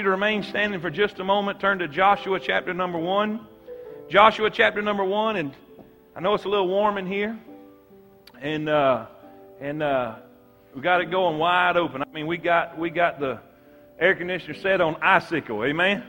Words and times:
you 0.00 0.04
to 0.04 0.10
remain 0.12 0.42
standing 0.42 0.80
for 0.80 0.88
just 0.88 1.18
a 1.18 1.24
moment. 1.24 1.60
Turn 1.60 1.78
to 1.80 1.86
Joshua 1.86 2.40
chapter 2.40 2.72
number 2.72 2.98
1. 2.98 3.38
Joshua 4.08 4.48
chapter 4.50 4.80
number 4.80 5.04
1, 5.04 5.36
and 5.36 5.52
I 6.16 6.20
know 6.20 6.32
it's 6.32 6.46
a 6.46 6.48
little 6.48 6.68
warm 6.68 6.96
in 6.96 7.06
here. 7.06 7.38
And, 8.40 8.70
uh, 8.70 9.08
and 9.60 9.82
uh, 9.82 10.14
we 10.74 10.80
got 10.80 11.02
it 11.02 11.10
going 11.10 11.36
wide 11.36 11.76
open. 11.76 12.02
I 12.02 12.06
mean, 12.14 12.26
we 12.26 12.38
got, 12.38 12.78
we 12.78 12.88
got 12.88 13.20
the 13.20 13.40
air 13.98 14.14
conditioner 14.14 14.54
set 14.54 14.80
on 14.80 14.96
icicle. 15.02 15.62
Amen? 15.64 16.02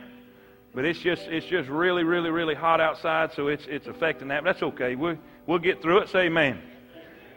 But 0.74 0.86
it's 0.86 0.98
just, 0.98 1.24
it's 1.26 1.44
just 1.44 1.68
really, 1.68 2.02
really, 2.02 2.30
really 2.30 2.54
hot 2.54 2.80
outside, 2.80 3.34
so 3.34 3.48
it's, 3.48 3.66
it's 3.68 3.88
affecting 3.88 4.28
that. 4.28 4.42
But 4.42 4.54
that's 4.54 4.62
okay. 4.62 4.94
We'll, 4.94 5.18
we'll 5.46 5.58
get 5.58 5.82
through 5.82 5.98
it. 5.98 6.08
Say 6.08 6.20
amen. 6.20 6.62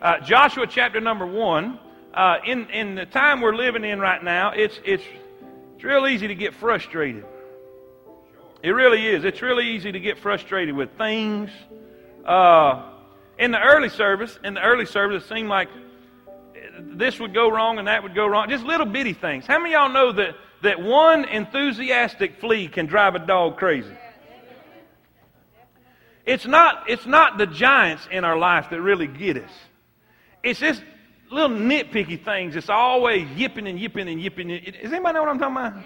Uh, 0.02 0.22
Joshua 0.22 0.68
chapter 0.68 1.02
number 1.02 1.26
1. 1.26 1.80
Uh, 2.14 2.38
in, 2.48 2.70
in 2.70 2.96
the 2.96 3.06
time 3.06 3.42
we're 3.42 3.58
living 3.58 3.84
in 3.84 4.00
right 4.00 4.24
now, 4.24 4.52
it's, 4.52 4.80
it's, 4.86 5.04
it's 5.76 5.84
real 5.84 6.08
easy 6.08 6.28
to 6.28 6.36
get 6.36 6.54
frustrated. 6.54 7.26
It 8.64 8.72
really 8.72 9.06
is. 9.06 9.26
It's 9.26 9.42
really 9.42 9.68
easy 9.76 9.92
to 9.92 10.00
get 10.00 10.18
frustrated 10.18 10.76
with 10.76 10.90
things. 10.98 11.52
Uh, 12.26 12.92
in 13.38 13.52
the 13.52 13.62
early 13.62 13.90
service, 13.90 14.40
in 14.44 14.56
the 14.56 14.62
early 14.62 14.86
service, 14.86 15.24
it 15.24 15.28
seemed 15.28 15.50
like 15.50 15.68
this 16.80 17.20
would 17.20 17.34
go 17.34 17.52
wrong 17.52 17.78
and 17.78 17.88
that 17.88 18.04
would 18.04 18.16
go 18.16 18.26
wrong. 18.26 18.50
Just 18.50 18.64
little 18.64 18.86
bitty 18.86 19.14
things. 19.14 19.46
How 19.46 19.60
many 19.60 19.76
of 19.76 19.82
y'all 19.82 19.94
know 19.94 20.12
that, 20.14 20.36
that 20.64 20.82
one 20.82 21.26
enthusiastic 21.26 22.40
flea 22.40 22.68
can 22.68 22.86
drive 22.86 23.16
a 23.16 23.20
dog 23.20 23.58
crazy? 23.58 23.96
It's 26.26 26.48
not, 26.48 26.90
it's 26.90 27.06
not 27.06 27.38
the 27.38 27.46
giants 27.46 28.08
in 28.10 28.24
our 28.24 28.38
life 28.38 28.72
that 28.72 28.82
really 28.82 29.08
get 29.08 29.38
us. 29.38 29.52
It's 30.42 30.60
just 30.60 30.82
little 31.36 31.58
nitpicky 31.58 32.24
things 32.24 32.54
that's 32.54 32.70
always 32.70 33.28
yipping 33.32 33.68
and 33.68 33.80
yipping 33.80 34.08
and 34.08 34.22
yipping. 34.22 34.48
Does 34.48 34.92
anybody 34.92 35.14
know 35.14 35.22
what 35.22 35.30
I'm 35.30 35.40
talking 35.40 35.58
about? 35.58 35.84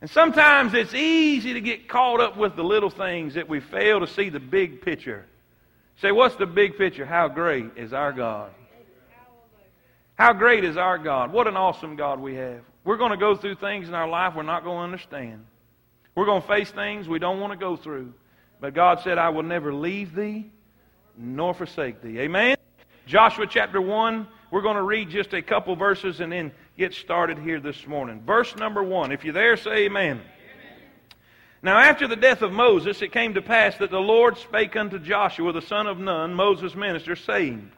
And 0.00 0.10
sometimes 0.10 0.74
it's 0.74 0.94
easy 0.94 1.52
to 1.54 1.60
get 1.60 1.88
caught 1.88 2.20
up 2.20 2.36
with 2.36 2.56
the 2.56 2.64
little 2.64 2.90
things 2.90 3.34
that 3.34 3.48
we 3.48 3.60
fail 3.60 4.00
to 4.00 4.06
see 4.06 4.30
the 4.30 4.40
big 4.40 4.82
picture. 4.82 5.24
Say, 6.00 6.10
what's 6.10 6.34
the 6.34 6.46
big 6.46 6.76
picture? 6.76 7.06
How 7.06 7.28
great 7.28 7.66
is 7.76 7.92
our 7.92 8.12
God? 8.12 8.50
How 10.16 10.32
great 10.32 10.64
is 10.64 10.76
our 10.76 10.98
God? 10.98 11.32
What 11.32 11.46
an 11.46 11.56
awesome 11.56 11.94
God 11.94 12.18
we 12.18 12.34
have. 12.34 12.60
We're 12.84 12.96
going 12.96 13.12
to 13.12 13.16
go 13.16 13.36
through 13.36 13.54
things 13.56 13.86
in 13.88 13.94
our 13.94 14.08
life 14.08 14.34
we're 14.34 14.42
not 14.42 14.64
going 14.64 14.78
to 14.78 14.84
understand. 14.84 15.46
We're 16.16 16.26
going 16.26 16.42
to 16.42 16.48
face 16.48 16.70
things 16.72 17.08
we 17.08 17.20
don't 17.20 17.38
want 17.38 17.52
to 17.52 17.58
go 17.58 17.76
through. 17.76 18.12
But 18.60 18.74
God 18.74 19.00
said, 19.04 19.18
I 19.18 19.28
will 19.28 19.44
never 19.44 19.72
leave 19.72 20.14
thee 20.14 20.50
nor 21.16 21.54
forsake 21.54 22.02
thee. 22.02 22.18
Amen? 22.18 22.56
Joshua 23.12 23.46
chapter 23.46 23.78
1, 23.78 24.26
we're 24.50 24.62
going 24.62 24.76
to 24.76 24.82
read 24.82 25.10
just 25.10 25.34
a 25.34 25.42
couple 25.42 25.76
verses 25.76 26.20
and 26.20 26.32
then 26.32 26.50
get 26.78 26.94
started 26.94 27.36
here 27.36 27.60
this 27.60 27.86
morning. 27.86 28.22
Verse 28.24 28.56
number 28.56 28.82
1. 28.82 29.12
If 29.12 29.22
you're 29.22 29.34
there, 29.34 29.54
say 29.58 29.84
amen. 29.84 30.12
amen. 30.12 30.22
Now, 31.60 31.78
after 31.78 32.08
the 32.08 32.16
death 32.16 32.40
of 32.40 32.52
Moses, 32.52 33.02
it 33.02 33.12
came 33.12 33.34
to 33.34 33.42
pass 33.42 33.76
that 33.76 33.90
the 33.90 34.00
Lord 34.00 34.38
spake 34.38 34.76
unto 34.76 34.98
Joshua, 34.98 35.52
the 35.52 35.60
son 35.60 35.86
of 35.86 35.98
Nun, 35.98 36.32
Moses' 36.32 36.74
minister, 36.74 37.14
saying, 37.14 37.70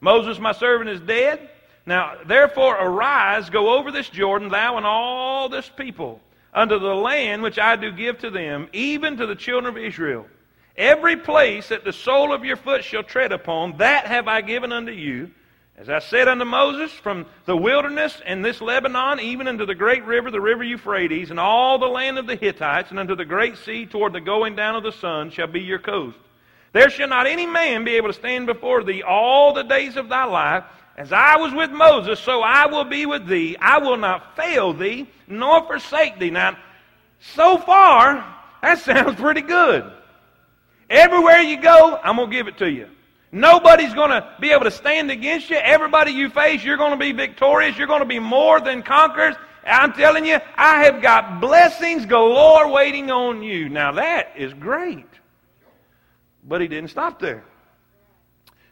Moses, 0.00 0.40
my 0.40 0.50
servant, 0.50 0.90
is 0.90 1.00
dead. 1.00 1.48
Now, 1.86 2.16
therefore, 2.26 2.74
arise, 2.74 3.50
go 3.50 3.78
over 3.78 3.92
this 3.92 4.08
Jordan, 4.08 4.48
thou 4.48 4.78
and 4.78 4.84
all 4.84 5.48
this 5.48 5.70
people, 5.76 6.20
unto 6.52 6.80
the 6.80 6.86
land 6.92 7.42
which 7.42 7.60
I 7.60 7.76
do 7.76 7.92
give 7.92 8.18
to 8.18 8.30
them, 8.30 8.66
even 8.72 9.16
to 9.18 9.28
the 9.28 9.36
children 9.36 9.76
of 9.76 9.80
Israel. 9.80 10.26
Every 10.76 11.16
place 11.16 11.68
that 11.68 11.84
the 11.84 11.92
sole 11.92 12.32
of 12.32 12.44
your 12.44 12.56
foot 12.56 12.84
shall 12.84 13.02
tread 13.02 13.32
upon, 13.32 13.76
that 13.78 14.06
have 14.06 14.28
I 14.28 14.40
given 14.40 14.72
unto 14.72 14.92
you. 14.92 15.30
As 15.76 15.88
I 15.88 15.98
said 15.98 16.28
unto 16.28 16.44
Moses, 16.44 16.92
from 16.92 17.26
the 17.44 17.56
wilderness 17.56 18.20
and 18.24 18.44
this 18.44 18.60
Lebanon, 18.60 19.20
even 19.20 19.48
unto 19.48 19.66
the 19.66 19.74
great 19.74 20.04
river, 20.04 20.30
the 20.30 20.40
river 20.40 20.62
Euphrates, 20.62 21.30
and 21.30 21.40
all 21.40 21.78
the 21.78 21.86
land 21.86 22.18
of 22.18 22.26
the 22.26 22.36
Hittites, 22.36 22.90
and 22.90 23.00
unto 23.00 23.16
the 23.16 23.24
great 23.24 23.56
sea 23.56 23.86
toward 23.86 24.12
the 24.12 24.20
going 24.20 24.54
down 24.54 24.76
of 24.76 24.82
the 24.82 24.92
sun, 24.92 25.30
shall 25.30 25.46
be 25.46 25.60
your 25.60 25.78
coast. 25.78 26.18
There 26.72 26.88
shall 26.88 27.08
not 27.08 27.26
any 27.26 27.46
man 27.46 27.84
be 27.84 27.96
able 27.96 28.08
to 28.08 28.14
stand 28.14 28.46
before 28.46 28.84
thee 28.84 29.02
all 29.02 29.52
the 29.52 29.64
days 29.64 29.96
of 29.96 30.08
thy 30.08 30.24
life. 30.24 30.64
As 30.96 31.12
I 31.12 31.36
was 31.36 31.54
with 31.54 31.70
Moses, 31.70 32.20
so 32.20 32.42
I 32.42 32.66
will 32.66 32.84
be 32.84 33.06
with 33.06 33.26
thee. 33.26 33.56
I 33.58 33.78
will 33.78 33.96
not 33.96 34.36
fail 34.36 34.72
thee, 34.72 35.08
nor 35.26 35.66
forsake 35.66 36.18
thee. 36.18 36.30
Now, 36.30 36.56
so 37.20 37.58
far, 37.58 38.24
that 38.62 38.78
sounds 38.84 39.16
pretty 39.18 39.40
good. 39.40 39.90
Everywhere 40.92 41.40
you 41.40 41.58
go, 41.58 41.98
I'm 42.04 42.16
going 42.16 42.30
to 42.30 42.36
give 42.36 42.48
it 42.48 42.58
to 42.58 42.70
you. 42.70 42.86
Nobody's 43.32 43.94
going 43.94 44.10
to 44.10 44.28
be 44.40 44.52
able 44.52 44.64
to 44.64 44.70
stand 44.70 45.10
against 45.10 45.48
you. 45.48 45.56
Everybody 45.56 46.12
you 46.12 46.28
face, 46.28 46.62
you're 46.62 46.76
going 46.76 46.90
to 46.90 46.98
be 46.98 47.12
victorious. 47.12 47.78
You're 47.78 47.86
going 47.86 48.02
to 48.02 48.06
be 48.06 48.18
more 48.18 48.60
than 48.60 48.82
conquerors. 48.82 49.34
I'm 49.64 49.94
telling 49.94 50.26
you, 50.26 50.38
I 50.54 50.84
have 50.84 51.00
got 51.00 51.40
blessings 51.40 52.04
galore 52.04 52.70
waiting 52.70 53.10
on 53.10 53.42
you. 53.42 53.70
Now 53.70 53.92
that 53.92 54.34
is 54.36 54.52
great. 54.52 55.06
But 56.44 56.60
he 56.60 56.68
didn't 56.68 56.90
stop 56.90 57.18
there. 57.18 57.42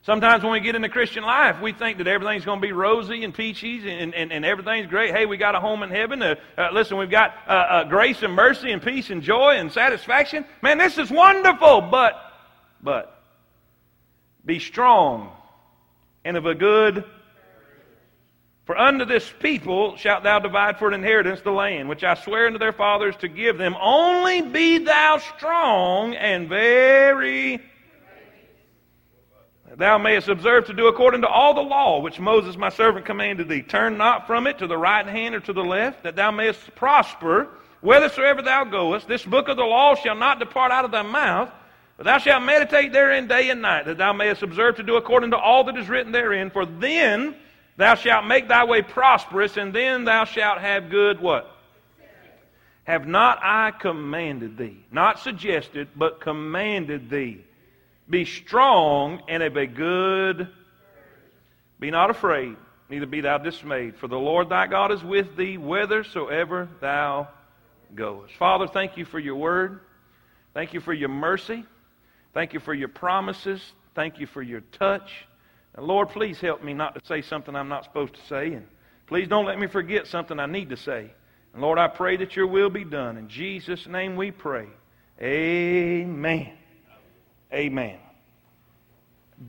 Sometimes 0.03 0.43
when 0.43 0.53
we 0.53 0.61
get 0.61 0.75
into 0.75 0.89
Christian 0.89 1.23
life, 1.25 1.61
we 1.61 1.73
think 1.73 1.99
that 1.99 2.07
everything's 2.07 2.45
going 2.45 2.59
to 2.59 2.67
be 2.67 2.73
rosy 2.73 3.23
and 3.23 3.35
peachy 3.35 3.91
and, 3.91 4.15
and, 4.15 4.33
and 4.33 4.45
everything's 4.47 4.87
great. 4.87 5.15
Hey, 5.15 5.27
we 5.27 5.37
got 5.37 5.55
a 5.55 5.61
home 5.61 5.83
in 5.83 5.91
heaven. 5.91 6.23
Uh, 6.23 6.37
uh, 6.57 6.69
listen, 6.73 6.97
we've 6.97 7.11
got 7.11 7.35
uh, 7.47 7.51
uh, 7.51 7.85
grace 7.85 8.23
and 8.23 8.33
mercy 8.33 8.73
and 8.73 8.83
peace 8.83 9.11
and 9.11 9.23
joy 9.23 9.57
and 9.57 9.71
satisfaction. 9.71 10.47
Man, 10.63 10.79
this 10.79 10.97
is 10.97 11.11
wonderful. 11.11 11.83
But, 11.83 12.15
but, 12.83 13.23
be 14.45 14.59
strong 14.59 15.33
and 16.25 16.39
of 16.39 16.47
a 16.47 16.55
good. 16.55 17.05
For 18.65 18.79
unto 18.79 19.05
this 19.05 19.31
people 19.41 19.97
shalt 19.97 20.23
thou 20.23 20.39
divide 20.39 20.79
for 20.79 20.89
an 20.89 20.95
inheritance 20.95 21.43
the 21.43 21.51
land, 21.51 21.91
which 21.91 22.05
I 22.05 22.15
swear 22.15 22.47
unto 22.47 22.59
their 22.59 22.73
fathers 22.73 23.17
to 23.17 23.29
give 23.29 23.59
them. 23.59 23.77
Only 23.79 24.41
be 24.41 24.79
thou 24.79 25.19
strong 25.37 26.15
and 26.15 26.49
very 26.49 27.61
thou 29.79 29.99
mayest 29.99 30.29
observe 30.29 30.67
to 30.67 30.73
do 30.73 30.89
according 30.89 31.21
to 31.21 31.29
all 31.29 31.55
the 31.55 31.61
law 31.61 32.01
which 32.01 32.19
Moses 32.19 32.57
my 32.57 32.71
servant 32.71 33.07
commanded 33.07 33.49
thee. 33.49 33.63
Turn 33.63 33.97
not 33.97 34.27
from 34.27 34.47
it 34.47 34.59
to 34.59 34.67
the 34.67 34.77
right 34.77 35.07
hand 35.07 35.35
or 35.35 35.41
to 35.41 35.53
the 35.53 35.65
left, 35.65 36.03
that 36.03 36.17
thou 36.17 36.31
mayest 36.31 36.75
prosper 36.75 37.49
whithersoever 37.81 38.43
thou 38.43 38.65
goest. 38.65 39.07
This 39.07 39.25
book 39.25 39.49
of 39.49 39.57
the 39.57 39.65
law 39.65 39.95
shall 39.95 40.17
not 40.17 40.39
depart 40.39 40.73
out 40.73 40.85
of 40.85 40.91
thy 40.91 41.03
mouth, 41.03 41.53
but 41.97 42.05
thou 42.05 42.19
shalt 42.19 42.43
meditate 42.43 42.93
therein 42.93 43.29
day 43.29 43.51
and 43.51 43.63
night, 43.63 43.87
that 43.87 43.99
thou 43.99 44.13
mayest 44.13 44.43
observe 44.43 44.77
to 44.77 44.83
do 44.83 44.97
according 44.97 45.31
to 45.31 45.39
all 45.39 45.65
that 45.65 45.77
is 45.77 45.89
written 45.89 46.13
therein. 46.13 46.51
For 46.51 46.67
then 46.67 47.37
thou 47.77 47.95
shalt 47.95 48.27
make 48.27 48.49
thy 48.49 48.65
way 48.65 48.83
prosperous, 48.83 49.57
and 49.57 49.73
then 49.73 50.05
thou 50.05 50.25
shalt 50.25 50.61
have 50.61 50.91
good 50.91 51.21
what? 51.21 51.57
Have 52.85 53.07
not 53.07 53.39
I 53.41 53.71
commanded 53.71 54.57
thee? 54.57 54.85
Not 54.91 55.21
suggested, 55.21 55.89
but 55.95 56.21
commanded 56.21 57.09
thee 57.09 57.45
be 58.11 58.25
strong 58.25 59.23
and 59.29 59.43
of 59.43 59.57
a 59.57 59.67
good. 59.67 60.49
Be 61.79 61.91
not 61.91 62.11
afraid, 62.11 62.57
neither 62.91 63.07
be 63.07 63.23
thou 63.23 63.39
dismayed, 63.39 63.97
for 63.97 64.09
the 64.09 64.19
Lord 64.19 64.51
thy 64.51 64.67
God 64.67 64.93
is 64.93 65.03
with 65.03 65.37
thee 65.37 65.55
whithersoever 65.55 66.69
thou 66.81 67.29
goest. 67.95 68.35
Father, 68.39 68.67
thank 68.67 68.97
you 68.97 69.05
for 69.05 69.19
your 69.19 69.37
word. 69.37 69.81
Thank 70.53 70.75
you 70.75 70.81
for 70.81 70.93
your 70.93 71.09
mercy. 71.09 71.65
Thank 72.35 72.53
you 72.53 72.61
for 72.61 72.75
your 72.75 72.89
promises. 72.89 73.63
Thank 73.95 74.19
you 74.19 74.27
for 74.27 74.43
your 74.43 74.61
touch. 74.73 75.11
And 75.75 75.87
Lord, 75.87 76.11
please 76.11 76.41
help 76.41 76.63
me 76.63 76.75
not 76.75 76.95
to 76.95 77.01
say 77.07 77.23
something 77.23 77.55
I'm 77.55 77.69
not 77.69 77.85
supposed 77.85 78.15
to 78.15 78.27
say. 78.27 78.53
And 78.53 78.67
please 79.07 79.29
don't 79.29 79.47
let 79.47 79.59
me 79.59 79.67
forget 79.67 80.07
something 80.07 80.39
I 80.39 80.47
need 80.47 80.71
to 80.71 80.77
say. 80.77 81.13
And 81.53 81.63
Lord, 81.63 81.79
I 81.79 81.89
pray 81.89 82.17
that 82.19 82.37
your 82.37 82.47
will 82.47 82.71
be 82.71 82.85
done. 82.85 83.17
In 83.17 83.29
Jesus' 83.29 83.87
name 83.87 84.17
we 84.17 84.31
pray. 84.31 84.67
Amen. 85.21 86.60
Amen. 87.53 87.99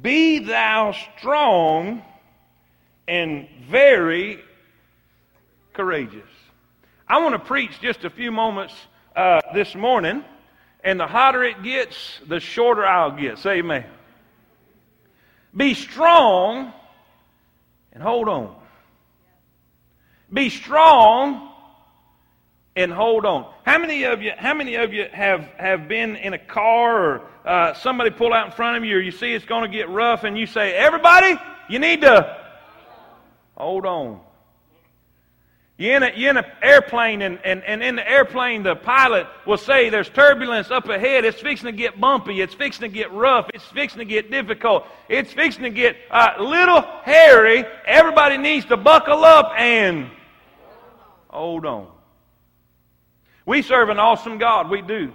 Be 0.02 0.40
thou 0.40 0.94
strong 1.18 2.02
and 3.08 3.48
very 3.70 4.40
courageous. 5.74 6.30
I 7.08 7.22
want 7.22 7.34
to 7.34 7.40
preach 7.40 7.80
just 7.82 8.06
a 8.06 8.10
few 8.10 8.32
moments 8.32 8.74
uh, 9.16 9.42
this 9.54 9.76
morning, 9.76 10.24
and 10.84 11.00
the 11.00 11.08
hotter 11.08 11.44
it 11.44 11.62
gets, 11.62 12.20
the 12.28 12.40
shorter 12.40 12.86
I'll 12.86 13.12
get. 13.12 13.38
Say 13.38 13.58
amen. 13.60 13.86
Be 15.56 15.74
strong 15.74 16.72
and 17.92 18.02
hold 18.02 18.30
on. 18.30 18.56
Be 20.32 20.50
strong 20.50 21.51
and 22.76 22.92
hold 22.92 23.26
on. 23.26 23.52
How 23.66 23.78
many 23.78 24.04
of 24.04 24.22
you? 24.22 24.32
How 24.38 24.54
many 24.54 24.76
of 24.76 24.94
you 24.94 25.06
have 25.12 25.42
have 25.58 25.88
been 25.88 26.16
in 26.16 26.34
a 26.34 26.40
car 26.40 27.06
or 27.06 27.22
uh, 27.46 27.74
somebody 27.74 28.12
pull 28.12 28.34
out 28.34 28.46
in 28.46 28.52
front 28.52 28.78
of 28.78 28.86
you, 28.86 28.98
or 28.98 29.02
you 29.02 29.12
see 29.12 29.34
it's 29.34 29.46
going 29.46 29.70
to 29.70 29.78
get 29.78 29.90
rough, 29.90 30.24
and 30.24 30.38
you 30.38 30.46
say, 30.46 30.74
"Everybody, 30.74 31.36
you 31.70 31.80
need 31.80 32.02
to 32.02 32.38
hold 33.56 33.86
on." 33.86 34.22
You're 35.78 35.96
in, 35.96 36.04
a, 36.04 36.12
you're 36.16 36.30
in 36.30 36.38
an 36.38 36.46
airplane, 36.62 37.24
and, 37.24 37.40
and, 37.44 37.64
and 37.64 37.82
in 37.82 37.96
the 37.96 38.08
airplane, 38.08 38.62
the 38.62 38.76
pilot 38.76 39.26
will 39.48 39.58
say 39.58 39.90
there's 39.90 40.10
turbulence 40.10 40.70
up 40.70 40.88
ahead. 40.88 41.26
It's 41.26 41.42
fixing 41.42 41.66
to 41.66 41.72
get 41.72 42.00
bumpy. 42.00 42.40
It's 42.40 42.54
fixing 42.54 42.84
to 42.84 42.88
get 42.88 43.12
rough. 43.12 43.50
It's 43.52 43.66
fixing 43.66 43.98
to 43.98 44.06
get 44.06 44.30
difficult. 44.30 44.86
It's 45.10 45.34
fixing 45.34 45.64
to 45.64 45.72
get 45.72 45.98
uh, 46.12 46.34
little 46.40 46.84
hairy. 47.02 47.66
Everybody 47.88 48.38
needs 48.38 48.68
to 48.68 48.78
buckle 48.78 49.26
up 49.26 49.54
and 49.58 50.12
hold 51.30 51.66
on. 51.66 51.88
We 53.46 53.62
serve 53.62 53.90
an 53.90 54.00
awesome 54.00 54.38
God. 54.38 54.70
We 54.70 54.82
do. 54.82 55.14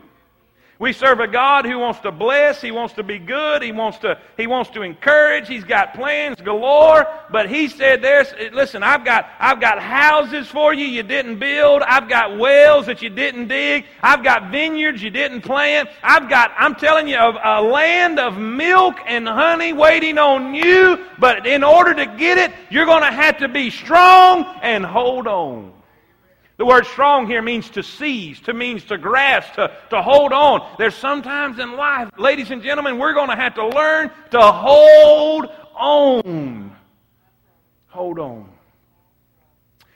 We 0.78 0.92
serve 0.92 1.20
a 1.20 1.26
God 1.26 1.64
who 1.64 1.78
wants 1.78 2.00
to 2.00 2.12
bless, 2.12 2.60
He 2.60 2.70
wants 2.70 2.94
to 2.94 3.02
be 3.02 3.18
good, 3.18 3.62
He 3.62 3.72
wants 3.72 3.96
to, 3.98 4.18
he 4.36 4.46
wants 4.46 4.68
to 4.70 4.82
encourage, 4.82 5.48
He's 5.48 5.64
got 5.64 5.94
plans 5.94 6.38
galore, 6.42 7.06
but 7.30 7.48
He 7.48 7.68
said 7.68 8.02
there's, 8.02 8.30
listen, 8.52 8.82
I've 8.82 9.02
got, 9.02 9.26
I've 9.38 9.58
got 9.58 9.80
houses 9.80 10.48
for 10.48 10.74
you 10.74 10.84
you 10.84 11.02
didn't 11.02 11.38
build, 11.38 11.80
I've 11.82 12.10
got 12.10 12.36
wells 12.36 12.86
that 12.86 13.00
you 13.00 13.08
didn't 13.08 13.48
dig, 13.48 13.86
I've 14.02 14.22
got 14.22 14.50
vineyards 14.50 15.02
you 15.02 15.08
didn't 15.08 15.40
plant, 15.40 15.88
I've 16.02 16.28
got, 16.28 16.52
I'm 16.58 16.74
telling 16.74 17.08
you, 17.08 17.16
a, 17.16 17.60
a 17.60 17.62
land 17.62 18.18
of 18.18 18.36
milk 18.36 18.96
and 19.06 19.26
honey 19.26 19.72
waiting 19.72 20.18
on 20.18 20.54
you, 20.54 21.06
but 21.18 21.46
in 21.46 21.64
order 21.64 21.94
to 21.94 22.04
get 22.04 22.36
it, 22.36 22.52
you're 22.68 22.86
going 22.86 23.02
to 23.02 23.12
have 23.12 23.38
to 23.38 23.48
be 23.48 23.70
strong 23.70 24.44
and 24.60 24.84
hold 24.84 25.26
on. 25.26 25.75
The 26.56 26.64
word 26.64 26.86
strong 26.86 27.26
here 27.26 27.42
means 27.42 27.68
to 27.70 27.82
seize, 27.82 28.40
to 28.40 28.54
means 28.54 28.84
to 28.84 28.96
grasp, 28.96 29.54
to, 29.54 29.76
to 29.90 30.00
hold 30.00 30.32
on. 30.32 30.76
There's 30.78 30.94
sometimes 30.94 31.58
in 31.58 31.76
life, 31.76 32.08
ladies 32.16 32.50
and 32.50 32.62
gentlemen, 32.62 32.98
we're 32.98 33.12
going 33.12 33.28
to 33.28 33.36
have 33.36 33.54
to 33.56 33.66
learn 33.66 34.10
to 34.30 34.40
hold 34.40 35.46
on. 35.74 36.74
Hold 37.88 38.18
on. 38.18 38.48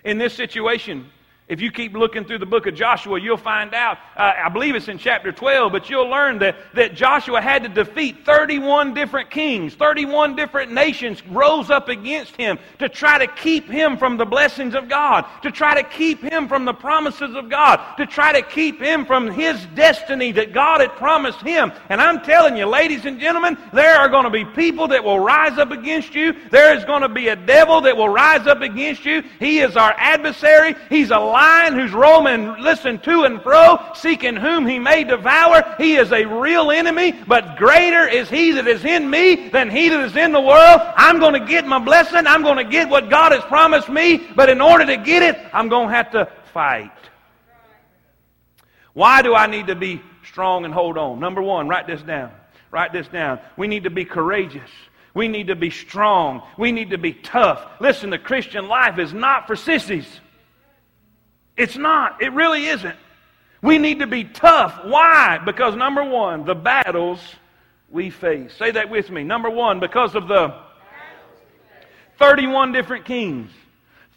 In 0.05 0.19
this 0.19 0.35
situation, 0.35 1.07
if 1.51 1.61
you 1.61 1.73
keep 1.73 1.95
looking 1.95 2.25
through 2.25 2.39
the 2.39 2.47
book 2.47 2.69
of 2.69 2.77
Joshua, 2.77 3.21
you'll 3.21 3.37
find 3.37 3.75
out, 3.75 3.99
uh, 4.17 4.35
I 4.45 4.49
believe 4.49 4.77
it's 4.77 4.87
in 4.87 4.99
chapter 4.99 5.33
12, 5.33 5.73
but 5.73 5.91
you'll 5.91 6.09
learn 6.09 6.39
that, 6.39 6.57
that 6.75 6.95
Joshua 6.95 7.41
had 7.41 7.65
to 7.65 7.69
defeat 7.69 8.25
31 8.25 8.95
different 8.95 9.31
kings, 9.31 9.75
31 9.75 10.37
different 10.37 10.71
nations 10.71 11.27
rose 11.27 11.69
up 11.69 11.89
against 11.89 12.37
him 12.37 12.57
to 12.79 12.89
try 12.89 13.19
to 13.19 13.27
keep 13.27 13.69
him 13.69 13.97
from 13.97 14.17
the 14.17 14.25
blessings 14.25 14.77
of 14.77 14.89
God, 14.89 15.27
to 15.43 15.51
try 15.51 15.75
to 15.75 15.83
keep 15.83 16.23
him 16.23 16.47
from 16.47 16.65
the 16.65 16.73
promises 16.73 17.35
of 17.35 17.51
God, 17.51 17.97
to 17.97 18.07
try 18.07 18.33
to 18.33 18.43
keep 18.43 18.81
him 18.81 19.05
from 19.05 19.29
his 19.29 19.67
destiny 19.75 20.31
that 20.31 20.53
God 20.53 20.81
had 20.81 20.93
promised 20.93 21.41
him. 21.41 21.73
And 21.89 22.01
I'm 22.01 22.21
telling 22.23 22.57
you, 22.57 22.67
ladies 22.67 23.07
and 23.07 23.19
gentlemen, 23.19 23.59
there 23.73 23.97
are 23.97 24.09
going 24.09 24.25
to 24.25 24.31
be 24.31 24.45
people 24.45 24.87
that 24.89 25.03
will 25.03 25.19
rise 25.19 25.59
up 25.59 25.73
against 25.73 26.15
you. 26.15 26.33
There 26.51 26.77
is 26.77 26.85
going 26.85 27.03
to 27.03 27.09
be 27.09 27.27
a 27.27 27.37
devil 27.37 27.81
that 27.81 27.97
will 27.97 28.09
rise 28.09 28.47
up 28.47 28.61
against 28.61 29.05
you. 29.05 29.25
He 29.41 29.59
is 29.59 29.77
our 29.77 29.95
adversary. 29.97 30.77
He's 30.89 31.11
a 31.11 31.19
lion 31.41 31.75
who's 31.75 31.93
roaming, 31.93 32.61
listen, 32.61 32.99
to 32.99 33.25
and 33.25 33.43
fro, 33.43 33.79
seeking 33.95 34.37
whom 34.37 34.67
he 34.67 34.79
may 34.79 35.05
devour. 35.05 35.75
He 35.79 35.97
is 35.97 36.13
a 36.13 36.27
real 36.27 36.71
enemy, 36.71 37.13
but 37.13 37.57
greater 37.57 38.07
is 38.07 38.29
he 38.29 38.53
that 38.53 38.67
is 38.67 38.85
in 38.85 39.09
me 39.09 39.49
than 39.49 39.71
he 39.71 39.89
that 39.89 40.01
is 40.01 40.17
in 40.17 40.33
the 40.33 40.41
world. 40.41 40.81
I'm 40.97 41.19
going 41.19 41.41
to 41.41 41.47
get 41.47 41.67
my 41.67 41.79
blessing. 41.79 42.27
I'm 42.27 42.43
going 42.43 42.59
to 42.59 42.71
get 42.71 42.91
what 42.91 43.09
God 43.09 43.33
has 43.33 43.43
promised 43.45 43.89
me, 43.89 44.19
but 44.37 44.51
in 44.51 44.61
order 44.61 44.85
to 44.85 44.99
get 44.99 45.23
it, 45.23 45.39
I'm 45.55 45.71
going 45.71 45.89
to 45.89 45.95
have 45.95 46.11
to 46.11 46.29
fight. 46.53 46.93
Why 48.93 49.23
do 49.23 49.35
I 49.35 49.47
need 49.47 49.69
to 49.69 49.75
be 49.75 50.03
strong 50.25 50.67
and 50.67 50.75
hold 50.75 50.99
on? 50.99 51.21
Number 51.21 51.41
one, 51.41 51.69
write 51.69 51.87
this 51.87 52.03
down. 52.03 52.33
Write 52.71 52.93
this 52.93 53.09
down. 53.09 53.41
We 53.57 53.67
need 53.67 53.85
to 53.85 53.91
be 53.91 54.05
courageous. 54.05 54.71
We 55.15 55.27
need 55.27 55.47
to 55.47 55.57
be 55.57 55.71
strong. 55.71 56.43
We 56.59 56.71
need 56.71 56.91
to 56.91 56.99
be 56.99 57.15
tough. 57.15 57.67
Listen, 57.81 58.11
the 58.11 58.19
Christian 58.19 58.69
life 58.69 58.99
is 58.99 59.15
not 59.15 59.47
for 59.47 59.57
sissies. 59.57 60.07
It's 61.57 61.77
not. 61.77 62.23
It 62.23 62.33
really 62.33 62.67
isn't. 62.67 62.97
We 63.63 63.79
need 63.79 63.99
to 63.99 64.07
be 64.07 64.25
tough. 64.25 64.81
Why? 64.85 65.39
Because 65.45 65.77
number 65.77 66.03
one, 66.03 66.45
the 66.45 66.55
battles 66.55 67.21
we 67.91 68.11
face. 68.11 68.55
Say 68.55 68.71
that 68.71 68.89
with 68.89 69.11
me. 69.11 69.23
Number 69.23 69.51
one, 69.51 69.81
because 69.81 70.15
of 70.15 70.29
the 70.29 70.55
31 72.19 72.73
different 72.73 73.05
kings, 73.05 73.51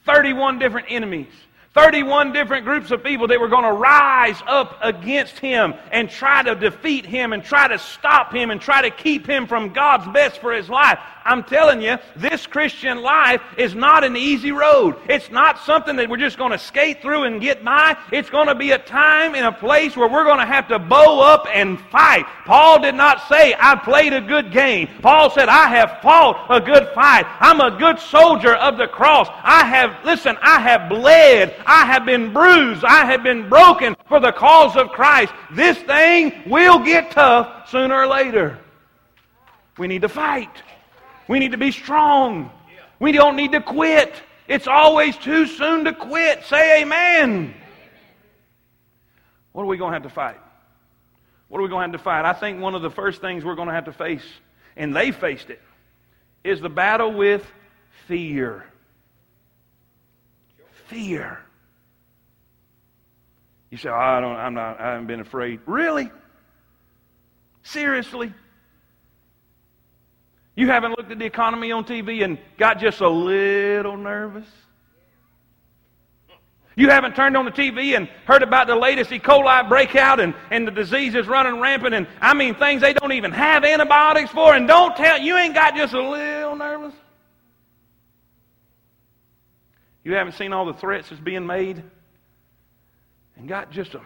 31 0.06 0.60
different 0.60 0.88
enemies. 0.90 1.32
31 1.74 2.34
different 2.34 2.66
groups 2.66 2.92
of 2.92 3.04
people 3.04 3.28
that 3.28 3.40
were 3.40 3.48
going 3.48 3.64
to 3.64 3.72
rise 3.72 4.40
up 4.46 4.78
against 4.84 5.40
him 5.40 5.74
and 5.92 6.08
try 6.08 6.44
to 6.44 6.54
defeat 6.54 7.04
him 7.04 7.34
and 7.34 7.44
try 7.44 7.68
to 7.68 7.80
stop 7.80 8.32
him 8.32 8.52
and 8.52 8.62
try 8.62 8.84
to 8.84 8.92
keep 8.92 9.26
him 9.26 9.48
from 9.48 9.74
God's 9.74 10.08
best 10.14 10.40
for 10.40 10.54
his 10.54 10.70
life. 10.70 11.00
I'm 11.26 11.44
telling 11.44 11.82
you, 11.82 11.98
this 12.16 12.46
Christian 12.48 13.02
life 13.02 13.42
is 13.58 13.76
not 13.76 14.04
an 14.04 14.18
easy 14.18 14.52
road. 14.52 14.96
It's 15.10 15.32
not 15.32 15.60
something 15.60 15.96
that 15.96 16.10
we're 16.10 16.18
just 16.18 16.38
going 16.38 16.52
to 16.52 16.58
skate 16.58 17.02
through 17.02 17.24
and 17.24 17.40
get 17.40 17.64
by. 17.64 17.98
It's 18.12 18.30
going 18.30 18.48
to 18.48 18.56
be 18.56 18.72
a 18.72 18.80
time 18.80 19.36
and 19.36 19.46
a 19.46 19.52
place 19.52 19.96
where 19.96 20.10
we're 20.10 20.26
going 20.26 20.40
to 20.40 20.46
have 20.46 20.68
to 20.68 20.80
bow 20.80 21.22
up 21.22 21.48
and 21.54 21.80
fight. 21.90 22.26
Paul 22.46 22.82
did 22.82 22.96
not 22.96 23.28
say, 23.28 23.56
I 23.60 23.76
played 23.76 24.14
a 24.14 24.22
good 24.22 24.52
game. 24.52 24.90
Paul 25.02 25.30
said, 25.30 25.50
I 25.50 25.68
have 25.68 26.02
fought 26.02 26.48
a 26.50 26.60
good 26.60 26.90
fight. 26.94 27.26
I'm 27.40 27.62
a 27.62 27.78
good 27.78 28.00
soldier 28.00 28.56
of 28.56 28.78
the 28.78 28.88
cross. 28.88 29.28
I 29.44 29.66
have, 29.66 30.04
listen, 30.04 30.38
I 30.42 30.60
have 30.60 30.90
bled. 30.90 31.56
I 31.66 31.86
have 31.86 32.06
been 32.06 32.34
bruised. 32.34 32.84
I 32.84 33.06
have 33.06 33.24
been 33.24 33.48
broken 33.48 33.96
for 34.08 34.20
the 34.20 34.32
cause 34.32 34.76
of 34.76 34.90
Christ. 34.90 35.34
This 35.52 35.78
thing 35.80 36.44
will 36.48 36.80
get 36.80 37.12
tough 37.12 37.70
sooner 37.70 37.96
or 37.96 38.08
later. 38.08 38.60
We 39.78 39.88
need 39.88 40.02
to 40.02 40.10
fight. 40.10 40.62
We 41.28 41.40
need 41.40 41.52
to 41.52 41.58
be 41.58 41.72
strong. 41.72 42.52
We 43.00 43.12
don't 43.12 43.36
need 43.36 43.52
to 43.54 43.62
quit. 43.62 44.14
It's 44.48 44.68
always 44.68 45.18
too 45.18 45.48
soon 45.48 45.86
to 45.86 45.94
quit. 45.94 46.44
Say 46.46 46.82
amen. 46.82 47.54
What 49.52 49.64
are 49.64 49.68
we 49.68 49.78
going 49.78 49.92
to 49.92 49.96
have 49.96 50.04
to 50.04 50.10
fight? 50.10 50.40
What 51.48 51.60
are 51.60 51.64
we 51.64 51.70
going 51.70 51.82
to 51.82 51.92
have 51.92 52.00
to 52.00 52.04
fight? 52.04 52.26
I 52.26 52.34
think 52.34 52.60
one 52.60 52.76
of 52.76 52.82
the 52.82 52.90
first 52.90 53.22
things 53.22 53.46
we're 53.46 53.56
going 53.56 53.68
to 53.68 53.74
have 53.74 53.86
to 53.86 53.94
face, 53.94 54.26
and 54.76 54.96
they 54.96 55.12
faced 55.12 55.50
it, 55.50 55.62
is 56.44 56.60
the 56.60 56.70
battle 56.70 57.14
with 57.14 57.46
fear. 58.08 58.66
Fear. 60.88 61.40
You 63.70 63.78
say, 63.78 63.90
oh, 63.90 63.96
I 63.96 64.20
don't, 64.20 64.36
I'm 64.36 64.54
not, 64.54 64.80
I 64.80 64.92
haven't 64.92 65.08
been 65.08 65.20
afraid. 65.20 65.60
Really? 65.66 66.12
Seriously? 67.64 68.34
You 70.56 70.68
haven't 70.68 70.92
looked 70.98 71.12
at 71.12 71.20
the 71.20 71.26
economy 71.26 71.72
on 71.72 71.84
TV 71.84 72.24
and 72.24 72.38
got 72.58 72.80
just 72.80 73.02
a 73.02 73.10
little 73.10 73.98
nervous? 73.98 74.48
You 76.76 76.90
haven't 76.90 77.16
turned 77.16 77.38
on 77.38 77.46
the 77.46 77.52
TV 77.52 77.96
and 77.96 78.08
heard 78.26 78.42
about 78.42 78.68
the 78.68 78.76
latest 78.76 79.12
E. 79.12 79.20
coli 79.20 79.68
breakout 79.68 80.20
and, 80.20 80.34
and 80.50 80.68
the 80.68 80.72
disease 80.72 81.14
is 81.14 81.28
running 81.28 81.60
rampant 81.60 81.94
and 81.94 82.08
I 82.20 82.34
mean 82.34 82.56
things 82.56 82.82
they 82.82 82.94
don't 82.94 83.12
even 83.12 83.32
have 83.32 83.64
antibiotics 83.64 84.32
for 84.32 84.56
and 84.56 84.68
don't 84.68 84.96
tell 84.96 85.20
you 85.20 85.38
ain't 85.38 85.54
got 85.54 85.76
just 85.76 85.94
a 85.94 86.02
little 86.02 86.56
nervous? 86.56 86.94
You 90.04 90.16
haven't 90.16 90.34
seen 90.34 90.52
all 90.52 90.66
the 90.66 90.74
threats 90.74 91.10
that's 91.10 91.22
being 91.22 91.46
made 91.46 91.84
and 93.38 93.48
got 93.48 93.72
just 93.72 93.94
a 93.94 94.02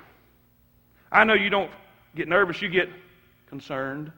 I 1.09 1.23
know 1.23 1.35
you 1.35 1.49
don't 1.49 1.71
get 2.15 2.27
nervous, 2.27 2.61
you 2.61 2.69
get 2.69 2.89
concerned. 3.49 4.11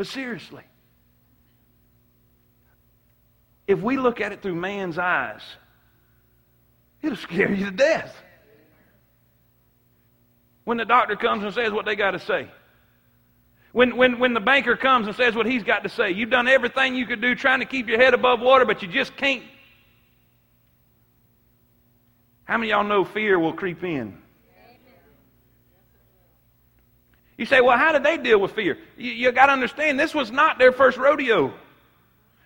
But 0.00 0.06
seriously, 0.06 0.62
if 3.66 3.82
we 3.82 3.98
look 3.98 4.22
at 4.22 4.32
it 4.32 4.40
through 4.40 4.54
man's 4.54 4.96
eyes, 4.96 5.42
it'll 7.02 7.18
scare 7.18 7.52
you 7.52 7.66
to 7.66 7.70
death. 7.70 8.16
When 10.64 10.78
the 10.78 10.86
doctor 10.86 11.16
comes 11.16 11.44
and 11.44 11.52
says 11.52 11.70
what 11.70 11.84
they 11.84 11.96
got 11.96 12.12
to 12.12 12.18
say. 12.18 12.48
When, 13.72 13.94
when, 13.98 14.18
when 14.18 14.32
the 14.32 14.40
banker 14.40 14.74
comes 14.74 15.06
and 15.06 15.14
says 15.14 15.34
what 15.34 15.44
he's 15.44 15.64
got 15.64 15.82
to 15.82 15.90
say. 15.90 16.12
You've 16.12 16.30
done 16.30 16.48
everything 16.48 16.94
you 16.94 17.04
could 17.04 17.20
do 17.20 17.34
trying 17.34 17.60
to 17.60 17.66
keep 17.66 17.86
your 17.86 17.98
head 17.98 18.14
above 18.14 18.40
water, 18.40 18.64
but 18.64 18.80
you 18.80 18.88
just 18.88 19.14
can't. 19.18 19.42
How 22.44 22.56
many 22.56 22.70
y'all 22.70 22.84
know 22.84 23.04
fear 23.04 23.38
will 23.38 23.52
creep 23.52 23.84
in? 23.84 24.19
You 27.40 27.46
say, 27.46 27.62
well, 27.62 27.78
how 27.78 27.92
did 27.92 28.02
they 28.02 28.18
deal 28.18 28.38
with 28.38 28.52
fear? 28.52 28.76
You, 28.98 29.12
you 29.12 29.32
got 29.32 29.46
to 29.46 29.52
understand, 29.52 29.98
this 29.98 30.14
was 30.14 30.30
not 30.30 30.58
their 30.58 30.72
first 30.72 30.98
rodeo. 30.98 31.54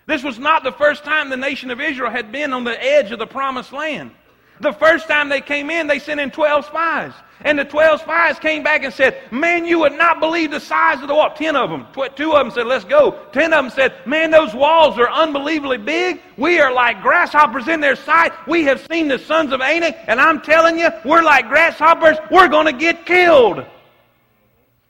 This 0.07 0.23
was 0.23 0.39
not 0.39 0.63
the 0.63 0.71
first 0.71 1.03
time 1.03 1.31
the 1.31 1.37
nation 1.37 1.73
of 1.73 1.81
Israel 1.81 2.13
had 2.13 2.31
been 2.31 2.53
on 2.53 2.63
the 2.63 2.81
edge 2.81 3.11
of 3.11 3.19
the 3.19 3.27
promised 3.27 3.73
land. 3.73 4.13
The 4.61 4.73
first 4.73 5.09
time 5.09 5.29
they 5.29 5.41
came 5.41 5.69
in, 5.69 5.89
they 5.89 5.99
sent 5.99 6.21
in 6.21 6.31
12 6.31 6.67
spies. 6.67 7.13
And 7.41 7.59
the 7.59 7.65
12 7.65 8.03
spies 8.03 8.39
came 8.39 8.63
back 8.63 8.85
and 8.85 8.95
said, 8.95 9.21
Man, 9.33 9.67
you 9.67 9.81
would 9.81 9.95
not 9.95 10.21
believe 10.21 10.53
the 10.53 10.61
size 10.61 11.03
of 11.03 11.09
the 11.09 11.15
wall. 11.17 11.35
Ten 11.35 11.57
of 11.57 11.71
them. 11.71 11.89
Two 12.15 12.31
of 12.31 12.47
them 12.47 12.55
said, 12.55 12.69
Let's 12.69 12.85
go. 12.85 13.19
Ten 13.33 13.53
of 13.53 13.65
them 13.65 13.71
said, 13.71 13.95
Man, 14.07 14.31
those 14.31 14.55
walls 14.55 14.97
are 14.97 15.11
unbelievably 15.11 15.79
big. 15.79 16.21
We 16.37 16.61
are 16.61 16.73
like 16.73 17.03
grasshoppers 17.03 17.67
in 17.67 17.81
their 17.81 17.97
sight. 17.97 18.33
We 18.47 18.63
have 18.63 18.87
seen 18.89 19.09
the 19.09 19.19
sons 19.19 19.53
of 19.53 19.61
Anak, 19.61 19.97
and 20.07 20.21
I'm 20.21 20.41
telling 20.41 20.79
you, 20.79 20.91
we're 21.05 21.25
like 21.25 21.49
grasshoppers. 21.49 22.17
We're 22.31 22.47
going 22.47 22.67
to 22.67 22.73
get 22.73 23.05
killed. 23.05 23.67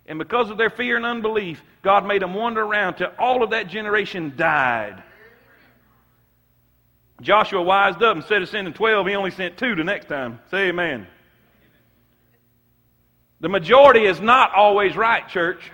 And 0.06 0.18
because 0.18 0.50
of 0.50 0.58
their 0.58 0.70
fear 0.70 0.96
and 0.96 1.06
unbelief, 1.06 1.62
God 1.82 2.06
made 2.06 2.22
them 2.22 2.34
wander 2.34 2.62
around 2.62 2.94
till 2.96 3.10
all 3.18 3.42
of 3.42 3.50
that 3.50 3.68
generation 3.68 4.34
died. 4.36 5.02
Joshua 7.22 7.62
wised 7.62 8.02
up 8.02 8.16
instead 8.16 8.42
of 8.42 8.48
sending 8.48 8.74
12, 8.74 9.06
he 9.06 9.14
only 9.14 9.30
sent 9.30 9.56
two 9.56 9.74
the 9.74 9.84
next 9.84 10.08
time. 10.08 10.40
Say 10.50 10.68
amen. 10.68 11.06
The 13.40 13.48
majority 13.48 14.04
is 14.04 14.20
not 14.20 14.52
always 14.54 14.96
right, 14.96 15.26
church. 15.28 15.70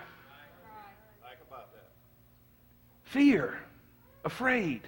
Fear, 3.04 3.58
afraid. 4.24 4.82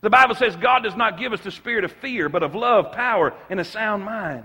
The 0.00 0.10
Bible 0.10 0.34
says 0.34 0.56
God 0.56 0.82
does 0.82 0.96
not 0.96 1.18
give 1.18 1.34
us 1.34 1.40
the 1.40 1.50
spirit 1.50 1.84
of 1.84 1.92
fear, 1.92 2.30
but 2.30 2.42
of 2.42 2.54
love, 2.54 2.92
power, 2.92 3.34
and 3.50 3.60
a 3.60 3.64
sound 3.64 4.04
mind. 4.04 4.44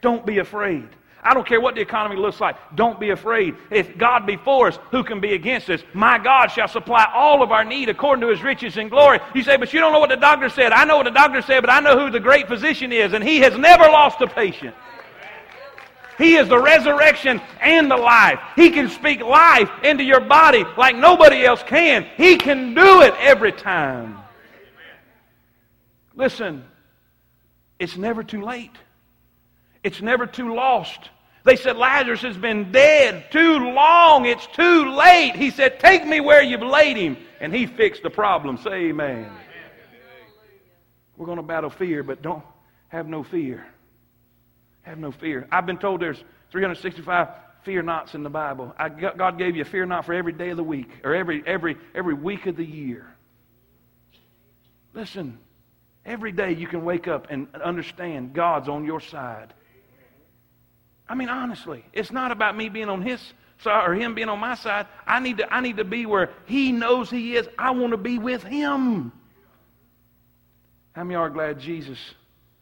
Don't 0.00 0.24
be 0.24 0.38
afraid. 0.38 0.88
I 1.24 1.34
don't 1.34 1.46
care 1.46 1.60
what 1.60 1.76
the 1.76 1.80
economy 1.80 2.16
looks 2.16 2.40
like. 2.40 2.56
Don't 2.74 2.98
be 2.98 3.10
afraid. 3.10 3.54
If 3.70 3.96
God 3.96 4.26
be 4.26 4.36
for 4.36 4.66
us, 4.68 4.78
who 4.90 5.04
can 5.04 5.20
be 5.20 5.34
against 5.34 5.70
us? 5.70 5.80
My 5.94 6.18
God 6.18 6.48
shall 6.48 6.66
supply 6.66 7.08
all 7.14 7.42
of 7.42 7.52
our 7.52 7.64
need 7.64 7.88
according 7.88 8.22
to 8.22 8.28
his 8.28 8.42
riches 8.42 8.76
and 8.76 8.90
glory. 8.90 9.20
You 9.32 9.44
say, 9.44 9.56
but 9.56 9.72
you 9.72 9.78
don't 9.78 9.92
know 9.92 10.00
what 10.00 10.10
the 10.10 10.16
doctor 10.16 10.48
said. 10.48 10.72
I 10.72 10.84
know 10.84 10.96
what 10.96 11.04
the 11.04 11.10
doctor 11.10 11.40
said, 11.40 11.60
but 11.60 11.70
I 11.70 11.78
know 11.78 11.96
who 11.96 12.10
the 12.10 12.18
great 12.18 12.48
physician 12.48 12.92
is, 12.92 13.12
and 13.12 13.22
he 13.22 13.38
has 13.38 13.56
never 13.56 13.84
lost 13.84 14.20
a 14.20 14.26
patient. 14.26 14.74
He 16.18 16.36
is 16.36 16.48
the 16.48 16.60
resurrection 16.60 17.40
and 17.60 17.90
the 17.90 17.96
life. 17.96 18.40
He 18.56 18.70
can 18.70 18.88
speak 18.88 19.20
life 19.20 19.70
into 19.84 20.02
your 20.04 20.20
body 20.20 20.64
like 20.76 20.96
nobody 20.96 21.44
else 21.44 21.62
can. 21.62 22.06
He 22.16 22.36
can 22.36 22.74
do 22.74 23.02
it 23.02 23.14
every 23.18 23.52
time. 23.52 24.18
Listen, 26.14 26.64
it's 27.78 27.96
never 27.96 28.22
too 28.22 28.42
late. 28.42 28.76
It's 29.82 30.02
never 30.02 30.26
too 30.26 30.54
lost. 30.54 31.10
They 31.44 31.56
said, 31.56 31.76
Lazarus 31.76 32.22
has 32.22 32.36
been 32.36 32.70
dead 32.70 33.30
too 33.32 33.72
long. 33.72 34.26
It's 34.26 34.46
too 34.48 34.90
late. 34.90 35.34
He 35.34 35.50
said, 35.50 35.80
Take 35.80 36.06
me 36.06 36.20
where 36.20 36.42
you've 36.42 36.62
laid 36.62 36.96
him. 36.96 37.16
And 37.40 37.52
he 37.52 37.66
fixed 37.66 38.02
the 38.04 38.10
problem. 38.10 38.58
Say 38.58 38.90
amen. 38.90 39.30
We're 41.16 41.26
going 41.26 41.36
to 41.36 41.42
battle 41.42 41.70
fear, 41.70 42.02
but 42.02 42.22
don't 42.22 42.44
have 42.88 43.08
no 43.08 43.22
fear. 43.22 43.66
Have 44.82 44.98
no 44.98 45.10
fear. 45.10 45.48
I've 45.50 45.66
been 45.66 45.78
told 45.78 46.00
there's 46.00 46.22
365 46.50 47.28
fear 47.64 47.82
nots 47.82 48.14
in 48.14 48.22
the 48.22 48.30
Bible. 48.30 48.74
I, 48.78 48.88
God 48.88 49.38
gave 49.38 49.56
you 49.56 49.62
a 49.62 49.64
fear 49.64 49.86
not 49.86 50.04
for 50.04 50.14
every 50.14 50.32
day 50.32 50.50
of 50.50 50.56
the 50.56 50.64
week 50.64 50.90
or 51.04 51.14
every, 51.14 51.42
every, 51.46 51.76
every 51.94 52.14
week 52.14 52.46
of 52.46 52.56
the 52.56 52.64
year. 52.64 53.06
Listen, 54.94 55.38
every 56.04 56.32
day 56.32 56.52
you 56.52 56.66
can 56.66 56.84
wake 56.84 57.08
up 57.08 57.28
and 57.30 57.48
understand 57.54 58.32
God's 58.32 58.68
on 58.68 58.84
your 58.84 59.00
side. 59.00 59.54
I 61.12 61.14
mean, 61.14 61.28
honestly, 61.28 61.84
it's 61.92 62.10
not 62.10 62.32
about 62.32 62.56
me 62.56 62.70
being 62.70 62.88
on 62.88 63.02
his 63.02 63.20
side 63.58 63.86
or 63.86 63.92
him 63.92 64.14
being 64.14 64.30
on 64.30 64.38
my 64.38 64.54
side. 64.54 64.86
I 65.06 65.20
need 65.20 65.36
to, 65.36 65.54
I 65.54 65.60
need 65.60 65.76
to 65.76 65.84
be 65.84 66.06
where 66.06 66.30
he 66.46 66.72
knows 66.72 67.10
he 67.10 67.36
is. 67.36 67.46
I 67.58 67.72
want 67.72 67.90
to 67.90 67.98
be 67.98 68.18
with 68.18 68.42
him. 68.42 69.12
How 70.92 71.04
many 71.04 71.14
are 71.14 71.28
glad 71.28 71.60
Jesus 71.60 71.98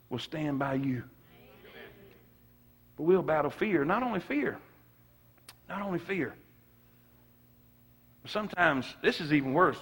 will 0.08 0.18
stand 0.18 0.58
by 0.58 0.74
you? 0.74 1.04
But 2.96 3.04
we'll 3.04 3.22
battle 3.22 3.52
fear. 3.52 3.84
Not 3.84 4.02
only 4.02 4.18
fear, 4.18 4.58
not 5.68 5.82
only 5.82 6.00
fear. 6.00 6.34
Sometimes 8.26 8.84
this 9.00 9.20
is 9.20 9.32
even 9.32 9.52
worse. 9.52 9.78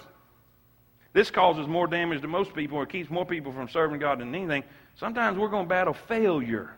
This 1.15 1.31
causes 1.31 1.67
more 1.67 1.87
damage 1.87 2.21
to 2.21 2.29
most 2.29 2.53
people 2.53 2.77
or 2.77 2.85
keeps 2.85 3.09
more 3.09 3.25
people 3.25 3.51
from 3.51 3.71
serving 3.71 3.99
God 3.99 4.19
than 4.21 4.35
anything. 4.35 4.63
Sometimes 4.97 5.39
we're 5.39 5.49
going 5.49 5.65
to 5.65 5.71
battle 5.71 5.95
failure. 6.07 6.75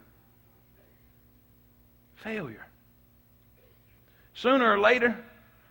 Failure. 2.23 2.67
Sooner 4.35 4.73
or 4.73 4.79
later, 4.79 5.17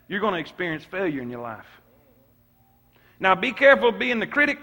you're 0.07 0.19
going 0.19 0.33
to 0.33 0.39
experience 0.39 0.83
failure 0.83 1.21
in 1.21 1.29
your 1.29 1.41
life. 1.41 1.65
Now, 3.19 3.35
be 3.35 3.51
careful 3.51 3.89
of 3.89 3.99
being 3.99 4.19
the 4.19 4.27
critic. 4.27 4.59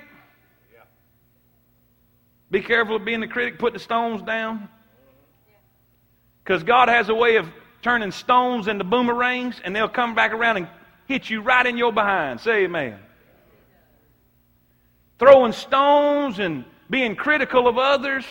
Be 2.50 2.60
careful 2.60 2.96
of 2.96 3.04
being 3.04 3.20
the 3.20 3.28
critic. 3.28 3.58
Put 3.58 3.72
the 3.72 3.78
stones 3.78 4.22
down. 4.22 4.68
Because 6.42 6.62
God 6.62 6.88
has 6.88 7.08
a 7.08 7.14
way 7.14 7.36
of 7.36 7.48
turning 7.82 8.12
stones 8.12 8.68
into 8.68 8.84
boomerangs, 8.84 9.60
and 9.64 9.74
they'll 9.74 9.88
come 9.88 10.14
back 10.14 10.32
around 10.32 10.56
and 10.56 10.68
hit 11.06 11.28
you 11.28 11.40
right 11.40 11.66
in 11.66 11.76
your 11.76 11.92
behind. 11.92 12.40
Say 12.40 12.64
amen. 12.64 12.98
Throwing 15.18 15.52
stones 15.52 16.38
and 16.38 16.64
being 16.88 17.16
critical 17.16 17.66
of 17.66 17.78
others 17.78 18.24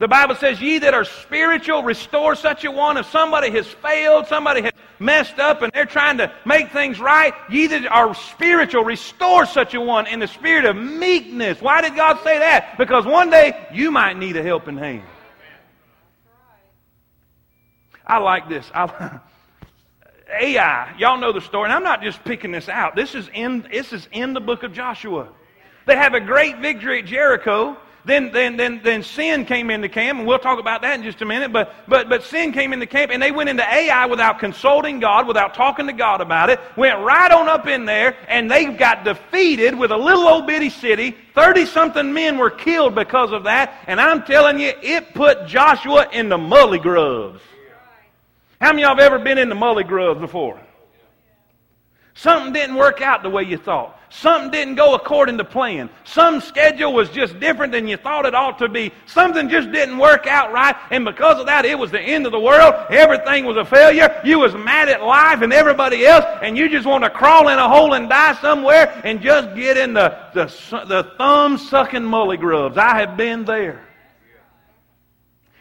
the 0.00 0.08
Bible 0.08 0.34
says, 0.34 0.60
Ye 0.62 0.78
that 0.78 0.94
are 0.94 1.04
spiritual, 1.04 1.82
restore 1.82 2.34
such 2.34 2.64
a 2.64 2.70
one. 2.70 2.96
If 2.96 3.06
somebody 3.10 3.50
has 3.50 3.66
failed, 3.66 4.26
somebody 4.26 4.62
has 4.62 4.72
messed 4.98 5.38
up, 5.38 5.60
and 5.60 5.70
they're 5.74 5.84
trying 5.84 6.16
to 6.18 6.32
make 6.46 6.72
things 6.72 6.98
right, 6.98 7.34
ye 7.50 7.66
that 7.66 7.86
are 7.86 8.14
spiritual, 8.14 8.82
restore 8.82 9.44
such 9.44 9.74
a 9.74 9.80
one 9.80 10.06
in 10.06 10.18
the 10.18 10.26
spirit 10.26 10.64
of 10.64 10.74
meekness. 10.74 11.60
Why 11.60 11.82
did 11.82 11.96
God 11.96 12.18
say 12.24 12.38
that? 12.38 12.78
Because 12.78 13.04
one 13.04 13.28
day 13.28 13.68
you 13.74 13.90
might 13.90 14.16
need 14.16 14.38
a 14.38 14.42
helping 14.42 14.78
hand. 14.78 15.04
I 18.06 18.18
like 18.18 18.48
this. 18.48 18.70
I, 18.74 19.20
Ai, 20.40 20.94
y'all 20.98 21.18
know 21.18 21.32
the 21.32 21.42
story, 21.42 21.64
and 21.64 21.74
I'm 21.74 21.84
not 21.84 22.02
just 22.02 22.24
picking 22.24 22.52
this 22.52 22.70
out. 22.70 22.96
This 22.96 23.14
is 23.14 23.28
in 23.34 23.66
this 23.70 23.92
is 23.92 24.08
in 24.12 24.32
the 24.32 24.40
book 24.40 24.62
of 24.62 24.72
Joshua. 24.72 25.28
They 25.86 25.96
have 25.96 26.14
a 26.14 26.20
great 26.20 26.58
victory 26.58 27.00
at 27.00 27.04
Jericho. 27.04 27.76
Then, 28.04 28.32
then, 28.32 28.56
then, 28.56 28.80
then 28.82 29.02
sin 29.02 29.44
came 29.44 29.70
into 29.70 29.88
camp, 29.88 30.18
and 30.18 30.26
we'll 30.26 30.38
talk 30.38 30.58
about 30.58 30.82
that 30.82 30.98
in 30.98 31.02
just 31.02 31.20
a 31.20 31.26
minute. 31.26 31.52
But, 31.52 31.74
but, 31.86 32.08
but 32.08 32.22
sin 32.22 32.52
came 32.52 32.72
into 32.72 32.86
camp, 32.86 33.10
and 33.10 33.22
they 33.22 33.30
went 33.30 33.50
into 33.50 33.62
Ai 33.62 34.06
without 34.06 34.38
consulting 34.38 35.00
God, 35.00 35.26
without 35.26 35.54
talking 35.54 35.86
to 35.86 35.92
God 35.92 36.20
about 36.20 36.48
it. 36.48 36.60
Went 36.76 36.98
right 37.00 37.30
on 37.30 37.48
up 37.48 37.66
in 37.66 37.84
there, 37.84 38.16
and 38.26 38.50
they 38.50 38.66
got 38.66 39.04
defeated 39.04 39.78
with 39.78 39.90
a 39.90 39.96
little 39.96 40.26
old 40.26 40.46
bitty 40.46 40.70
city. 40.70 41.14
Thirty 41.34 41.66
something 41.66 42.12
men 42.12 42.38
were 42.38 42.50
killed 42.50 42.94
because 42.94 43.32
of 43.32 43.44
that. 43.44 43.74
And 43.86 44.00
I'm 44.00 44.22
telling 44.24 44.58
you, 44.58 44.72
it 44.82 45.14
put 45.14 45.46
Joshua 45.46 46.08
in 46.12 46.28
the 46.28 46.38
mully 46.38 46.80
grubs. 46.80 47.40
How 48.60 48.72
many 48.72 48.84
of 48.84 48.88
y'all 48.88 48.96
have 48.98 49.12
ever 49.12 49.22
been 49.22 49.38
in 49.38 49.48
the 49.48 49.54
mully 49.54 49.86
grubs 49.86 50.20
before? 50.20 50.60
Something 52.20 52.52
didn't 52.52 52.76
work 52.76 53.00
out 53.00 53.22
the 53.22 53.30
way 53.30 53.44
you 53.44 53.56
thought. 53.56 53.98
Something 54.10 54.50
didn't 54.50 54.74
go 54.74 54.94
according 54.94 55.38
to 55.38 55.44
plan. 55.44 55.88
Some 56.04 56.42
schedule 56.42 56.92
was 56.92 57.08
just 57.08 57.40
different 57.40 57.72
than 57.72 57.88
you 57.88 57.96
thought 57.96 58.26
it 58.26 58.34
ought 58.34 58.58
to 58.58 58.68
be. 58.68 58.92
Something 59.06 59.48
just 59.48 59.72
didn't 59.72 59.96
work 59.96 60.26
out 60.26 60.52
right, 60.52 60.76
and 60.90 61.06
because 61.06 61.40
of 61.40 61.46
that, 61.46 61.64
it 61.64 61.78
was 61.78 61.90
the 61.90 61.98
end 61.98 62.26
of 62.26 62.32
the 62.32 62.38
world. 62.38 62.74
Everything 62.90 63.46
was 63.46 63.56
a 63.56 63.64
failure. 63.64 64.20
You 64.22 64.38
was 64.38 64.52
mad 64.52 64.90
at 64.90 65.02
life 65.02 65.40
and 65.40 65.50
everybody 65.50 66.04
else, 66.04 66.26
and 66.42 66.58
you 66.58 66.68
just 66.68 66.86
want 66.86 67.04
to 67.04 67.10
crawl 67.10 67.48
in 67.48 67.58
a 67.58 67.66
hole 67.66 67.94
and 67.94 68.06
die 68.06 68.34
somewhere 68.42 69.00
and 69.02 69.22
just 69.22 69.56
get 69.56 69.78
in 69.78 69.94
the, 69.94 70.14
the, 70.34 70.44
the 70.88 71.10
thumb-sucking 71.16 72.02
mully 72.02 72.38
grubs. 72.38 72.76
I 72.76 72.98
have 72.98 73.16
been 73.16 73.46
there. 73.46 73.80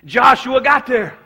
Joshua 0.04 0.60
got 0.60 0.86
there. 0.88 1.18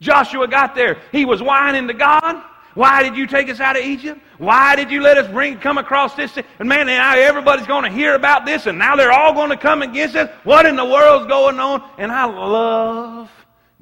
Joshua 0.00 0.48
got 0.48 0.74
there. 0.74 1.02
He 1.12 1.26
was 1.26 1.42
whining 1.42 1.86
to 1.88 1.92
God. 1.92 2.42
Why 2.74 3.02
did 3.02 3.16
you 3.16 3.26
take 3.26 3.48
us 3.50 3.60
out 3.60 3.76
of 3.76 3.84
Egypt? 3.84 4.20
Why 4.38 4.76
did 4.76 4.90
you 4.90 5.02
let 5.02 5.18
us 5.18 5.30
bring 5.30 5.58
come 5.58 5.78
across 5.78 6.14
this? 6.14 6.36
And 6.58 6.68
man, 6.68 6.86
now 6.86 7.14
everybody's 7.14 7.66
going 7.66 7.84
to 7.84 7.90
hear 7.90 8.14
about 8.14 8.46
this, 8.46 8.66
and 8.66 8.78
now 8.78 8.96
they're 8.96 9.12
all 9.12 9.34
going 9.34 9.50
to 9.50 9.56
come 9.56 9.82
against 9.82 10.16
us. 10.16 10.30
What 10.44 10.64
in 10.64 10.76
the 10.76 10.84
world's 10.84 11.26
going 11.26 11.58
on? 11.58 11.88
And 11.98 12.10
I 12.10 12.24
love 12.24 13.30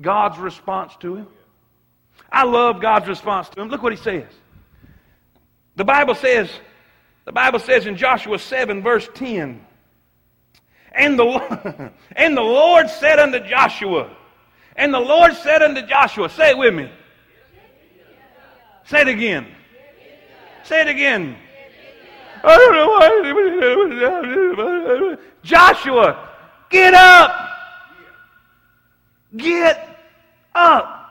God's 0.01 0.39
response 0.39 0.97
to 1.01 1.17
him. 1.17 1.29
I 2.33 2.45
love 2.45 2.81
God's 2.81 3.09
response 3.09 3.49
to 3.51 3.61
him. 3.61 3.69
Look 3.69 3.83
what 3.83 3.93
he 3.93 3.99
says. 3.99 4.29
The 5.77 5.85
Bible 5.85 6.15
says, 6.15 6.51
the 7.25 7.33
Bible 7.33 7.59
says 7.59 7.87
in 7.87 7.97
Joshua 7.97 8.39
7, 8.39 8.83
verse 8.83 9.09
10, 9.15 9.65
and 10.93 11.19
the, 11.19 11.93
and 12.17 12.37
the 12.37 12.43
Lord 12.43 12.91
said 12.91 13.19
unto 13.19 13.41
Joshua, 13.41 14.11
and 14.77 14.93
the 14.93 15.01
Lord 15.01 15.35
said 15.35 15.63
unto 15.63 15.87
Joshua, 15.87 16.29
say 16.29 16.51
it 16.51 16.59
with 16.59 16.75
me. 16.75 16.91
Say 18.91 19.03
it 19.03 19.09
again. 19.09 19.47
Say 20.65 20.81
it 20.81 20.89
again. 20.89 21.37
I 22.43 22.57
don't 22.57 22.75
know 22.75 22.89
why. 25.07 25.17
Joshua, 25.45 26.29
get 26.71 26.93
up. 26.93 27.51
Get 29.37 29.97
up. 30.57 31.09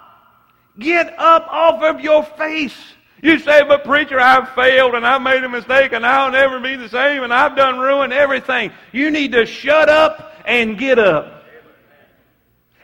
Get 0.78 1.18
up 1.18 1.48
off 1.50 1.82
of 1.82 2.02
your 2.02 2.24
face. 2.24 2.76
You 3.22 3.40
say, 3.40 3.64
but 3.64 3.86
preacher, 3.86 4.20
I've 4.20 4.50
failed 4.50 4.96
and 4.96 5.08
I've 5.08 5.22
made 5.22 5.42
a 5.46 5.50
mistake 5.50 5.94
and 5.94 6.06
I'll 6.06 6.32
never 6.34 6.60
be 6.60 6.76
the 6.76 6.90
same 6.90 7.24
and 7.24 7.34
I've 7.34 7.56
done 7.56 7.80
ruined 7.80 8.12
everything. 8.12 8.74
You 8.92 9.10
need 9.10 9.32
to 9.32 9.46
shut 9.46 9.88
up 9.88 10.34
and 10.44 10.78
get 10.78 11.00
up. 11.00 11.46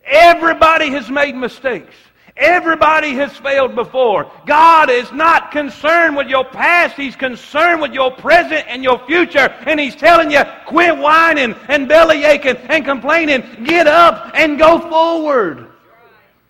Everybody 0.05 0.91
has 0.91 1.09
made 1.09 1.35
mistakes. 1.35 1.95
Everybody 2.37 3.13
has 3.13 3.35
failed 3.37 3.75
before. 3.75 4.29
God 4.45 4.89
is 4.89 5.09
not 5.13 5.51
concerned 5.51 6.17
with 6.17 6.27
your 6.27 6.43
past. 6.43 6.97
He's 6.97 7.15
concerned 7.15 7.81
with 7.81 7.93
your 7.93 8.11
present 8.11 8.65
and 8.67 8.83
your 8.83 8.99
future. 9.05 9.55
And 9.65 9.79
He's 9.79 9.95
telling 9.95 10.31
you, 10.31 10.41
quit 10.65 10.97
whining 10.97 11.55
and 11.69 11.87
belly 11.87 12.25
aching 12.25 12.57
and 12.57 12.83
complaining. 12.83 13.63
Get 13.63 13.87
up 13.87 14.31
and 14.33 14.59
go 14.59 14.79
forward. 14.79 15.71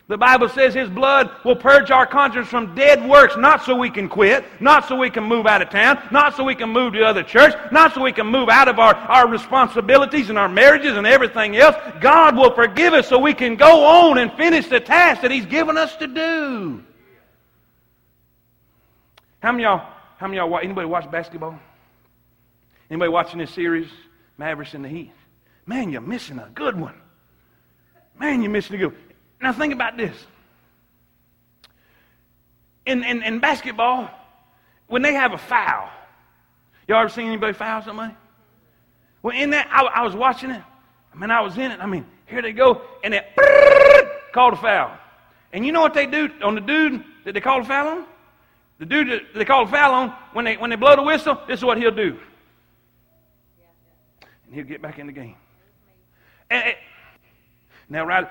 The 0.07 0.17
Bible 0.17 0.49
says 0.49 0.75
His 0.75 0.87
blood 0.87 1.31
will 1.43 1.55
purge 1.55 1.89
our 1.89 2.05
conscience 2.05 2.47
from 2.47 2.75
dead 2.75 3.07
works, 3.09 3.35
not 3.37 3.63
so 3.63 3.75
we 3.75 3.89
can 3.89 4.07
quit, 4.07 4.45
not 4.61 4.87
so 4.87 4.95
we 4.95 5.09
can 5.09 5.23
move 5.23 5.47
out 5.47 5.63
of 5.63 5.71
town, 5.71 5.99
not 6.11 6.35
so 6.35 6.43
we 6.43 6.53
can 6.53 6.69
move 6.69 6.93
to 6.93 7.03
other 7.03 7.23
church, 7.23 7.55
not 7.71 7.95
so 7.95 8.03
we 8.03 8.11
can 8.11 8.27
move 8.27 8.47
out 8.47 8.67
of 8.67 8.77
our, 8.77 8.93
our 8.93 9.27
responsibilities 9.27 10.29
and 10.29 10.37
our 10.37 10.47
marriages 10.47 10.95
and 10.95 11.07
everything 11.07 11.57
else. 11.57 11.75
God 12.01 12.35
will 12.35 12.53
forgive 12.53 12.93
us 12.93 13.07
so 13.07 13.17
we 13.17 13.33
can 13.33 13.55
go 13.55 13.83
on 13.83 14.19
and 14.19 14.31
finish 14.33 14.67
the 14.67 14.79
task 14.79 15.23
that 15.23 15.31
He's 15.31 15.47
given 15.47 15.75
us 15.75 15.95
to 15.95 16.05
do. 16.05 16.83
How 19.41 19.51
many 19.51 19.63
y'all, 19.63 19.87
how 20.17 20.27
many 20.27 20.37
y'all, 20.37 20.59
anybody 20.59 20.87
watch 20.87 21.09
basketball? 21.09 21.59
Anybody 22.91 23.09
watching 23.09 23.39
this 23.39 23.51
series? 23.51 23.89
Mavericks 24.37 24.75
in 24.75 24.83
the 24.83 24.89
Heat. 24.89 25.11
Man, 25.65 25.89
you're 25.89 26.01
missing 26.01 26.37
a 26.37 26.49
good 26.53 26.79
one. 26.79 27.01
Man, 28.19 28.43
you're 28.43 28.51
missing 28.51 28.75
a 28.75 28.79
good 28.79 28.91
one. 28.91 29.01
Now 29.41 29.53
think 29.53 29.73
about 29.73 29.97
this. 29.97 30.15
In, 32.85 33.03
in, 33.03 33.23
in 33.23 33.39
basketball, 33.39 34.09
when 34.87 35.01
they 35.01 35.13
have 35.13 35.33
a 35.33 35.37
foul, 35.37 35.89
y'all 36.87 36.99
ever 36.99 37.09
seen 37.09 37.27
anybody 37.27 37.53
foul 37.53 37.81
somebody? 37.81 38.13
Well, 39.21 39.35
in 39.35 39.49
that, 39.51 39.67
I, 39.71 40.01
I 40.01 40.03
was 40.03 40.15
watching 40.15 40.51
it. 40.51 40.61
I 41.13 41.17
mean, 41.17 41.31
I 41.31 41.41
was 41.41 41.57
in 41.57 41.71
it. 41.71 41.79
I 41.79 41.87
mean, 41.87 42.05
here 42.27 42.41
they 42.41 42.51
go, 42.51 42.81
and 43.03 43.13
they 43.13 43.21
called 44.31 44.53
a 44.53 44.57
foul. 44.57 44.95
And 45.51 45.65
you 45.65 45.71
know 45.71 45.81
what 45.81 45.93
they 45.93 46.05
do 46.05 46.29
on 46.43 46.55
the 46.55 46.61
dude 46.61 47.03
that 47.23 47.33
they 47.33 47.41
call 47.41 47.61
a 47.61 47.63
foul 47.63 47.87
on? 47.87 48.05
The 48.77 48.85
dude 48.85 49.09
that 49.09 49.21
they 49.33 49.45
call 49.45 49.63
a 49.63 49.67
foul 49.67 49.93
on, 49.93 50.09
when 50.33 50.45
they, 50.45 50.57
when 50.57 50.69
they 50.69 50.75
blow 50.75 50.95
the 50.95 51.01
whistle, 51.01 51.39
this 51.47 51.59
is 51.59 51.65
what 51.65 51.77
he'll 51.77 51.91
do. 51.91 52.19
And 54.45 54.53
he'll 54.53 54.65
get 54.65 54.81
back 54.81 54.99
in 54.99 55.07
the 55.07 55.13
game. 55.13 55.35
And, 56.49 56.63
and, 56.65 56.75
now, 57.87 58.05
right, 58.05 58.27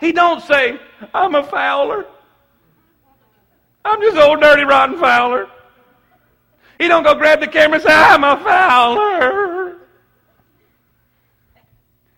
he 0.00 0.12
don't 0.12 0.42
say, 0.42 0.80
I'm 1.14 1.34
a 1.34 1.44
fouler. 1.44 2.06
I'm 3.84 4.00
just 4.00 4.16
old 4.16 4.40
dirty 4.40 4.64
rotten 4.64 4.98
fouler. 4.98 5.48
He 6.78 6.88
don't 6.88 7.02
go 7.02 7.14
grab 7.14 7.40
the 7.40 7.46
camera 7.46 7.76
and 7.76 7.82
say, 7.82 7.92
I'm 7.92 8.24
a 8.24 8.42
fouler. 8.42 9.76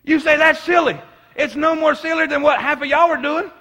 You 0.05 0.19
say 0.19 0.37
that's 0.37 0.59
silly. 0.61 0.99
It's 1.35 1.55
no 1.55 1.75
more 1.75 1.95
silly 1.95 2.27
than 2.27 2.41
what 2.41 2.61
half 2.61 2.81
of 2.81 2.87
y'all 2.87 3.09
are 3.09 3.21
doing. 3.21 3.51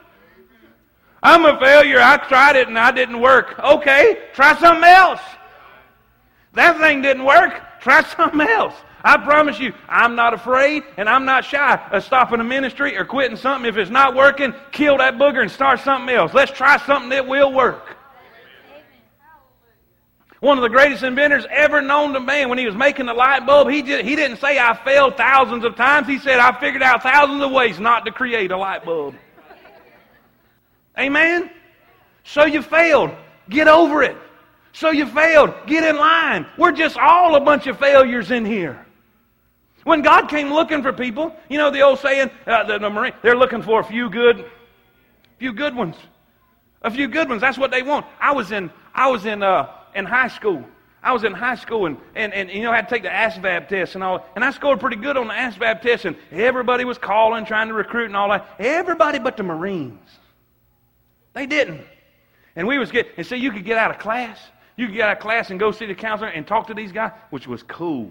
I'm 1.22 1.44
a 1.44 1.58
failure. 1.58 2.00
I 2.00 2.16
tried 2.16 2.56
it 2.56 2.68
and 2.68 2.78
I 2.78 2.90
didn't 2.90 3.20
work. 3.20 3.58
Okay, 3.58 4.18
try 4.32 4.56
something 4.58 4.84
else. 4.84 5.20
That 6.54 6.78
thing 6.78 7.02
didn't 7.02 7.24
work. 7.24 7.60
Try 7.80 8.02
something 8.02 8.40
else. 8.40 8.74
I 9.04 9.16
promise 9.16 9.58
you, 9.58 9.72
I'm 9.88 10.14
not 10.14 10.32
afraid 10.32 10.84
and 10.96 11.08
I'm 11.08 11.24
not 11.24 11.44
shy 11.44 11.74
of 11.90 12.04
stopping 12.04 12.40
a 12.40 12.44
ministry 12.44 12.96
or 12.96 13.04
quitting 13.04 13.36
something. 13.36 13.68
If 13.68 13.76
it's 13.76 13.90
not 13.90 14.14
working, 14.14 14.54
kill 14.70 14.98
that 14.98 15.14
booger 15.14 15.42
and 15.42 15.50
start 15.50 15.80
something 15.80 16.14
else. 16.14 16.32
Let's 16.32 16.52
try 16.52 16.76
something 16.78 17.10
that 17.10 17.26
will 17.26 17.52
work. 17.52 17.96
One 20.38 20.58
of 20.58 20.62
the 20.62 20.68
greatest 20.68 21.04
inventors 21.04 21.46
ever 21.50 21.80
known 21.80 22.12
to 22.14 22.20
man, 22.20 22.48
when 22.48 22.58
he 22.58 22.66
was 22.66 22.74
making 22.74 23.06
the 23.06 23.14
light 23.14 23.46
bulb, 23.46 23.70
he, 23.70 23.80
just, 23.82 24.04
he 24.04 24.16
didn't 24.16 24.38
say, 24.38 24.58
I 24.58 24.76
failed 24.84 25.16
thousands 25.16 25.64
of 25.64 25.76
times. 25.76 26.08
He 26.08 26.18
said, 26.18 26.40
I 26.40 26.58
figured 26.58 26.82
out 26.82 27.02
thousands 27.02 27.42
of 27.42 27.52
ways 27.52 27.78
not 27.78 28.04
to 28.06 28.12
create 28.12 28.50
a 28.50 28.56
light 28.56 28.84
bulb. 28.84 29.14
Amen? 30.98 31.50
So 32.24 32.44
you 32.44 32.60
failed. 32.60 33.10
Get 33.48 33.68
over 33.68 34.02
it. 34.02 34.16
So 34.72 34.90
you 34.90 35.06
failed. 35.06 35.54
Get 35.66 35.84
in 35.84 35.96
line. 35.96 36.46
We're 36.58 36.72
just 36.72 36.96
all 36.96 37.36
a 37.36 37.40
bunch 37.40 37.66
of 37.66 37.78
failures 37.78 38.30
in 38.30 38.44
here. 38.44 38.84
When 39.84 40.02
God 40.02 40.28
came 40.28 40.52
looking 40.52 40.82
for 40.82 40.92
people, 40.92 41.34
you 41.48 41.58
know 41.58 41.70
the 41.70 41.80
old 41.80 41.98
saying, 41.98 42.30
uh, 42.46 42.64
the, 42.64 42.78
the 42.78 42.90
Marine, 42.90 43.12
they're 43.22 43.36
looking 43.36 43.62
for 43.62 43.80
a 43.80 43.84
few 43.84 44.08
good, 44.10 44.44
few 45.38 45.52
good 45.52 45.74
ones. 45.74 45.96
A 46.82 46.90
few 46.90 47.08
good 47.08 47.28
ones. 47.28 47.40
That's 47.40 47.58
what 47.58 47.70
they 47.70 47.82
want. 47.82 48.06
I 48.20 48.32
was 48.32 48.52
in, 48.52 48.70
I 48.94 49.08
was 49.08 49.26
in, 49.26 49.42
uh, 49.42 49.68
in 49.94 50.04
high 50.04 50.28
school. 50.28 50.64
I 51.02 51.12
was 51.12 51.24
in 51.24 51.32
high 51.32 51.56
school 51.56 51.86
and, 51.86 51.96
and, 52.14 52.32
and 52.32 52.48
you 52.50 52.62
know, 52.62 52.70
I 52.70 52.76
had 52.76 52.88
to 52.88 52.94
take 52.94 53.02
the 53.02 53.08
ASVAB 53.08 53.68
test 53.68 53.96
and 53.96 54.04
all. 54.04 54.24
And 54.36 54.44
I 54.44 54.52
scored 54.52 54.78
pretty 54.78 54.96
good 54.96 55.16
on 55.16 55.26
the 55.26 55.34
ASVAB 55.34 55.80
test, 55.80 56.04
and 56.04 56.16
everybody 56.30 56.84
was 56.84 56.96
calling, 56.98 57.44
trying 57.44 57.68
to 57.68 57.74
recruit 57.74 58.06
and 58.06 58.16
all 58.16 58.28
that. 58.28 58.48
Everybody 58.60 59.18
but 59.18 59.36
the 59.36 59.42
Marines. 59.42 59.98
They 61.32 61.46
didn't. 61.46 61.84
And 62.54 62.68
we 62.68 62.78
was 62.78 62.92
get 62.92 63.08
and 63.16 63.26
see, 63.26 63.36
you 63.36 63.50
could 63.50 63.64
get 63.64 63.78
out 63.78 63.90
of 63.90 63.98
class. 63.98 64.38
You 64.76 64.86
could 64.86 64.94
get 64.94 65.08
out 65.08 65.16
of 65.16 65.22
class 65.22 65.50
and 65.50 65.58
go 65.58 65.72
see 65.72 65.86
the 65.86 65.94
counselor 65.94 66.28
and 66.28 66.46
talk 66.46 66.68
to 66.68 66.74
these 66.74 66.92
guys, 66.92 67.12
which 67.30 67.48
was 67.48 67.62
cool. 67.64 68.10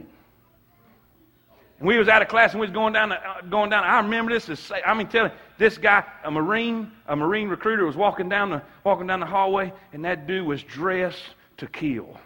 And 1.82 1.88
we 1.88 1.98
was 1.98 2.08
out 2.08 2.22
of 2.22 2.28
class 2.28 2.52
and 2.52 2.62
we 2.62 2.68
was 2.68 2.74
going 2.74 2.94
down, 2.94 3.10
the, 3.10 3.16
uh, 3.16 3.42
going 3.42 3.72
down. 3.72 3.84
I 3.84 3.98
remember 4.02 4.32
this. 4.32 4.48
Is, 4.50 4.72
I 4.86 4.94
mean, 4.94 5.08
telling 5.08 5.32
this 5.58 5.80
guy, 5.80 6.04
a 6.24 6.30
Marine, 6.30 6.92
a 7.08 7.16
Marine 7.16 7.50
recruiter, 7.50 7.84
was 7.84 7.96
walking 7.96 8.30
down 8.30 8.52
the 8.52 8.62
walking 8.84 9.08
down 9.08 9.20
the 9.20 9.26
hallway, 9.26 9.74
and 9.92 10.06
that 10.06 10.28
dude 10.28 10.46
was 10.46 10.62
dressed 10.62 11.24
to 11.58 11.66
kill, 11.66 12.20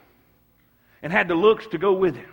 and 1.02 1.14
had 1.14 1.30
the 1.30 1.36
looks 1.36 1.68
to 1.68 1.78
go 1.78 1.94
with 1.94 2.18
him. 2.18 2.30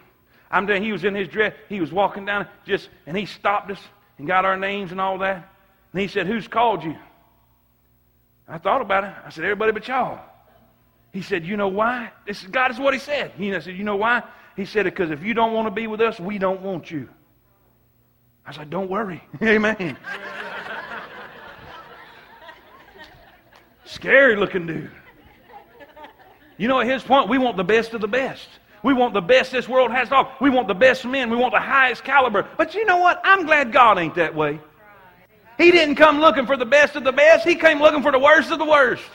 I'm 0.51 0.66
telling 0.66 0.83
he 0.83 0.90
was 0.90 1.05
in 1.05 1.14
his 1.14 1.29
dress. 1.29 1.55
He 1.68 1.81
was 1.81 1.92
walking 1.92 2.25
down, 2.25 2.49
just 2.66 2.88
and 3.07 3.16
he 3.16 3.27
stopped 3.27 3.70
us 3.70 3.81
and 4.18 4.27
got 4.27 4.44
our 4.44 4.57
names 4.57 4.90
and 4.90 5.01
all 5.01 5.18
that. 5.18 5.49
And 5.92 6.01
he 6.01 6.09
said, 6.09 6.27
"Who's 6.27 6.49
called 6.49 6.83
you?" 6.83 6.96
I 8.49 8.59
thought 8.59 8.81
about 8.81 9.05
it. 9.05 9.14
I 9.25 9.31
said, 9.31 9.44
"Everybody 9.44 9.70
but 9.70 9.87
y'all." 9.87 10.18
He 11.12 11.23
said, 11.23 11.46
"You 11.46 11.57
know 11.57 11.68
why?" 11.68 12.11
This 12.27 12.42
is 12.42 12.49
God 12.49 12.73
is 12.73 12.81
what 12.81 12.94
he 12.94 12.99
said. 12.99 13.31
He 13.37 13.53
said, 13.61 13.77
"You 13.77 13.85
know 13.85 13.94
why?" 13.94 14.25
He 14.57 14.64
said, 14.64 14.85
because 14.85 15.11
if 15.11 15.23
you 15.23 15.35
don't 15.35 15.53
want 15.53 15.66
to 15.66 15.70
be 15.70 15.87
with 15.87 16.01
us, 16.01 16.20
we 16.20 16.38
don't 16.38 16.61
want 16.61 16.90
you. 16.90 17.09
I 18.46 18.52
said, 18.52 18.70
don't 18.70 18.90
worry. 18.90 19.22
Amen. 19.42 19.96
Scary 23.85 24.37
looking 24.37 24.66
dude. 24.66 24.90
You 26.57 26.68
know, 26.68 26.81
at 26.81 26.87
his 26.87 27.02
point, 27.02 27.28
we 27.28 27.38
want 27.38 27.57
the 27.57 27.64
best 27.64 27.92
of 27.94 28.00
the 28.00 28.09
best. 28.09 28.48
We 28.83 28.94
want 28.94 29.14
the 29.14 29.20
best 29.20 29.52
this 29.52 29.68
world 29.68 29.92
has 29.92 30.09
to 30.09 30.16
offer. 30.16 30.33
We 30.40 30.50
want 30.50 30.66
the 30.66 30.74
best 30.74 31.05
men. 31.05 31.31
We 31.31 31.37
want 31.37 31.52
the 31.52 31.61
highest 31.61 32.02
caliber. 32.02 32.48
But 32.57 32.74
you 32.74 32.85
know 32.85 32.98
what? 32.98 33.20
I'm 33.24 33.46
glad 33.46 33.72
God 33.72 33.98
ain't 33.98 34.16
that 34.16 34.35
way. 34.35 34.61
He 35.57 35.70
didn't 35.70 35.96
come 35.96 36.20
looking 36.20 36.46
for 36.46 36.57
the 36.57 36.66
best 36.66 36.96
of 36.96 37.05
the 37.05 37.12
best. 37.12 37.46
He 37.46 37.55
came 37.55 37.81
looking 37.81 38.02
for 38.02 38.11
the 38.11 38.18
worst 38.18 38.50
of 38.50 38.59
the 38.59 38.64
worst. 38.64 39.11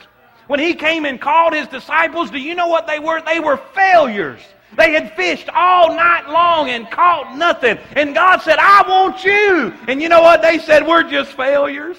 When 0.46 0.60
he 0.60 0.74
came 0.74 1.04
and 1.04 1.20
called 1.20 1.52
his 1.52 1.68
disciples, 1.68 2.30
do 2.30 2.38
you 2.38 2.54
know 2.54 2.68
what 2.68 2.86
they 2.86 2.98
were? 2.98 3.20
They 3.20 3.40
were 3.40 3.58
failures. 3.74 4.40
They 4.76 4.92
had 4.92 5.14
fished 5.16 5.48
all 5.48 5.94
night 5.94 6.28
long 6.28 6.70
and 6.70 6.90
caught 6.90 7.36
nothing. 7.36 7.78
And 7.96 8.14
God 8.14 8.42
said, 8.42 8.58
I 8.58 8.84
want 8.88 9.24
you. 9.24 9.74
And 9.88 10.00
you 10.02 10.08
know 10.08 10.20
what? 10.20 10.42
They 10.42 10.58
said, 10.58 10.86
We're 10.86 11.08
just 11.08 11.32
failures. 11.32 11.96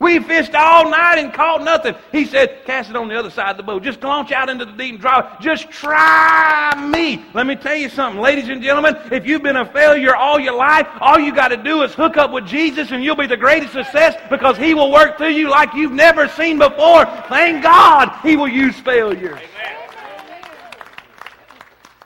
We 0.00 0.18
fished 0.18 0.54
all 0.54 0.90
night 0.90 1.18
and 1.18 1.32
caught 1.32 1.62
nothing. 1.62 1.94
He 2.12 2.26
said, 2.26 2.64
Cast 2.66 2.90
it 2.90 2.96
on 2.96 3.08
the 3.08 3.18
other 3.18 3.30
side 3.30 3.52
of 3.52 3.56
the 3.56 3.62
boat. 3.62 3.82
Just 3.82 4.02
launch 4.02 4.32
out 4.32 4.50
into 4.50 4.64
the 4.64 4.72
deep 4.72 4.94
and 4.94 5.00
draw. 5.00 5.38
Just 5.40 5.70
try 5.70 6.74
me. 6.76 7.24
Let 7.32 7.46
me 7.46 7.56
tell 7.56 7.76
you 7.76 7.88
something, 7.88 8.20
ladies 8.20 8.48
and 8.48 8.62
gentlemen. 8.62 8.96
If 9.12 9.26
you've 9.26 9.42
been 9.42 9.56
a 9.56 9.64
failure 9.64 10.14
all 10.14 10.38
your 10.38 10.54
life, 10.54 10.88
all 11.00 11.18
you 11.18 11.34
got 11.34 11.48
to 11.48 11.56
do 11.56 11.82
is 11.84 11.94
hook 11.94 12.16
up 12.16 12.32
with 12.32 12.46
Jesus 12.46 12.90
and 12.90 13.04
you'll 13.04 13.16
be 13.16 13.26
the 13.26 13.36
greatest 13.36 13.72
success 13.72 14.14
because 14.28 14.58
He 14.58 14.74
will 14.74 14.90
work 14.90 15.16
through 15.16 15.28
you 15.28 15.48
like 15.48 15.72
you've 15.74 15.92
never 15.92 16.28
seen 16.28 16.58
before. 16.58 17.06
Thank 17.28 17.62
God 17.62 18.18
He 18.22 18.36
will 18.36 18.48
use 18.48 18.78
failures. 18.80 19.40
Amen. 19.40 19.93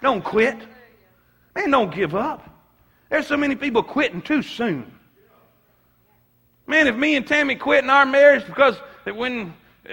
Don't 0.02 0.22
quit. 0.22 0.56
Man, 1.54 1.70
don't 1.70 1.94
give 1.94 2.14
up. 2.14 2.48
There's 3.11 3.26
so 3.26 3.37
many 3.37 3.56
people 3.56 3.82
quitting 3.82 4.22
too 4.22 4.42
soon. 4.42 4.92
Man, 6.66 6.87
if 6.87 6.96
me 6.96 7.16
and 7.16 7.26
Tammy 7.26 7.56
quit 7.56 7.82
in 7.82 7.90
our 7.90 8.04
marriage 8.04 8.46
because 8.46 8.76
it 9.06 9.16
when 9.16 9.54
uh, 9.88 9.92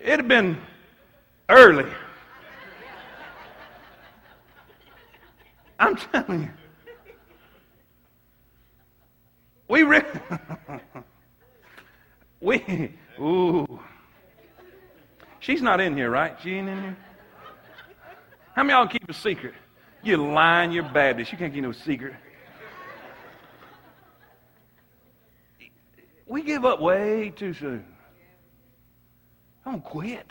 it'd 0.00 0.20
have 0.20 0.28
been 0.28 0.58
early. 1.48 1.90
I'm 5.78 5.96
telling 5.96 6.42
you. 6.44 6.50
We 9.68 9.82
re- 9.82 10.02
we 12.40 12.94
ooh. 13.20 13.80
She's 15.40 15.60
not 15.60 15.80
in 15.80 15.96
here, 15.96 16.08
right? 16.08 16.38
She 16.42 16.54
ain't 16.54 16.68
in 16.68 16.80
here. 16.82 16.96
How 18.54 18.62
many 18.62 18.78
y'all 18.78 18.86
keep 18.86 19.08
a 19.08 19.14
secret? 19.14 19.54
You 20.02 20.16
lying, 20.16 20.72
you're 20.72 20.82
Baptist. 20.82 21.32
You 21.32 21.38
can't 21.38 21.54
keep 21.54 21.62
no 21.62 21.72
secret. 21.72 22.14
We 26.26 26.42
give 26.42 26.64
up 26.64 26.80
way 26.80 27.32
too 27.34 27.54
soon. 27.54 27.84
Don't 29.64 29.84
quit. 29.84 30.26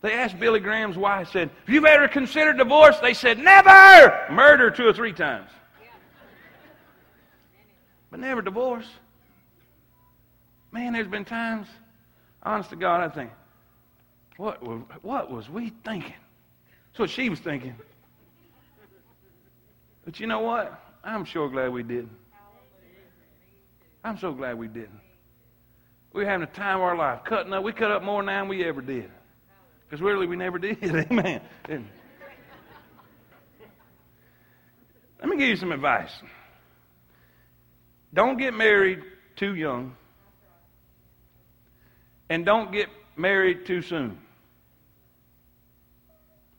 They 0.00 0.12
asked 0.12 0.38
Billy 0.38 0.60
Graham's 0.60 0.96
wife, 0.96 1.30
said, 1.30 1.50
Have 1.66 1.74
you 1.74 1.86
ever 1.86 2.08
considered 2.08 2.58
divorce? 2.58 2.98
They 2.98 3.14
said, 3.14 3.38
Never! 3.38 4.26
Murder 4.30 4.70
two 4.70 4.86
or 4.86 4.92
three 4.92 5.12
times. 5.12 5.50
But 8.10 8.20
never 8.20 8.42
divorce. 8.42 8.86
Man, 10.72 10.92
there's 10.92 11.08
been 11.08 11.24
times, 11.24 11.68
honest 12.42 12.70
to 12.70 12.76
God, 12.76 13.00
I 13.00 13.08
think, 13.08 13.30
what, 14.36 14.62
what 15.02 15.30
was 15.30 15.48
we 15.48 15.72
thinking? 15.84 16.14
That's 16.94 17.00
what 17.00 17.10
she 17.10 17.28
was 17.28 17.40
thinking. 17.40 17.74
But 20.04 20.20
you 20.20 20.28
know 20.28 20.38
what? 20.38 20.80
I'm 21.02 21.24
sure 21.24 21.48
glad 21.50 21.72
we 21.72 21.82
didn't. 21.82 22.12
I'm 24.04 24.16
so 24.16 24.32
glad 24.32 24.58
we 24.58 24.68
didn't. 24.68 25.00
We're 26.12 26.24
having 26.26 26.46
a 26.46 26.52
time 26.52 26.76
of 26.76 26.82
our 26.82 26.96
life. 26.96 27.24
Cutting 27.24 27.52
up. 27.52 27.64
We 27.64 27.72
cut 27.72 27.90
up 27.90 28.04
more 28.04 28.22
now 28.22 28.42
than 28.42 28.48
we 28.48 28.64
ever 28.64 28.80
did. 28.80 29.10
Because 29.84 30.00
really, 30.00 30.28
we 30.28 30.36
never 30.36 30.56
did. 30.60 30.84
Amen. 30.84 31.40
Let 35.18 35.28
me 35.28 35.36
give 35.36 35.48
you 35.48 35.56
some 35.56 35.72
advice. 35.72 36.12
Don't 38.12 38.38
get 38.38 38.54
married 38.54 39.02
too 39.34 39.56
young. 39.56 39.96
And 42.30 42.46
don't 42.46 42.70
get 42.70 42.88
married 43.16 43.66
too 43.66 43.82
soon. 43.82 44.18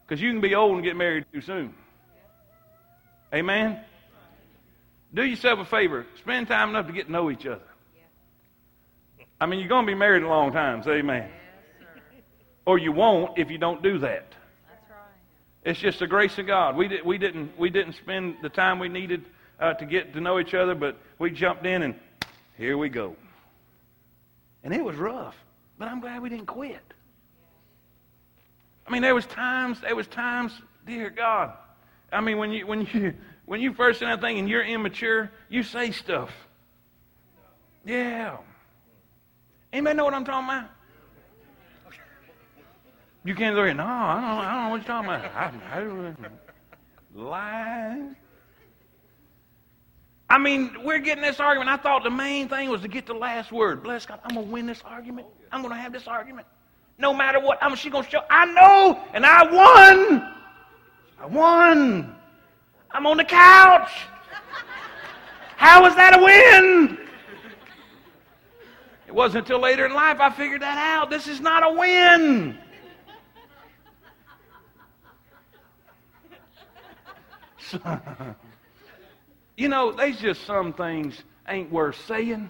Because 0.07 0.21
you 0.21 0.31
can 0.31 0.41
be 0.41 0.55
old 0.55 0.75
and 0.75 0.83
get 0.83 0.95
married 0.95 1.25
too 1.33 1.41
soon. 1.41 1.73
Amen? 3.33 3.79
Do 5.13 5.23
yourself 5.23 5.59
a 5.59 5.65
favor. 5.65 6.05
Spend 6.19 6.47
time 6.47 6.69
enough 6.69 6.87
to 6.87 6.93
get 6.93 7.07
to 7.07 7.11
know 7.11 7.31
each 7.31 7.45
other. 7.45 7.63
I 9.39 9.47
mean, 9.47 9.59
you're 9.59 9.69
going 9.69 9.85
to 9.85 9.91
be 9.91 9.97
married 9.97 10.23
a 10.23 10.27
long 10.27 10.51
time, 10.51 10.83
say 10.83 10.99
amen. 10.99 11.29
or 12.65 12.77
you 12.77 12.91
won't 12.91 13.37
if 13.37 13.51
you 13.51 13.57
don't 13.57 13.83
do 13.83 13.99
that. 13.99 14.27
That's 14.69 14.89
right. 14.89 15.69
It's 15.71 15.79
just 15.79 15.99
the 15.99 16.07
grace 16.07 16.37
of 16.37 16.47
God. 16.47 16.77
We, 16.77 16.87
did, 16.87 17.05
we, 17.05 17.17
didn't, 17.17 17.57
we 17.57 17.69
didn't 17.69 17.93
spend 17.93 18.37
the 18.41 18.49
time 18.49 18.79
we 18.79 18.87
needed 18.87 19.25
uh, 19.59 19.73
to 19.73 19.85
get 19.85 20.13
to 20.13 20.21
know 20.21 20.39
each 20.39 20.53
other, 20.53 20.75
but 20.75 20.97
we 21.19 21.31
jumped 21.31 21.65
in 21.65 21.81
and 21.81 21.95
here 22.57 22.77
we 22.77 22.89
go. 22.89 23.15
And 24.63 24.73
it 24.73 24.83
was 24.83 24.95
rough, 24.95 25.35
but 25.77 25.89
I'm 25.89 25.99
glad 25.99 26.21
we 26.21 26.29
didn't 26.29 26.47
quit. 26.47 26.81
I 28.87 28.91
mean, 28.91 29.01
there 29.01 29.15
was 29.15 29.25
times, 29.25 29.81
there 29.81 29.95
was 29.95 30.07
times, 30.07 30.51
dear 30.85 31.09
God. 31.09 31.53
I 32.11 32.21
mean, 32.21 32.37
when 32.37 32.51
you 32.51 32.67
when 32.67 32.87
you 32.93 33.13
when 33.45 33.61
you 33.61 33.73
first 33.73 34.01
in 34.01 34.09
that 34.09 34.21
thing 34.21 34.39
and 34.39 34.49
you're 34.49 34.63
immature, 34.63 35.31
you 35.49 35.63
say 35.63 35.91
stuff. 35.91 36.31
Yeah. 37.85 38.37
Anybody 39.73 39.97
know 39.97 40.05
what 40.05 40.13
I'm 40.13 40.25
talking 40.25 40.49
about? 40.49 40.69
You 43.23 43.33
can't 43.33 43.55
look 43.55 43.67
at, 43.67 43.75
no, 43.75 43.83
I 43.83 44.21
don't, 44.21 44.45
I 44.45 44.53
don't 44.53 44.63
know 44.63 44.69
what 44.69 44.77
you're 44.77 44.85
talking 44.85 45.09
about. 45.09 45.35
I, 45.35 45.51
I, 45.79 47.19
lies. 47.19 48.15
I 50.29 50.37
mean, 50.37 50.83
we're 50.83 50.99
getting 50.99 51.23
this 51.23 51.39
argument. 51.39 51.69
I 51.69 51.77
thought 51.77 52.03
the 52.03 52.11
main 52.11 52.49
thing 52.49 52.69
was 52.69 52.81
to 52.81 52.87
get 52.87 53.07
the 53.07 53.13
last 53.13 53.51
word. 53.51 53.83
Bless 53.83 54.05
God, 54.05 54.19
I'm 54.23 54.35
going 54.35 54.47
to 54.47 54.51
win 54.51 54.65
this 54.67 54.81
argument. 54.85 55.27
I'm 55.51 55.61
going 55.61 55.73
to 55.73 55.79
have 55.79 55.91
this 55.91 56.07
argument. 56.07 56.47
No 56.97 57.13
matter 57.13 57.39
what, 57.39 57.57
I'm 57.61 57.75
she 57.75 57.89
to 57.89 58.03
show. 58.03 58.21
I 58.29 58.45
know, 58.45 58.99
and 59.13 59.25
I 59.25 59.43
won. 59.43 60.33
I 61.19 61.25
won. 61.25 62.15
I'm 62.91 63.05
on 63.05 63.17
the 63.17 63.25
couch. 63.25 63.91
How 65.57 65.85
is 65.85 65.95
that 65.95 66.17
a 66.17 66.23
win? 66.23 66.97
It 69.07 69.13
wasn't 69.13 69.45
until 69.45 69.59
later 69.59 69.85
in 69.85 69.93
life 69.93 70.19
I 70.19 70.29
figured 70.29 70.61
that 70.61 70.77
out. 70.77 71.09
This 71.09 71.27
is 71.27 71.41
not 71.41 71.63
a 71.63 71.73
win. 71.77 72.57
you 79.57 79.67
know, 79.67 79.91
there's 79.91 80.17
just 80.19 80.45
some 80.45 80.71
things 80.73 81.23
ain't 81.47 81.71
worth 81.71 81.99
saying. 82.05 82.49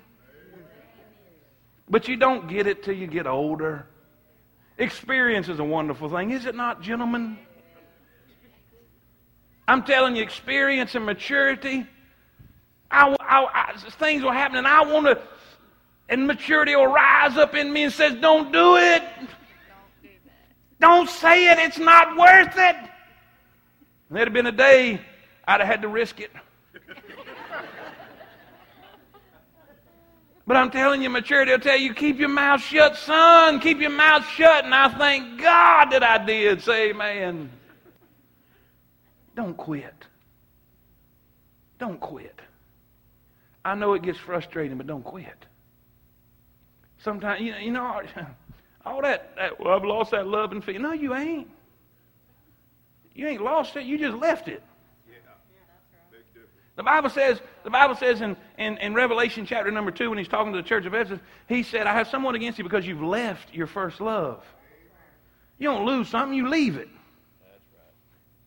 But 1.89 2.07
you 2.07 2.17
don't 2.17 2.47
get 2.47 2.67
it 2.67 2.83
till 2.83 2.95
you 2.95 3.07
get 3.07 3.27
older. 3.27 3.87
Experience 4.77 5.47
is 5.47 5.59
a 5.59 5.63
wonderful 5.63 6.09
thing, 6.09 6.31
is 6.31 6.45
it 6.45 6.55
not, 6.55 6.81
gentlemen? 6.81 7.37
I'm 9.67 9.83
telling 9.83 10.15
you, 10.15 10.23
experience 10.23 10.95
and 10.95 11.05
maturity. 11.05 11.87
I, 12.91 13.15
I, 13.19 13.73
I, 13.73 13.77
things 13.77 14.21
will 14.21 14.31
happen, 14.31 14.57
and 14.57 14.67
I 14.67 14.83
want 14.83 15.07
to, 15.07 15.21
and 16.07 16.27
maturity 16.27 16.75
will 16.75 16.87
rise 16.87 17.37
up 17.37 17.55
in 17.55 17.73
me 17.73 17.83
and 17.85 17.93
says, 17.93 18.15
"Don't 18.21 18.51
do 18.51 18.77
it. 18.77 19.03
Don't 20.79 21.09
say 21.09 21.51
it. 21.51 21.57
It's 21.57 21.79
not 21.79 22.15
worth 22.15 22.53
it." 22.55 22.75
There'd 24.11 24.27
have 24.27 24.33
been 24.33 24.45
a 24.45 24.51
day 24.51 25.01
I'd 25.47 25.61
have 25.61 25.67
had 25.67 25.81
to 25.81 25.87
risk 25.87 26.19
it. 26.19 26.31
But 30.47 30.57
I'm 30.57 30.69
telling 30.69 31.01
you, 31.01 31.09
maturity 31.09 31.51
will 31.51 31.59
tell 31.59 31.77
you, 31.77 31.93
keep 31.93 32.19
your 32.19 32.29
mouth 32.29 32.61
shut, 32.61 32.95
son. 32.97 33.59
Keep 33.59 33.79
your 33.79 33.89
mouth 33.89 34.27
shut. 34.29 34.63
And 34.63 34.75
I 34.75 34.89
thank 34.89 35.41
God 35.41 35.89
that 35.89 36.03
I 36.03 36.23
did. 36.23 36.61
Say 36.61 36.91
amen. 36.91 37.49
Don't 39.35 39.57
quit. 39.57 39.93
Don't 41.79 41.99
quit. 41.99 42.39
I 43.65 43.73
know 43.73 43.93
it 43.93 44.03
gets 44.03 44.19
frustrating, 44.19 44.77
but 44.77 44.85
don't 44.85 45.03
quit. 45.03 45.45
Sometimes, 46.99 47.41
you 47.41 47.51
know, 47.51 47.57
you 47.57 47.71
know 47.71 48.01
all 48.85 49.01
that, 49.01 49.35
that, 49.35 49.59
well, 49.59 49.75
I've 49.75 49.83
lost 49.83 50.11
that 50.11 50.27
love 50.27 50.51
and 50.51 50.63
faith. 50.63 50.79
No, 50.79 50.91
you 50.91 51.15
ain't. 51.15 51.49
You 53.15 53.27
ain't 53.27 53.41
lost 53.41 53.75
it. 53.75 53.85
You 53.85 53.97
just 53.97 54.17
left 54.17 54.47
it. 54.47 54.61
The 56.75 56.83
Bible 56.83 57.09
says, 57.09 57.41
the 57.63 57.69
Bible 57.69 57.95
says 57.95 58.21
in, 58.21 58.35
in, 58.57 58.77
in, 58.77 58.93
Revelation 58.93 59.45
chapter 59.45 59.71
number 59.71 59.91
two, 59.91 60.09
when 60.09 60.17
he's 60.17 60.27
talking 60.27 60.51
to 60.51 60.61
the 60.61 60.67
church 60.67 60.85
of 60.85 60.93
Ephesus, 60.93 61.19
he 61.47 61.63
said, 61.63 61.87
I 61.87 61.93
have 61.93 62.07
someone 62.09 62.35
against 62.35 62.57
you 62.57 62.65
because 62.65 62.85
you've 62.85 63.01
left 63.01 63.53
your 63.53 63.67
first 63.67 64.01
love. 64.01 64.43
You 65.57 65.69
don't 65.69 65.85
lose 65.85 66.09
something, 66.09 66.35
you 66.37 66.49
leave 66.49 66.75
it. 66.75 66.89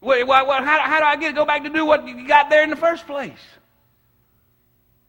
Wait, 0.01 0.25
well, 0.25 0.47
well, 0.47 0.63
how, 0.63 0.79
how 0.81 1.01
do 1.01 1.07
I 1.07 1.17
get 1.17 1.35
go 1.35 1.47
back 1.47 1.65
to 1.65 1.71
do 1.71 1.85
what 1.85 2.07
you 2.07 2.29
got 2.29 2.51
there 2.51 2.63
in 2.63 2.71
the 2.71 2.77
first 2.77 3.07
place? 3.07 3.41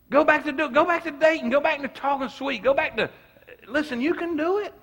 Go 0.09 0.23
back 0.23 0.45
to 0.45 0.51
do, 0.51 0.69
go 0.69 0.85
back 0.85 1.03
to 1.03 1.11
dating, 1.11 1.49
go 1.49 1.59
back 1.59 1.81
to 1.81 1.87
talking 1.89 2.29
sweet, 2.29 2.63
go 2.63 2.73
back 2.73 2.97
to 2.97 3.09
listen, 3.67 4.01
you 4.01 4.13
can 4.13 4.35
do 4.37 4.59
it. 4.59 4.73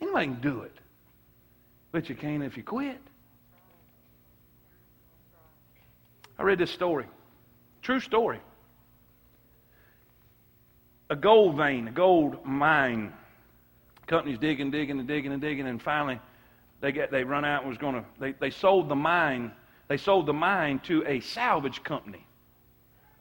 Anybody 0.00 0.26
can 0.26 0.40
do 0.40 0.60
it. 0.62 0.76
But 1.92 2.08
you 2.08 2.14
can't 2.14 2.42
if 2.42 2.56
you 2.56 2.62
quit. 2.62 3.00
I 6.38 6.42
read 6.42 6.58
this 6.58 6.70
story. 6.70 7.06
True 7.82 8.00
story. 8.00 8.40
A 11.10 11.16
gold 11.16 11.56
vein, 11.56 11.88
a 11.88 11.92
gold 11.92 12.44
mine. 12.44 13.12
Company's 14.06 14.38
digging, 14.38 14.70
digging, 14.70 14.98
and 14.98 15.08
digging, 15.08 15.32
and 15.32 15.40
digging, 15.40 15.66
and 15.66 15.80
finally 15.80 16.20
they 16.84 16.92
get 16.92 17.10
they 17.10 17.24
run 17.24 17.46
out 17.46 17.62
and 17.62 17.70
was 17.70 17.78
to 17.78 18.04
they, 18.20 18.32
they 18.32 18.50
sold 18.50 18.90
the 18.90 18.94
mine 18.94 19.50
they 19.88 19.96
sold 19.96 20.26
the 20.26 20.34
mine 20.34 20.78
to 20.80 21.02
a 21.06 21.20
salvage 21.20 21.82
company 21.82 22.26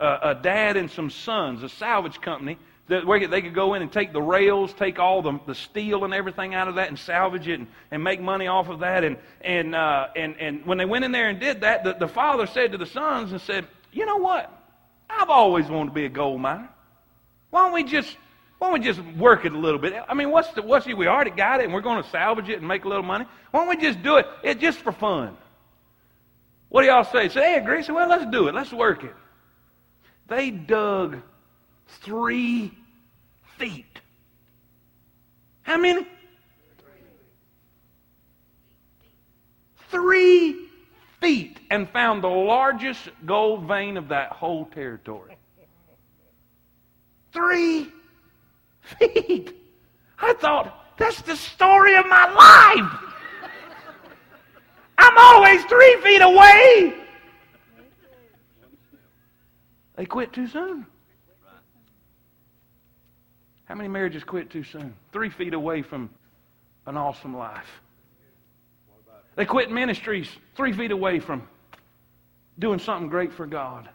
uh, 0.02 0.19
a 0.21 0.36
dad 0.36 0.76
and 0.76 0.91
some 0.91 1.10
sons 1.10 1.63
a 1.63 1.69
salvage 1.69 2.19
company 2.19 2.58
that 2.88 3.06
they 3.32 3.41
could 3.41 3.54
go 3.54 3.74
in 3.74 3.82
and 3.82 3.91
take 3.91 4.13
the 4.13 4.22
rails 4.22 4.74
take 4.74 5.00
all 5.00 5.22
the, 5.22 5.39
the 5.48 5.56
steel 5.56 6.04
and 6.04 6.13
everything 6.13 6.54
out 6.54 6.67
of 6.67 6.76
that 6.76 6.89
and 6.89 7.00
salvage 7.00 7.48
it 7.48 7.60
and, 7.60 7.67
and 7.91 8.04
make 8.04 8.19
money 8.19 8.48
off 8.48 8.69
of 8.69 8.80
that 8.80 9.04
and 9.04 9.17
and 9.41 9.74
uh, 9.74 10.08
and 10.15 10.36
and 10.39 10.65
when 10.65 10.78
they 10.78 10.86
went 10.86 11.06
in 11.06 11.12
there 11.12 11.30
and 11.30 11.39
did 11.39 11.62
that 11.62 11.84
the, 11.84 11.93
the 11.93 12.08
father 12.08 12.46
said 12.46 12.72
to 12.72 12.78
the 12.78 12.86
sons 12.86 13.32
and 13.32 13.41
said 13.41 13.65
you 13.91 14.06
know 14.06 14.17
what 14.17 14.52
i've 15.10 15.30
always 15.30 15.67
wanted 15.67 15.89
to 15.89 15.96
be 15.96 16.06
a 16.06 16.10
gold 16.10 16.41
miner 16.41 16.69
why 17.50 17.62
don't 17.63 17.74
we 17.74 17.84
just 17.84 18.17
why 18.63 18.69
don't 18.69 18.80
we 18.80 18.86
just 18.86 19.02
work 19.17 19.43
it 19.43 19.52
a 19.52 19.58
little 19.58 19.78
bit? 19.78 19.93
I 20.08 20.13
mean, 20.13 20.32
what's 20.32 20.50
the, 20.54 20.62
what's 20.62 20.86
the, 20.86 20.93
we 20.93 21.06
already 21.06 21.32
got 21.32 21.60
it 21.60 21.65
and 21.65 21.74
we're 21.74 21.82
going 21.82 22.02
to 22.02 22.10
salvage 22.10 22.48
it 22.48 22.60
and 22.60 22.67
make 22.67 22.86
a 22.86 22.88
little 22.88 23.04
money. 23.04 23.26
Why 23.52 23.60
don't 23.60 23.67
we 23.67 23.76
just 23.76 24.02
do 24.02 24.15
it? 24.15 24.26
It's 24.41 24.62
just 24.62 24.80
for 24.80 24.93
fun. 24.93 25.36
What 26.69 26.84
do 26.84 26.88
y'all 26.88 27.04
say? 27.04 27.28
Say, 27.28 27.41
hey, 27.41 27.58
agree? 27.58 27.84
Say, 27.84 27.91
well, 27.91 28.08
let's 28.08 28.26
do 28.32 28.48
it. 28.48 28.56
Let's 28.56 28.72
work 28.72 29.04
it. 29.04 29.13
They 30.30 30.50
dug 30.50 31.22
three 31.88 32.72
feet. 33.58 34.00
How 35.62 35.78
many? 35.78 36.08
Three 39.89 40.67
feet 41.22 41.60
and 41.69 41.89
found 41.89 42.24
the 42.24 42.28
largest 42.28 43.10
gold 43.26 43.63
vein 43.63 43.96
of 43.98 44.10
that 44.10 44.32
whole 44.32 44.65
territory. 44.65 45.38
Three 47.32 47.88
feet. 48.82 49.56
I 50.19 50.34
thought, 50.34 50.98
that's 50.98 51.22
the 51.22 51.36
story 51.36 51.96
of 51.96 52.06
my 52.08 52.32
life. 52.34 53.00
I'm 54.98 55.17
always 55.17 55.63
three 55.65 55.98
feet 56.04 56.22
away. 56.22 56.93
They 59.96 60.06
quit 60.06 60.34
too 60.34 60.48
soon. 60.48 60.86
How 63.65 63.76
many 63.76 63.88
marriages 63.88 64.23
quit 64.23 64.49
too 64.49 64.63
soon? 64.63 64.93
Three 65.12 65.30
feet 65.30 65.54
away 65.54 65.82
from 65.82 66.10
an 66.86 66.97
awesome 66.97 67.36
life. 67.36 67.67
They 69.36 69.45
quit 69.45 69.71
ministries 69.71 70.30
three 70.56 70.73
feet 70.73 70.91
away 70.91 71.19
from 71.19 71.47
doing 72.60 72.80
something 72.80 73.10
great 73.10 73.34
for 73.34 73.47
God. 73.47 73.89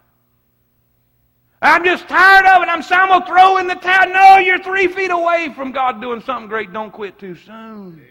I'm 1.61 1.83
just 1.83 2.07
tired 2.07 2.45
of 2.45 2.63
it. 2.63 2.69
I'm, 2.69 2.81
I'm 2.89 3.09
going 3.09 3.21
to 3.21 3.27
throw 3.27 3.57
in 3.57 3.67
the 3.67 3.75
towel. 3.75 4.11
No, 4.11 4.37
you're 4.37 4.63
three 4.63 4.87
feet 4.87 5.11
away 5.11 5.53
from 5.55 5.71
God 5.71 6.01
doing 6.01 6.21
something 6.21 6.47
great. 6.47 6.73
Don't 6.73 6.91
quit 6.91 7.19
too 7.19 7.35
soon. 7.35 8.01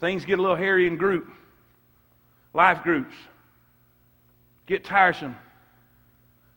Things 0.00 0.24
get 0.24 0.38
a 0.38 0.42
little 0.42 0.56
hairy 0.56 0.86
in 0.86 0.96
group. 0.96 1.28
Life 2.54 2.82
groups 2.82 3.14
get 4.66 4.84
tiresome. 4.84 5.36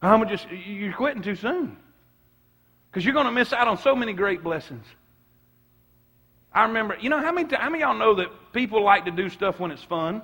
I'm 0.02 0.28
just 0.28 0.48
you're 0.50 0.94
quitting 0.94 1.22
too 1.22 1.36
soon 1.36 1.78
because 2.92 3.06
you're 3.06 3.14
going 3.14 3.26
to 3.26 3.32
miss 3.32 3.54
out 3.54 3.68
on 3.68 3.78
so 3.78 3.96
many 3.96 4.12
great 4.12 4.44
blessings. 4.44 4.86
I 6.54 6.64
remember, 6.64 6.98
you 7.00 7.10
know, 7.10 7.22
how 7.22 7.32
many 7.32 7.56
how 7.56 7.70
many 7.70 7.82
y'all 7.84 7.98
know 7.98 8.16
that 8.16 8.28
people 8.52 8.84
like 8.84 9.06
to 9.06 9.12
do 9.12 9.30
stuff 9.30 9.60
when 9.60 9.72
it's 9.72 9.84
fun, 9.84 10.22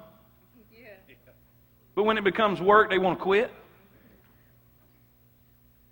yeah. 0.77 0.89
but 1.95 2.03
when 2.03 2.17
it 2.17 2.25
becomes 2.25 2.59
work, 2.59 2.89
they 2.89 2.97
want 2.97 3.17
to 3.17 3.23
quit. 3.23 3.51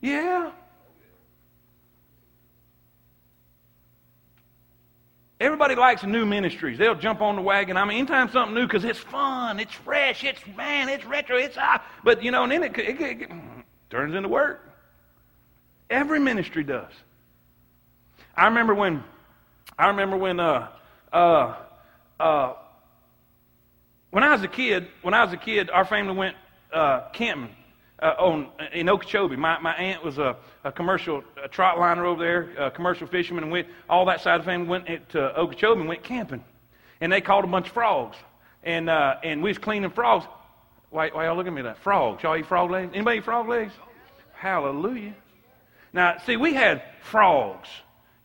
Yeah. 0.02 0.52
Everybody 5.40 5.76
likes 5.76 6.04
new 6.04 6.26
ministries. 6.26 6.78
They'll 6.78 6.96
jump 6.96 7.22
on 7.22 7.36
the 7.36 7.42
wagon. 7.42 7.78
I 7.78 7.86
mean, 7.86 8.00
anytime 8.00 8.30
something 8.30 8.56
new, 8.56 8.66
because 8.66 8.84
it's 8.86 9.00
fun, 9.00 9.60
it's 9.60 9.74
fresh, 9.74 10.24
it's 10.24 10.40
man, 10.56 10.90
it's 10.90 11.06
retro, 11.06 11.38
it's 11.38 11.58
ah. 11.58 11.84
But 12.04 12.24
you 12.24 12.32
know, 12.32 12.44
and 12.44 12.52
then 12.52 12.64
it, 12.64 12.78
it, 12.78 13.02
it, 13.02 13.22
it 13.22 13.30
turns 13.90 14.16
into 14.16 14.30
work. 14.30 14.75
Every 15.90 16.20
ministry 16.20 16.64
does. 16.64 16.92
I 18.36 18.46
remember 18.46 18.74
when, 18.74 19.04
I 19.78 19.88
remember 19.88 20.18
when, 20.18 20.40
uh, 20.40 20.70
uh, 21.14 21.56
uh, 22.20 22.54
when 24.10 24.24
I 24.24 24.32
was 24.34 24.44
a 24.44 24.48
kid, 24.48 24.88
when 25.02 25.14
I 25.14 25.24
was 25.24 25.34
a 25.34 25.38
kid, 25.38 25.70
our 25.70 25.86
family 25.86 26.16
went 26.16 26.36
uh, 26.74 27.10
camping 27.14 27.56
uh, 28.02 28.14
on 28.18 28.50
in 28.74 28.90
Okeechobee. 28.90 29.36
My 29.36 29.60
my 29.60 29.74
aunt 29.74 30.04
was 30.04 30.18
a, 30.18 30.36
a 30.64 30.72
commercial 30.72 31.24
a 31.42 31.48
trot 31.48 31.80
liner 31.80 32.06
over 32.06 32.24
there, 32.24 32.66
a 32.66 32.72
commercial 32.72 33.08
fisherman, 33.08 33.44
and 33.44 33.52
went 33.52 33.68
all 33.90 34.06
that 34.06 34.22
side 34.22 34.40
of 34.40 34.46
the 34.46 34.52
family 34.52 34.68
went 34.68 35.10
to 35.10 35.40
Okeechobee 35.40 35.80
and 35.82 35.90
went 35.90 36.04
camping, 36.04 36.44
and 37.02 37.12
they 37.12 37.22
caught 37.22 37.44
a 37.44 37.48
bunch 37.48 37.68
of 37.68 37.74
frogs, 37.74 38.18
and 38.64 38.90
uh, 38.90 39.16
and 39.24 39.42
we 39.42 39.50
was 39.50 39.58
cleaning 39.58 39.92
frogs. 39.92 40.26
Why, 40.90 41.10
why 41.10 41.26
y'all 41.26 41.36
looking 41.36 41.54
at 41.54 41.56
me 41.56 41.62
like 41.62 41.78
frogs? 41.80 42.24
Y'all 42.24 42.38
eat 42.38 42.46
frog 42.46 42.72
legs? 42.72 42.92
Anybody 42.94 43.18
eat 43.18 43.26
frog 43.26 43.50
legs? 43.50 43.74
Hallelujah. 44.34 45.14
Now, 45.96 46.18
see, 46.26 46.36
we 46.36 46.54
had 46.54 46.84
frogs. 47.02 47.70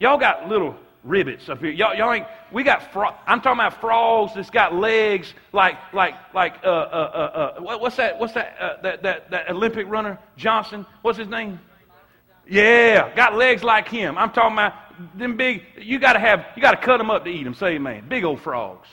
Y'all 0.01 0.19
got 0.19 0.49
little 0.49 0.75
ribbits 1.07 1.49
up 1.49 1.61
here. 1.61 1.71
Y'all, 1.71 1.95
y'all 1.95 2.13
ain't, 2.13 2.27
we 2.51 2.65
got, 2.65 2.83
I'm 3.29 3.41
talking 3.41 3.61
about 3.61 3.81
frogs 3.81 4.35
that's 4.35 4.51
got 4.51 4.75
legs 4.75 5.33
like, 5.53 5.77
like, 5.95 6.15
like, 6.35 6.57
uh, 6.65 6.67
uh, 6.67 6.71
uh, 6.73 7.39
uh 7.59 7.63
what, 7.63 7.81
what's 7.81 7.95
that, 7.95 8.19
what's 8.19 8.35
that, 8.35 8.57
uh, 8.61 8.83
that, 8.83 9.03
that, 9.05 9.31
that 9.31 9.51
Olympic 9.51 9.89
runner, 9.89 10.19
Johnson, 10.37 10.85
what's 11.03 11.17
his 11.17 11.29
name? 11.29 11.61
Yeah, 12.49 13.15
got 13.15 13.37
legs 13.37 13.63
like 13.63 13.89
him. 13.89 14.19
I'm 14.19 14.33
talking 14.33 14.55
about 14.55 14.75
them 15.17 15.37
big, 15.37 15.63
you 15.79 16.01
gotta 16.01 16.19
have, 16.19 16.47
you 16.57 16.63
gotta 16.63 16.77
cut 16.77 16.99
them 16.99 17.09
up 17.09 17.25
to 17.25 17.31
eat 17.31 17.45
them, 17.45 17.55
say 17.55 17.79
man. 17.79 18.09
Big 18.09 18.25
old 18.25 18.41
frogs. 18.41 18.89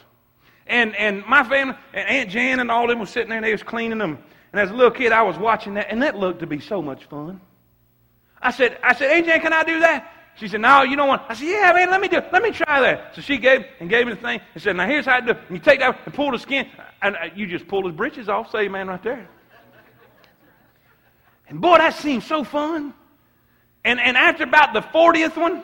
And, 0.67 0.95
and 0.95 1.25
my 1.25 1.43
family, 1.43 1.75
and 1.93 2.07
Aunt 2.07 2.29
Jan 2.29 2.59
and 2.59 2.69
all 2.69 2.85
them 2.87 2.99
was 2.99 3.09
sitting 3.09 3.29
there 3.29 3.39
and 3.39 3.45
they 3.45 3.53
was 3.53 3.63
cleaning 3.63 3.97
them. 3.97 4.19
And 4.53 4.61
as 4.61 4.69
a 4.69 4.73
little 4.75 4.91
kid, 4.91 5.11
I 5.11 5.23
was 5.23 5.35
watching 5.35 5.73
that, 5.73 5.87
and 5.89 6.03
that 6.03 6.15
looked 6.15 6.41
to 6.41 6.47
be 6.47 6.59
so 6.59 6.79
much 6.79 7.05
fun. 7.05 7.41
I 8.41 8.51
said, 8.51 8.77
I 8.83 8.93
said, 8.93 9.25
Jan, 9.25 9.41
can 9.41 9.53
I 9.53 9.63
do 9.63 9.79
that? 9.79 10.13
She 10.35 10.47
said, 10.47 10.61
No, 10.61 10.83
you 10.83 10.95
don't 10.95 11.07
want. 11.07 11.23
I 11.27 11.33
said, 11.33 11.47
Yeah, 11.47 11.73
man, 11.73 11.89
let 11.89 11.99
me 11.99 12.07
do. 12.07 12.17
it. 12.17 12.29
Let 12.31 12.43
me 12.43 12.51
try 12.51 12.79
that. 12.81 13.15
So 13.15 13.21
she 13.21 13.37
gave 13.37 13.65
and 13.79 13.89
gave 13.89 14.05
me 14.05 14.13
the 14.13 14.21
thing 14.21 14.39
and 14.53 14.61
said, 14.61 14.75
Now 14.75 14.85
here's 14.87 15.05
how 15.05 15.19
to 15.19 15.25
do. 15.25 15.31
it. 15.31 15.37
And 15.47 15.57
you 15.57 15.63
take 15.63 15.79
that 15.79 15.99
and 16.05 16.13
pull 16.13 16.31
the 16.31 16.37
skin, 16.39 16.67
and 17.01 17.15
uh, 17.15 17.29
you 17.35 17.47
just 17.47 17.67
pull 17.67 17.87
his 17.87 17.95
britches 17.95 18.29
off. 18.29 18.51
Say, 18.51 18.67
man, 18.67 18.87
right 18.87 19.01
there. 19.01 19.27
And 21.49 21.61
boy, 21.61 21.77
that 21.77 21.95
seemed 21.95 22.23
so 22.23 22.43
fun. 22.43 22.93
And 23.83 23.99
and 23.99 24.17
after 24.17 24.43
about 24.43 24.73
the 24.73 24.81
fortieth 24.81 25.37
one, 25.37 25.63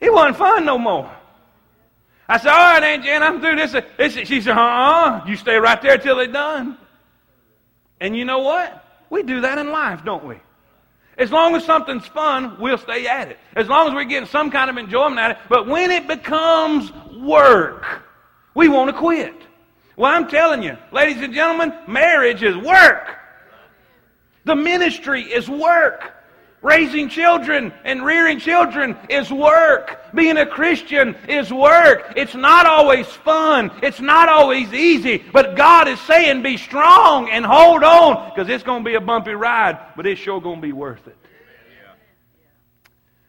it 0.00 0.12
wasn't 0.12 0.36
fun 0.36 0.64
no 0.64 0.76
more. 0.76 1.10
I 2.28 2.38
said, 2.38 2.50
All 2.50 2.58
right, 2.58 2.82
Aunt 2.82 3.04
Jan, 3.04 3.22
I'm 3.22 3.40
through 3.40 3.56
this. 3.56 3.72
this. 3.96 4.28
She 4.28 4.40
said, 4.40 4.56
Uh 4.56 4.60
uh, 4.60 5.24
you 5.26 5.36
stay 5.36 5.56
right 5.56 5.80
there 5.80 5.96
till 5.96 6.16
they're 6.16 6.26
done. 6.26 6.76
And 8.00 8.16
you 8.16 8.24
know 8.24 8.40
what? 8.40 8.84
We 9.10 9.22
do 9.22 9.40
that 9.42 9.58
in 9.58 9.70
life, 9.70 10.04
don't 10.04 10.24
we? 10.24 10.36
As 11.20 11.30
long 11.30 11.54
as 11.54 11.64
something's 11.66 12.06
fun, 12.06 12.58
we'll 12.58 12.78
stay 12.78 13.06
at 13.06 13.28
it. 13.28 13.38
As 13.54 13.68
long 13.68 13.86
as 13.86 13.94
we're 13.94 14.04
getting 14.04 14.26
some 14.26 14.50
kind 14.50 14.70
of 14.70 14.78
enjoyment 14.78 15.20
out 15.20 15.32
of 15.32 15.36
it. 15.36 15.42
But 15.50 15.66
when 15.66 15.90
it 15.90 16.08
becomes 16.08 16.90
work, 17.14 17.84
we 18.54 18.68
want 18.68 18.90
to 18.90 18.96
quit. 18.96 19.34
Well, 19.96 20.10
I'm 20.10 20.28
telling 20.28 20.62
you, 20.62 20.78
ladies 20.92 21.22
and 21.22 21.34
gentlemen, 21.34 21.74
marriage 21.86 22.42
is 22.42 22.56
work. 22.56 23.18
The 24.46 24.56
ministry 24.56 25.22
is 25.22 25.46
work. 25.46 26.14
Raising 26.62 27.08
children 27.08 27.72
and 27.84 28.04
rearing 28.04 28.38
children 28.38 28.94
is 29.08 29.30
work. 29.30 29.98
Being 30.14 30.36
a 30.36 30.44
Christian 30.44 31.16
is 31.26 31.50
work. 31.50 32.12
It's 32.16 32.34
not 32.34 32.66
always 32.66 33.06
fun. 33.06 33.70
It's 33.82 34.00
not 34.00 34.28
always 34.28 34.70
easy. 34.74 35.24
But 35.32 35.56
God 35.56 35.88
is 35.88 35.98
saying 36.02 36.42
be 36.42 36.58
strong 36.58 37.30
and 37.30 37.46
hold 37.46 37.82
on 37.82 38.28
because 38.28 38.50
it's 38.50 38.62
going 38.62 38.84
to 38.84 38.90
be 38.90 38.94
a 38.94 39.00
bumpy 39.00 39.32
ride, 39.32 39.78
but 39.96 40.06
it's 40.06 40.20
sure 40.20 40.40
going 40.40 40.56
to 40.56 40.66
be 40.66 40.72
worth 40.72 41.06
it. 41.06 41.16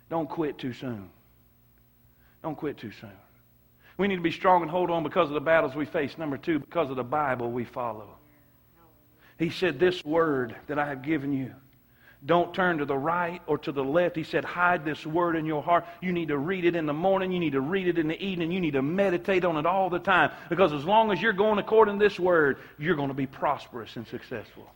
Don't 0.09 0.29
quit 0.29 0.57
too 0.57 0.73
soon. 0.73 1.09
Don't 2.43 2.55
quit 2.55 2.77
too 2.77 2.91
soon. 2.99 3.11
We 3.97 4.09
need 4.09 4.17
to 4.17 4.21
be 4.21 4.31
strong 4.31 4.61
and 4.61 4.69
hold 4.69 4.91
on 4.91 5.03
because 5.03 5.29
of 5.29 5.35
the 5.35 5.39
battles 5.39 5.73
we 5.73 5.85
face. 5.85 6.17
Number 6.17 6.37
two, 6.37 6.59
because 6.59 6.89
of 6.89 6.97
the 6.97 7.03
Bible 7.03 7.49
we 7.49 7.63
follow. 7.63 8.09
He 9.39 9.49
said, 9.49 9.79
This 9.79 10.03
word 10.03 10.53
that 10.67 10.77
I 10.77 10.87
have 10.87 11.01
given 11.01 11.31
you 11.31 11.53
don't 12.23 12.53
turn 12.53 12.77
to 12.77 12.85
the 12.85 12.97
right 12.97 13.41
or 13.47 13.57
to 13.59 13.71
the 13.71 13.83
left. 13.83 14.15
He 14.15 14.23
said, 14.23 14.45
hide 14.45 14.85
this 14.85 15.05
word 15.05 15.35
in 15.35 15.45
your 15.45 15.63
heart. 15.63 15.85
You 16.01 16.13
need 16.13 16.27
to 16.27 16.37
read 16.37 16.65
it 16.65 16.75
in 16.75 16.85
the 16.85 16.93
morning. 16.93 17.31
You 17.31 17.39
need 17.39 17.53
to 17.53 17.61
read 17.61 17.87
it 17.87 17.97
in 17.97 18.07
the 18.07 18.21
evening. 18.21 18.51
You 18.51 18.59
need 18.59 18.73
to 18.73 18.83
meditate 18.83 19.43
on 19.43 19.57
it 19.57 19.65
all 19.65 19.89
the 19.89 19.99
time. 19.99 20.31
Because 20.47 20.71
as 20.71 20.85
long 20.85 21.11
as 21.11 21.19
you're 21.19 21.33
going 21.33 21.57
according 21.57 21.97
to 21.97 22.05
this 22.07 22.19
word, 22.19 22.59
you're 22.77 22.95
going 22.95 23.07
to 23.07 23.15
be 23.15 23.25
prosperous 23.25 23.95
and 23.95 24.07
successful. 24.07 24.67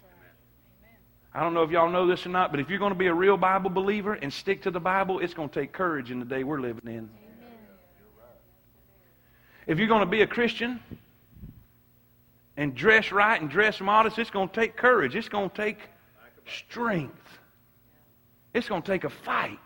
I 1.35 1.41
don't 1.41 1.53
know 1.53 1.63
if 1.63 1.69
y'all 1.69 1.91
know 1.91 2.07
this 2.07 2.25
or 2.25 2.29
not, 2.29 2.49
but 2.49 2.61
if 2.61 2.69
you're 2.69 2.79
going 2.79 2.93
to 2.93 2.97
be 2.97 3.07
a 3.07 3.13
real 3.13 3.37
Bible 3.37 3.69
believer 3.69 4.13
and 4.13 4.31
stick 4.31 4.63
to 4.63 4.71
the 4.71 4.79
Bible, 4.79 5.19
it's 5.19 5.33
going 5.33 5.49
to 5.49 5.59
take 5.59 5.71
courage 5.71 6.09
in 6.09 6.19
the 6.19 6.25
day 6.25 6.43
we're 6.43 6.61
living 6.61 6.87
in. 6.87 7.09
If 9.67 9.77
you're 9.77 9.87
going 9.87 9.99
to 9.99 10.05
be 10.05 10.21
a 10.21 10.27
Christian 10.27 10.79
and 12.55 12.73
dress 12.73 13.11
right 13.11 13.39
and 13.39 13.49
dress 13.49 13.81
modest, 13.81 14.17
it's 14.17 14.29
going 14.29 14.49
to 14.49 14.55
take 14.55 14.77
courage. 14.77 15.15
It's 15.15 15.29
going 15.29 15.49
to 15.49 15.55
take 15.55 15.77
strength. 16.47 17.13
It's 18.55 18.69
going 18.69 18.81
to 18.81 18.87
take 18.89 19.03
a 19.03 19.09
fight. 19.09 19.59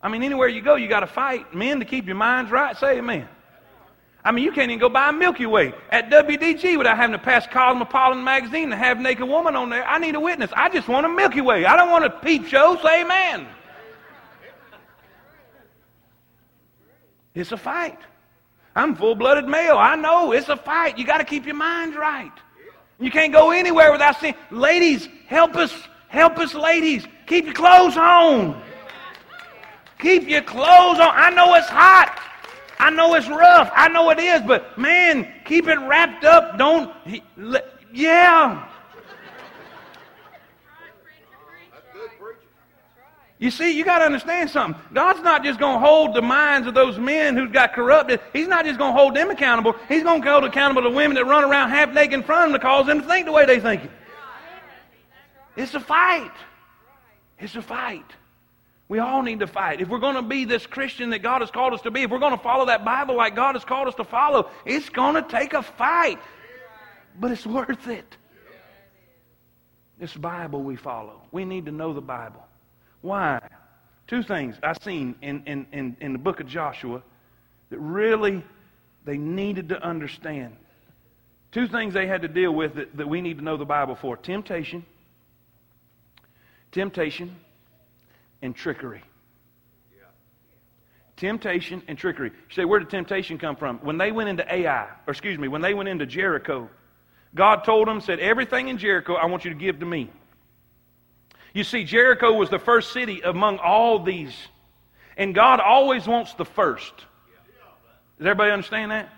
I 0.00 0.08
mean, 0.08 0.22
anywhere 0.22 0.46
you 0.46 0.62
go, 0.62 0.76
you 0.76 0.88
got 0.88 1.00
to 1.00 1.08
fight. 1.08 1.52
Men, 1.52 1.80
to 1.80 1.84
keep 1.84 2.06
your 2.06 2.14
minds 2.14 2.52
right, 2.52 2.76
say 2.76 2.98
amen. 2.98 3.28
I 4.24 4.30
mean, 4.30 4.44
you 4.44 4.52
can't 4.52 4.70
even 4.70 4.78
go 4.78 4.88
buy 4.88 5.08
a 5.08 5.12
Milky 5.12 5.46
Way 5.46 5.74
at 5.90 6.10
WDG 6.10 6.78
without 6.78 6.96
having 6.96 7.10
to 7.12 7.18
pass 7.18 7.44
Cosmopolitan 7.48 8.22
magazine 8.22 8.70
to 8.70 8.76
have 8.76 9.00
naked 9.00 9.26
woman 9.26 9.56
on 9.56 9.68
there. 9.68 9.84
I 9.84 9.98
need 9.98 10.14
a 10.14 10.20
witness. 10.20 10.52
I 10.54 10.68
just 10.68 10.86
want 10.86 11.04
a 11.04 11.08
Milky 11.08 11.40
Way. 11.40 11.64
I 11.64 11.74
don't 11.76 11.90
want 11.90 12.04
a 12.04 12.10
peep 12.10 12.46
show. 12.46 12.78
Say 12.80 13.02
amen. 13.02 13.48
It's 17.34 17.50
a 17.50 17.56
fight. 17.56 17.98
I'm 18.76 18.94
full 18.94 19.16
blooded 19.16 19.48
male. 19.48 19.76
I 19.76 19.96
know 19.96 20.30
it's 20.30 20.48
a 20.48 20.56
fight. 20.56 20.98
You 20.98 21.04
got 21.04 21.18
to 21.18 21.24
keep 21.24 21.46
your 21.46 21.56
minds 21.56 21.96
right. 21.96 22.32
You 23.00 23.10
can't 23.10 23.32
go 23.32 23.50
anywhere 23.50 23.90
without 23.90 24.20
seeing. 24.20 24.36
Ladies, 24.52 25.08
help 25.26 25.56
us. 25.56 25.74
Help 26.12 26.38
us, 26.38 26.52
ladies. 26.52 27.06
Keep 27.26 27.46
your 27.46 27.54
clothes 27.54 27.96
on. 27.96 28.62
Keep 29.98 30.28
your 30.28 30.42
clothes 30.42 30.98
on. 30.98 31.10
I 31.10 31.30
know 31.30 31.54
it's 31.54 31.70
hot. 31.70 32.20
I 32.78 32.90
know 32.90 33.14
it's 33.14 33.28
rough. 33.28 33.72
I 33.74 33.88
know 33.88 34.10
it 34.10 34.18
is. 34.18 34.42
But 34.42 34.76
man, 34.76 35.26
keep 35.46 35.68
it 35.68 35.78
wrapped 35.78 36.24
up. 36.24 36.58
Don't. 36.58 36.94
Yeah. 37.94 38.68
You 43.38 43.50
see, 43.50 43.74
you 43.74 43.82
got 43.82 44.00
to 44.00 44.04
understand 44.04 44.50
something. 44.50 44.80
God's 44.92 45.22
not 45.22 45.42
just 45.42 45.58
going 45.58 45.80
to 45.80 45.86
hold 45.86 46.14
the 46.14 46.20
minds 46.20 46.68
of 46.68 46.74
those 46.74 46.98
men 46.98 47.38
who 47.38 47.48
got 47.48 47.72
corrupted. 47.72 48.20
He's 48.34 48.48
not 48.48 48.66
just 48.66 48.78
going 48.78 48.92
to 48.92 48.98
hold 49.00 49.16
them 49.16 49.30
accountable. 49.30 49.74
He's 49.88 50.02
going 50.02 50.20
to 50.20 50.30
hold 50.30 50.44
accountable 50.44 50.82
the 50.82 50.90
women 50.90 51.14
that 51.14 51.24
run 51.24 51.42
around 51.42 51.70
half 51.70 51.90
naked 51.94 52.12
in 52.12 52.22
front 52.22 52.44
of 52.44 52.52
them 52.52 52.60
to 52.60 52.66
cause 52.66 52.86
them 52.86 53.00
to 53.00 53.08
think 53.08 53.24
the 53.24 53.32
way 53.32 53.46
they 53.46 53.58
think. 53.58 53.90
It's 55.56 55.74
a 55.74 55.80
fight. 55.80 56.32
It's 57.38 57.56
a 57.56 57.62
fight. 57.62 58.10
We 58.88 58.98
all 58.98 59.22
need 59.22 59.40
to 59.40 59.46
fight. 59.46 59.80
If 59.80 59.88
we're 59.88 59.98
going 59.98 60.16
to 60.16 60.22
be 60.22 60.44
this 60.44 60.66
Christian 60.66 61.10
that 61.10 61.20
God 61.20 61.40
has 61.40 61.50
called 61.50 61.72
us 61.72 61.80
to 61.82 61.90
be, 61.90 62.02
if 62.02 62.10
we're 62.10 62.18
going 62.18 62.36
to 62.36 62.42
follow 62.42 62.66
that 62.66 62.84
Bible 62.84 63.16
like 63.16 63.34
God 63.34 63.54
has 63.54 63.64
called 63.64 63.88
us 63.88 63.94
to 63.94 64.04
follow, 64.04 64.50
it's 64.66 64.88
going 64.90 65.14
to 65.14 65.22
take 65.22 65.54
a 65.54 65.62
fight. 65.62 66.18
But 67.18 67.30
it's 67.30 67.46
worth 67.46 67.88
it. 67.88 68.16
This 69.98 70.14
Bible 70.14 70.62
we 70.62 70.76
follow. 70.76 71.22
We 71.30 71.44
need 71.44 71.66
to 71.66 71.72
know 71.72 71.92
the 71.92 72.00
Bible. 72.00 72.44
Why? 73.02 73.40
Two 74.06 74.22
things 74.22 74.56
I've 74.62 74.82
seen 74.82 75.14
in, 75.22 75.44
in, 75.46 75.66
in, 75.72 75.96
in 76.00 76.12
the 76.12 76.18
book 76.18 76.40
of 76.40 76.46
Joshua 76.46 77.02
that 77.70 77.78
really 77.78 78.44
they 79.04 79.16
needed 79.16 79.70
to 79.70 79.82
understand. 79.82 80.56
Two 81.50 81.66
things 81.66 81.94
they 81.94 82.06
had 82.06 82.22
to 82.22 82.28
deal 82.28 82.52
with 82.52 82.74
that, 82.74 82.96
that 82.96 83.08
we 83.08 83.20
need 83.20 83.38
to 83.38 83.44
know 83.44 83.56
the 83.56 83.64
Bible 83.64 83.94
for 83.94 84.16
temptation, 84.16 84.84
temptation, 86.72 87.36
and 88.42 88.56
trickery. 88.56 89.02
Temptation 91.16 91.82
and 91.86 91.96
trickery. 91.96 92.30
You 92.30 92.54
say, 92.54 92.64
where 92.64 92.80
did 92.80 92.90
temptation 92.90 93.38
come 93.38 93.54
from? 93.54 93.78
When 93.78 93.96
they 93.96 94.10
went 94.10 94.28
into 94.28 94.52
Ai, 94.52 94.88
or 95.06 95.12
excuse 95.12 95.38
me, 95.38 95.46
when 95.46 95.62
they 95.62 95.74
went 95.74 95.88
into 95.88 96.04
Jericho, 96.04 96.68
God 97.34 97.62
told 97.64 97.86
them, 97.86 98.00
said, 98.00 98.18
everything 98.18 98.68
in 98.68 98.78
Jericho 98.78 99.14
I 99.14 99.26
want 99.26 99.44
you 99.44 99.52
to 99.52 99.56
give 99.56 99.78
to 99.78 99.86
me. 99.86 100.10
You 101.54 101.64
see, 101.64 101.84
Jericho 101.84 102.32
was 102.32 102.50
the 102.50 102.58
first 102.58 102.92
city 102.92 103.20
among 103.20 103.58
all 103.58 104.02
these. 104.02 104.34
And 105.16 105.34
God 105.34 105.60
always 105.60 106.06
wants 106.06 106.34
the 106.34 106.44
first. 106.44 106.92
Does 108.18 108.26
everybody 108.26 108.50
understand 108.50 108.90
that? 108.90 109.12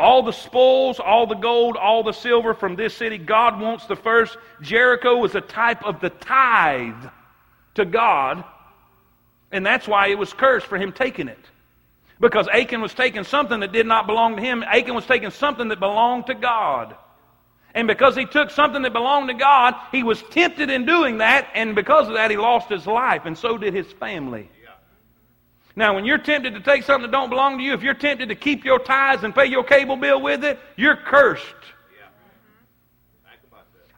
All 0.00 0.22
the 0.22 0.32
spoils, 0.32 0.98
all 0.98 1.26
the 1.26 1.34
gold, 1.34 1.76
all 1.76 2.02
the 2.02 2.12
silver 2.12 2.54
from 2.54 2.74
this 2.74 2.96
city, 2.96 3.18
God 3.18 3.60
wants 3.60 3.84
the 3.84 3.96
first. 3.96 4.38
Jericho 4.62 5.18
was 5.18 5.34
a 5.34 5.42
type 5.42 5.84
of 5.84 6.00
the 6.00 6.08
tithe 6.08 7.04
to 7.74 7.84
God, 7.84 8.42
and 9.52 9.64
that's 9.64 9.86
why 9.86 10.08
it 10.08 10.18
was 10.18 10.32
cursed 10.32 10.66
for 10.66 10.78
him 10.78 10.92
taking 10.92 11.28
it. 11.28 11.38
Because 12.18 12.48
Achan 12.48 12.80
was 12.80 12.94
taking 12.94 13.24
something 13.24 13.60
that 13.60 13.72
did 13.72 13.86
not 13.86 14.06
belong 14.06 14.36
to 14.36 14.42
him. 14.42 14.62
Achan 14.62 14.94
was 14.94 15.04
taking 15.04 15.30
something 15.30 15.68
that 15.68 15.80
belonged 15.80 16.26
to 16.28 16.34
God. 16.34 16.96
And 17.74 17.86
because 17.86 18.16
he 18.16 18.24
took 18.24 18.50
something 18.50 18.80
that 18.80 18.94
belonged 18.94 19.28
to 19.28 19.34
God, 19.34 19.74
he 19.92 20.02
was 20.02 20.22
tempted 20.30 20.70
in 20.70 20.86
doing 20.86 21.18
that, 21.18 21.48
and 21.54 21.74
because 21.74 22.08
of 22.08 22.14
that, 22.14 22.30
he 22.30 22.38
lost 22.38 22.70
his 22.70 22.86
life, 22.86 23.26
and 23.26 23.36
so 23.36 23.58
did 23.58 23.74
his 23.74 23.92
family. 23.92 24.48
Now, 25.80 25.94
when 25.94 26.04
you're 26.04 26.18
tempted 26.18 26.52
to 26.52 26.60
take 26.60 26.82
something 26.82 27.10
that 27.10 27.16
don't 27.16 27.30
belong 27.30 27.56
to 27.56 27.64
you, 27.64 27.72
if 27.72 27.82
you're 27.82 27.94
tempted 27.94 28.28
to 28.28 28.34
keep 28.34 28.66
your 28.66 28.78
tithes 28.78 29.24
and 29.24 29.34
pay 29.34 29.46
your 29.46 29.64
cable 29.64 29.96
bill 29.96 30.20
with 30.20 30.44
it, 30.44 30.60
you're 30.76 30.94
cursed. 30.94 31.46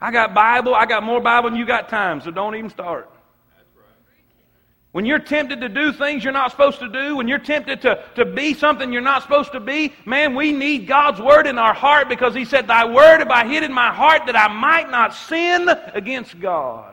I 0.00 0.12
got 0.12 0.32
Bible, 0.32 0.76
I 0.76 0.86
got 0.86 1.02
more 1.02 1.20
Bible 1.20 1.50
than 1.50 1.58
you 1.58 1.66
got 1.66 1.88
time, 1.88 2.20
so 2.20 2.30
don't 2.30 2.54
even 2.54 2.70
start. 2.70 3.10
When 4.92 5.04
you're 5.04 5.18
tempted 5.18 5.60
to 5.60 5.68
do 5.68 5.92
things 5.92 6.22
you're 6.22 6.32
not 6.32 6.52
supposed 6.52 6.78
to 6.78 6.88
do, 6.88 7.16
when 7.16 7.26
you're 7.26 7.40
tempted 7.40 7.82
to, 7.82 8.04
to 8.14 8.26
be 8.26 8.54
something 8.54 8.92
you're 8.92 9.02
not 9.02 9.22
supposed 9.22 9.50
to 9.50 9.58
be, 9.58 9.92
man, 10.06 10.36
we 10.36 10.52
need 10.52 10.86
God's 10.86 11.20
word 11.20 11.48
in 11.48 11.58
our 11.58 11.74
heart 11.74 12.08
because 12.08 12.32
He 12.32 12.44
said, 12.44 12.68
Thy 12.68 12.84
word 12.84 13.18
have 13.18 13.30
I 13.30 13.44
hid 13.44 13.64
in 13.64 13.72
my 13.72 13.92
heart 13.92 14.26
that 14.26 14.36
I 14.36 14.46
might 14.46 14.88
not 14.88 15.14
sin 15.14 15.68
against 15.94 16.38
God. 16.38 16.91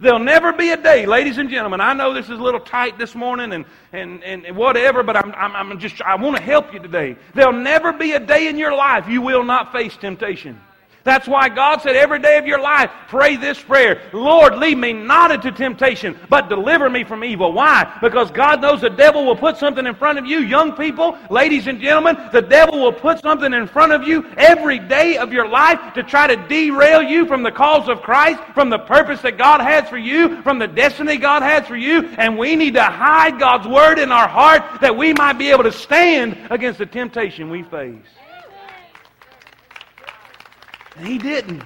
There'll 0.00 0.18
never 0.18 0.52
be 0.52 0.70
a 0.70 0.76
day, 0.76 1.06
ladies 1.06 1.38
and 1.38 1.48
gentlemen. 1.48 1.80
I 1.80 1.94
know 1.94 2.12
this 2.12 2.26
is 2.26 2.38
a 2.38 2.42
little 2.42 2.60
tight 2.60 2.98
this 2.98 3.14
morning 3.14 3.52
and, 3.52 3.64
and, 3.92 4.22
and 4.22 4.56
whatever, 4.56 5.02
but 5.02 5.16
I'm, 5.16 5.32
I'm, 5.32 5.70
I'm 5.70 5.78
just, 5.78 6.02
I 6.02 6.16
want 6.16 6.36
to 6.36 6.42
help 6.42 6.74
you 6.74 6.80
today. 6.80 7.16
There'll 7.34 7.52
never 7.52 7.92
be 7.92 8.12
a 8.12 8.20
day 8.20 8.48
in 8.48 8.58
your 8.58 8.74
life 8.74 9.08
you 9.08 9.22
will 9.22 9.42
not 9.42 9.72
face 9.72 9.96
temptation. 9.96 10.60
That's 11.06 11.28
why 11.28 11.48
God 11.48 11.82
said 11.82 11.94
every 11.94 12.18
day 12.18 12.36
of 12.36 12.46
your 12.46 12.60
life, 12.60 12.90
pray 13.06 13.36
this 13.36 13.62
prayer 13.62 14.02
Lord, 14.12 14.56
lead 14.56 14.76
me 14.76 14.92
not 14.92 15.30
into 15.30 15.52
temptation, 15.52 16.18
but 16.28 16.48
deliver 16.48 16.90
me 16.90 17.04
from 17.04 17.22
evil. 17.22 17.52
Why? 17.52 17.96
Because 18.02 18.32
God 18.32 18.60
knows 18.60 18.80
the 18.80 18.90
devil 18.90 19.24
will 19.24 19.36
put 19.36 19.56
something 19.56 19.86
in 19.86 19.94
front 19.94 20.18
of 20.18 20.26
you. 20.26 20.40
Young 20.40 20.72
people, 20.72 21.16
ladies 21.30 21.68
and 21.68 21.80
gentlemen, 21.80 22.18
the 22.32 22.42
devil 22.42 22.82
will 22.82 22.92
put 22.92 23.20
something 23.20 23.52
in 23.52 23.68
front 23.68 23.92
of 23.92 24.02
you 24.02 24.26
every 24.36 24.80
day 24.80 25.16
of 25.16 25.32
your 25.32 25.46
life 25.46 25.94
to 25.94 26.02
try 26.02 26.26
to 26.26 26.36
derail 26.48 27.00
you 27.00 27.24
from 27.26 27.44
the 27.44 27.52
cause 27.52 27.88
of 27.88 28.02
Christ, 28.02 28.42
from 28.52 28.68
the 28.68 28.80
purpose 28.80 29.22
that 29.22 29.38
God 29.38 29.60
has 29.60 29.88
for 29.88 29.98
you, 29.98 30.42
from 30.42 30.58
the 30.58 30.66
destiny 30.66 31.18
God 31.18 31.42
has 31.42 31.68
for 31.68 31.76
you. 31.76 32.02
And 32.18 32.36
we 32.36 32.56
need 32.56 32.74
to 32.74 32.82
hide 32.82 33.38
God's 33.38 33.68
word 33.68 34.00
in 34.00 34.10
our 34.10 34.26
heart 34.26 34.80
that 34.80 34.96
we 34.96 35.12
might 35.12 35.34
be 35.34 35.52
able 35.52 35.62
to 35.62 35.72
stand 35.72 36.36
against 36.50 36.80
the 36.80 36.86
temptation 36.86 37.48
we 37.48 37.62
face. 37.62 38.02
And 40.96 41.06
he 41.06 41.18
didn't. 41.18 41.62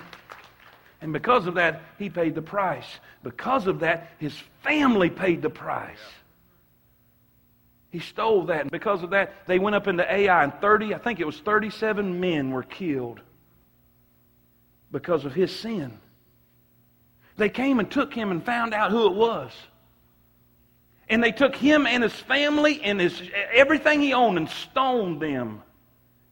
And 1.00 1.12
because 1.12 1.46
of 1.46 1.54
that, 1.54 1.82
he 1.98 2.10
paid 2.10 2.34
the 2.34 2.42
price. 2.42 2.86
Because 3.22 3.66
of 3.66 3.80
that, 3.80 4.12
his 4.18 4.34
family 4.62 5.08
paid 5.08 5.40
the 5.42 5.50
price. 5.50 5.98
He 7.90 7.98
stole 7.98 8.44
that. 8.46 8.62
And 8.62 8.70
because 8.70 9.02
of 9.02 9.10
that, 9.10 9.46
they 9.46 9.58
went 9.58 9.76
up 9.76 9.88
into 9.88 10.10
Ai, 10.10 10.44
and 10.44 10.54
30, 10.60 10.94
I 10.94 10.98
think 10.98 11.20
it 11.20 11.26
was 11.26 11.38
37 11.38 12.20
men 12.20 12.50
were 12.50 12.62
killed 12.62 13.20
because 14.92 15.24
of 15.24 15.34
his 15.34 15.54
sin. 15.54 15.98
They 17.36 17.48
came 17.48 17.78
and 17.78 17.90
took 17.90 18.12
him 18.12 18.30
and 18.30 18.44
found 18.44 18.74
out 18.74 18.90
who 18.90 19.06
it 19.06 19.14
was. 19.14 19.52
And 21.08 21.24
they 21.24 21.32
took 21.32 21.56
him 21.56 21.86
and 21.86 22.02
his 22.02 22.14
family 22.14 22.80
and 22.82 23.00
his, 23.00 23.20
everything 23.52 24.00
he 24.00 24.12
owned 24.12 24.36
and 24.36 24.48
stoned 24.48 25.20
them 25.20 25.62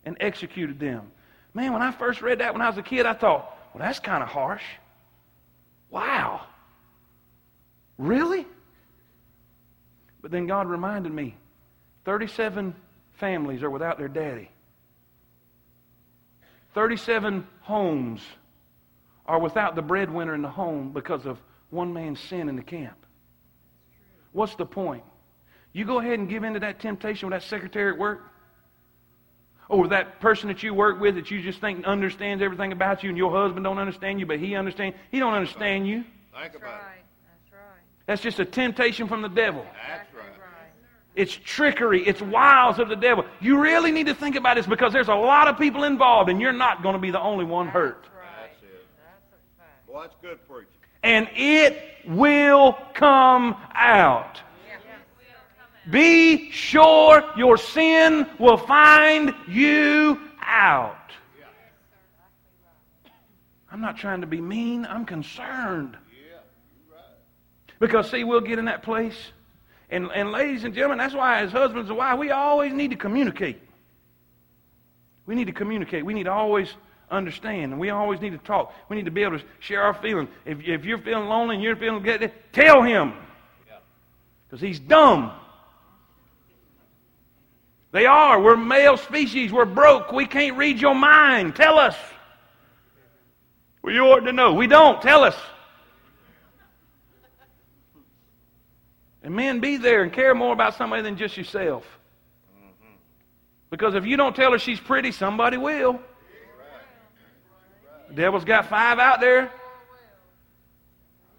and 0.04 0.16
executed 0.20 0.78
them. 0.78 1.10
Man, 1.58 1.72
when 1.72 1.82
I 1.82 1.90
first 1.90 2.22
read 2.22 2.38
that 2.38 2.52
when 2.52 2.62
I 2.62 2.68
was 2.68 2.78
a 2.78 2.84
kid, 2.84 3.04
I 3.04 3.14
thought, 3.14 3.52
well, 3.74 3.84
that's 3.84 3.98
kind 3.98 4.22
of 4.22 4.28
harsh. 4.28 4.62
Wow. 5.90 6.42
Really? 7.98 8.46
But 10.22 10.30
then 10.30 10.46
God 10.46 10.68
reminded 10.68 11.12
me 11.12 11.34
37 12.04 12.76
families 13.14 13.64
are 13.64 13.70
without 13.70 13.98
their 13.98 14.06
daddy. 14.06 14.48
37 16.74 17.44
homes 17.62 18.20
are 19.26 19.40
without 19.40 19.74
the 19.74 19.82
breadwinner 19.82 20.36
in 20.36 20.42
the 20.42 20.48
home 20.48 20.92
because 20.92 21.26
of 21.26 21.40
one 21.70 21.92
man's 21.92 22.20
sin 22.20 22.48
in 22.48 22.54
the 22.54 22.62
camp. 22.62 23.04
What's 24.30 24.54
the 24.54 24.64
point? 24.64 25.02
You 25.72 25.84
go 25.84 25.98
ahead 25.98 26.20
and 26.20 26.28
give 26.28 26.44
in 26.44 26.54
to 26.54 26.60
that 26.60 26.78
temptation 26.78 27.28
with 27.28 27.36
that 27.36 27.48
secretary 27.48 27.94
at 27.94 27.98
work 27.98 28.30
or 29.68 29.88
that 29.88 30.20
person 30.20 30.48
that 30.48 30.62
you 30.62 30.74
work 30.74 31.00
with 31.00 31.14
that 31.16 31.30
you 31.30 31.42
just 31.42 31.60
think 31.60 31.84
understands 31.84 32.42
everything 32.42 32.72
about 32.72 33.02
you 33.02 33.08
and 33.08 33.18
your 33.18 33.30
husband 33.30 33.64
don't 33.64 33.78
understand 33.78 34.18
you, 34.20 34.26
but 34.26 34.38
he 34.38 34.54
understands. 34.54 34.96
He 35.10 35.18
don't 35.18 35.34
understand 35.34 35.86
you. 35.86 36.04
Think 36.40 36.54
about 36.54 36.80
it. 36.80 37.04
That's 37.26 37.52
right. 37.52 37.82
That's 38.06 38.22
just 38.22 38.38
a 38.38 38.44
temptation 38.44 39.08
from 39.08 39.22
the 39.22 39.28
devil. 39.28 39.64
That's 39.88 40.14
right. 40.14 40.24
It's 41.18 41.36
trickery. 41.44 42.06
It's 42.06 42.22
wiles 42.22 42.78
of 42.78 42.88
the 42.88 42.94
devil. 42.94 43.24
You 43.40 43.60
really 43.60 43.90
need 43.90 44.06
to 44.06 44.14
think 44.14 44.36
about 44.36 44.54
this 44.54 44.68
because 44.68 44.92
there's 44.92 45.08
a 45.08 45.14
lot 45.16 45.48
of 45.48 45.58
people 45.58 45.82
involved 45.82 46.30
and 46.30 46.40
you're 46.40 46.52
not 46.52 46.80
going 46.80 46.92
to 46.92 47.00
be 47.00 47.10
the 47.10 47.20
only 47.20 47.44
one 47.44 47.66
hurt. 47.66 48.04
That's 48.04 48.62
it. 48.62 48.86
That's 48.96 49.58
a. 49.88 49.92
Well, 49.92 50.02
that's 50.02 50.14
good 50.22 50.38
preaching. 50.48 50.68
And 51.02 51.28
it 51.34 51.82
will 52.06 52.78
come 52.94 53.56
out. 53.74 54.40
Be 55.90 56.50
sure 56.50 57.24
your 57.36 57.56
sin 57.56 58.26
will 58.38 58.58
find 58.58 59.34
you 59.46 60.20
out. 60.40 60.94
I'm 63.70 63.80
not 63.80 63.96
trying 63.96 64.22
to 64.22 64.26
be 64.26 64.40
mean. 64.40 64.86
I'm 64.86 65.04
concerned. 65.04 65.96
Because, 67.78 68.10
see, 68.10 68.24
we'll 68.24 68.40
get 68.40 68.58
in 68.58 68.64
that 68.64 68.82
place. 68.82 69.16
And, 69.90 70.10
and 70.14 70.32
ladies 70.32 70.64
and 70.64 70.74
gentlemen, 70.74 70.98
that's 70.98 71.14
why, 71.14 71.40
as 71.42 71.52
husbands 71.52 71.88
and 71.88 71.98
wives, 71.98 72.18
we 72.18 72.30
always 72.30 72.72
need 72.72 72.90
to 72.90 72.96
communicate. 72.96 73.60
We 75.26 75.34
need 75.34 75.46
to 75.46 75.52
communicate. 75.52 76.04
We 76.04 76.14
need 76.14 76.24
to 76.24 76.32
always 76.32 76.74
understand. 77.10 77.72
And 77.72 77.80
we 77.80 77.90
always 77.90 78.20
need 78.20 78.30
to 78.30 78.38
talk. 78.38 78.74
We 78.88 78.96
need 78.96 79.04
to 79.04 79.10
be 79.10 79.22
able 79.22 79.38
to 79.38 79.44
share 79.60 79.82
our 79.82 79.94
feelings. 79.94 80.28
If, 80.44 80.60
if 80.66 80.84
you're 80.84 80.98
feeling 80.98 81.28
lonely 81.28 81.54
and 81.56 81.64
you're 81.64 81.76
feeling 81.76 82.02
good, 82.02 82.32
tell 82.52 82.82
him. 82.82 83.14
Because 84.48 84.60
he's 84.60 84.80
dumb. 84.80 85.32
They 87.90 88.06
are. 88.06 88.40
We're 88.40 88.56
male 88.56 88.96
species. 88.96 89.52
We're 89.52 89.64
broke. 89.64 90.12
We 90.12 90.26
can't 90.26 90.56
read 90.56 90.80
your 90.80 90.94
mind. 90.94 91.56
Tell 91.56 91.78
us. 91.78 91.96
Well, 93.82 93.94
you 93.94 94.04
ought 94.04 94.20
to 94.20 94.32
know. 94.32 94.52
We 94.54 94.66
don't. 94.66 95.00
Tell 95.00 95.24
us. 95.24 95.36
And 99.22 99.34
men, 99.34 99.60
be 99.60 99.76
there 99.76 100.02
and 100.02 100.12
care 100.12 100.34
more 100.34 100.52
about 100.52 100.76
somebody 100.76 101.02
than 101.02 101.16
just 101.16 101.36
yourself. 101.36 101.84
Because 103.70 103.94
if 103.94 104.06
you 104.06 104.16
don't 104.16 104.34
tell 104.34 104.52
her 104.52 104.58
she's 104.58 104.80
pretty, 104.80 105.12
somebody 105.12 105.56
will. 105.56 106.00
The 108.08 108.14
devil's 108.14 108.44
got 108.44 108.68
five 108.68 108.98
out 108.98 109.20
there. 109.20 109.52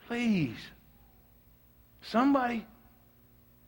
Please. 0.08 0.58
Somebody 2.02 2.66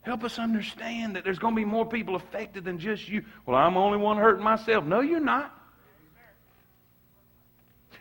help 0.02 0.24
us 0.24 0.40
understand 0.40 1.16
that 1.16 1.24
there's 1.24 1.40
going 1.40 1.56
to 1.56 1.60
be 1.60 1.66
more 1.66 1.86
people 1.86 2.16
affected 2.16 2.66
than 2.66 2.80
just 2.80 3.08
you. 3.08 3.24
Well, 3.46 3.58
I'm 3.58 3.76
the 3.76 3.80
only 3.80 3.98
one 3.98 4.18
hurting 4.18 4.44
myself. 4.44 4.86
No, 4.86 5.02
you're 5.02 5.20
not. 5.20 5.58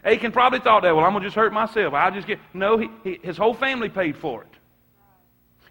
Achan 0.02 0.32
probably 0.32 0.60
thought 0.60 0.82
that, 0.82 0.96
well, 0.96 1.04
I'm 1.04 1.12
going 1.12 1.22
to 1.22 1.28
just 1.28 1.36
hurt 1.36 1.52
myself. 1.52 1.92
I'll 1.92 2.10
just 2.10 2.26
get. 2.26 2.38
No, 2.54 2.78
he, 2.78 2.88
he, 3.04 3.20
his 3.22 3.36
whole 3.36 3.52
family 3.52 3.90
paid 3.90 4.16
for 4.16 4.42
it. 4.42 4.48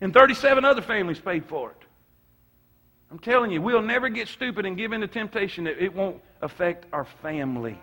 And 0.01 0.13
37 0.13 0.63
other 0.63 0.81
families 0.81 1.19
paid 1.19 1.45
for 1.45 1.71
it. 1.71 1.77
I'm 3.11 3.19
telling 3.19 3.51
you, 3.51 3.61
we'll 3.61 3.81
never 3.81 4.07
get 4.07 4.27
stupid 4.27 4.65
and 4.65 4.77
give 4.77 4.93
in 4.93 5.01
to 5.01 5.07
temptation 5.07 5.63
that 5.63 5.83
it 5.83 5.93
won't 5.95 6.21
affect 6.41 6.85
our 6.93 7.05
family. 7.23 7.77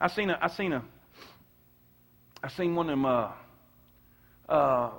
I 0.00 0.08
seen 0.08 0.30
a, 0.30 0.38
I 0.40 0.48
seen 0.48 0.72
a, 0.72 0.82
I 2.42 2.48
seen 2.48 2.74
one 2.74 2.88
of 2.88 2.92
them 2.92 3.04
uh, 3.04 3.28
uh, 4.48 4.90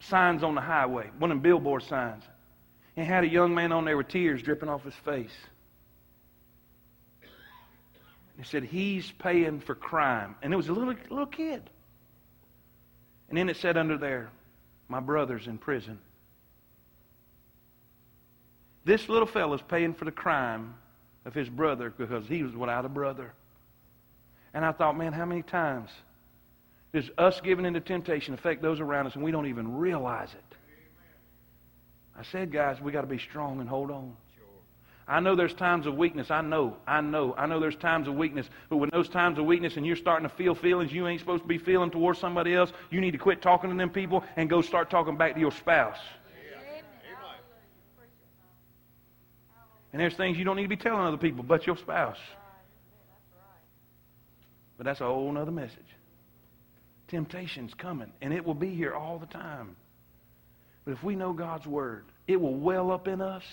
signs 0.00 0.42
on 0.42 0.54
the 0.54 0.60
highway, 0.60 1.10
one 1.18 1.30
of 1.30 1.36
them 1.36 1.42
billboard 1.42 1.82
signs, 1.84 2.24
and 2.96 3.06
had 3.06 3.24
a 3.24 3.28
young 3.28 3.54
man 3.54 3.72
on 3.72 3.84
there 3.84 3.96
with 3.96 4.08
tears 4.08 4.42
dripping 4.42 4.68
off 4.68 4.84
his 4.84 4.94
face. 4.94 5.34
He 8.36 8.44
said 8.44 8.64
he's 8.64 9.10
paying 9.12 9.60
for 9.60 9.74
crime, 9.74 10.34
and 10.42 10.52
it 10.52 10.56
was 10.56 10.68
a 10.68 10.72
little 10.72 10.94
little 11.10 11.26
kid. 11.26 11.62
And 13.28 13.38
then 13.38 13.48
it 13.48 13.56
said 13.56 13.76
under 13.76 13.96
there, 13.96 14.30
"My 14.88 15.00
brother's 15.00 15.46
in 15.46 15.58
prison." 15.58 15.98
This 18.84 19.08
little 19.08 19.28
fellow's 19.28 19.62
paying 19.62 19.94
for 19.94 20.04
the 20.04 20.12
crime 20.12 20.74
of 21.24 21.34
his 21.34 21.48
brother 21.48 21.90
because 21.96 22.26
he 22.26 22.42
was 22.42 22.54
without 22.54 22.84
a 22.84 22.88
brother. 22.88 23.32
And 24.54 24.64
I 24.64 24.72
thought, 24.72 24.98
man, 24.98 25.12
how 25.12 25.24
many 25.24 25.42
times 25.42 25.90
does 26.92 27.08
us 27.16 27.40
giving 27.40 27.64
into 27.64 27.80
temptation 27.80 28.34
affect 28.34 28.62
those 28.62 28.80
around 28.80 29.06
us 29.06 29.14
and 29.14 29.24
we 29.24 29.30
don't 29.30 29.46
even 29.46 29.76
realize 29.76 30.28
it? 30.32 30.56
I 32.16 32.22
said, 32.24 32.52
guys, 32.52 32.80
we 32.80 32.92
got 32.92 33.00
to 33.00 33.06
be 33.06 33.18
strong 33.18 33.60
and 33.60 33.68
hold 33.68 33.90
on. 33.90 34.14
I 35.08 35.20
know 35.20 35.34
there's 35.34 35.54
times 35.54 35.86
of 35.86 35.96
weakness. 35.96 36.30
I 36.30 36.42
know. 36.42 36.76
I 36.86 37.00
know. 37.00 37.34
I 37.36 37.46
know 37.46 37.58
there's 37.58 37.76
times 37.76 38.06
of 38.06 38.14
weakness. 38.14 38.46
But 38.68 38.76
when 38.76 38.90
those 38.92 39.08
times 39.08 39.38
of 39.38 39.46
weakness 39.46 39.76
and 39.76 39.84
you're 39.84 39.96
starting 39.96 40.28
to 40.28 40.34
feel 40.36 40.54
feelings 40.54 40.92
you 40.92 41.08
ain't 41.08 41.20
supposed 41.20 41.42
to 41.42 41.48
be 41.48 41.58
feeling 41.58 41.90
towards 41.90 42.20
somebody 42.20 42.54
else, 42.54 42.72
you 42.90 43.00
need 43.00 43.10
to 43.10 43.18
quit 43.18 43.42
talking 43.42 43.70
to 43.70 43.76
them 43.76 43.90
people 43.90 44.22
and 44.36 44.48
go 44.48 44.62
start 44.62 44.90
talking 44.90 45.16
back 45.16 45.34
to 45.34 45.40
your 45.40 45.50
spouse. 45.50 45.98
And 49.92 50.00
there's 50.00 50.14
things 50.14 50.38
you 50.38 50.44
don't 50.44 50.56
need 50.56 50.62
to 50.62 50.68
be 50.68 50.76
telling 50.76 51.00
other 51.00 51.18
people 51.18 51.42
but 51.42 51.66
your 51.66 51.76
spouse. 51.76 52.16
But 54.78 54.86
that's 54.86 55.00
a 55.00 55.04
whole 55.04 55.36
other 55.36 55.50
message. 55.50 55.78
Temptation's 57.12 57.74
coming, 57.74 58.10
and 58.22 58.32
it 58.32 58.42
will 58.42 58.54
be 58.54 58.74
here 58.74 58.94
all 58.94 59.18
the 59.18 59.26
time. 59.26 59.76
But 60.86 60.92
if 60.92 61.04
we 61.04 61.14
know 61.14 61.34
God's 61.34 61.66
Word, 61.66 62.06
it 62.26 62.40
will 62.40 62.54
well 62.54 62.90
up 62.90 63.06
in 63.06 63.20
us. 63.20 63.44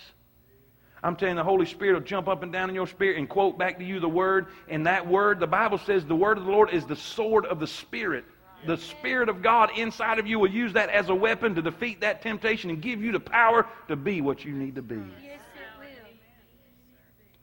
I'm 1.03 1.18
telling 1.18 1.36
you, 1.36 1.41
the 1.41 1.43
Holy 1.43 1.66
Spirit 1.66 1.95
will 1.95 2.07
jump 2.07 2.30
up 2.30 2.41
and 2.41 2.53
down 2.53 2.70
in 2.70 2.76
your 2.76 2.88
spirit 2.88 3.18
and 3.18 3.28
quote 3.28 3.57
back 3.57 3.78
to 3.80 3.84
you 3.84 3.99
the 3.99 4.07
Word. 4.07 4.47
And 4.70 4.88
that 4.88 5.07
Word, 5.07 5.41
the 5.41 5.47
Bible 5.47 5.78
says 5.78 6.05
the 6.05 6.16
Word 6.16 6.38
of 6.38 6.45
the 6.45 6.51
Lord 6.51 6.70
is 6.70 6.86
the 6.86 6.95
sword 6.95 7.45
of 7.45 7.60
the 7.60 7.68
Spirit. 7.68 8.24
The 8.66 8.78
Spirit 8.78 9.28
of 9.28 9.41
God 9.41 9.72
inside 9.78 10.20
of 10.20 10.28
you 10.28 10.39
will 10.39 10.49
use 10.49 10.72
that 10.74 10.89
as 10.89 11.10
a 11.10 11.16
weapon 11.16 11.55
to 11.55 11.62
defeat 11.62 11.99
that 11.99 12.22
temptation 12.22 12.70
and 12.70 12.82
give 12.82 13.03
you 13.03 13.12
the 13.12 13.20
power 13.20 13.68
to 13.89 13.97
be 13.97 14.22
what 14.22 14.45
you 14.45 14.53
need 14.53 14.76
to 14.76 14.82
be. 14.82 15.01
Yes. 15.22 15.39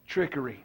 Trickery. 0.06 0.64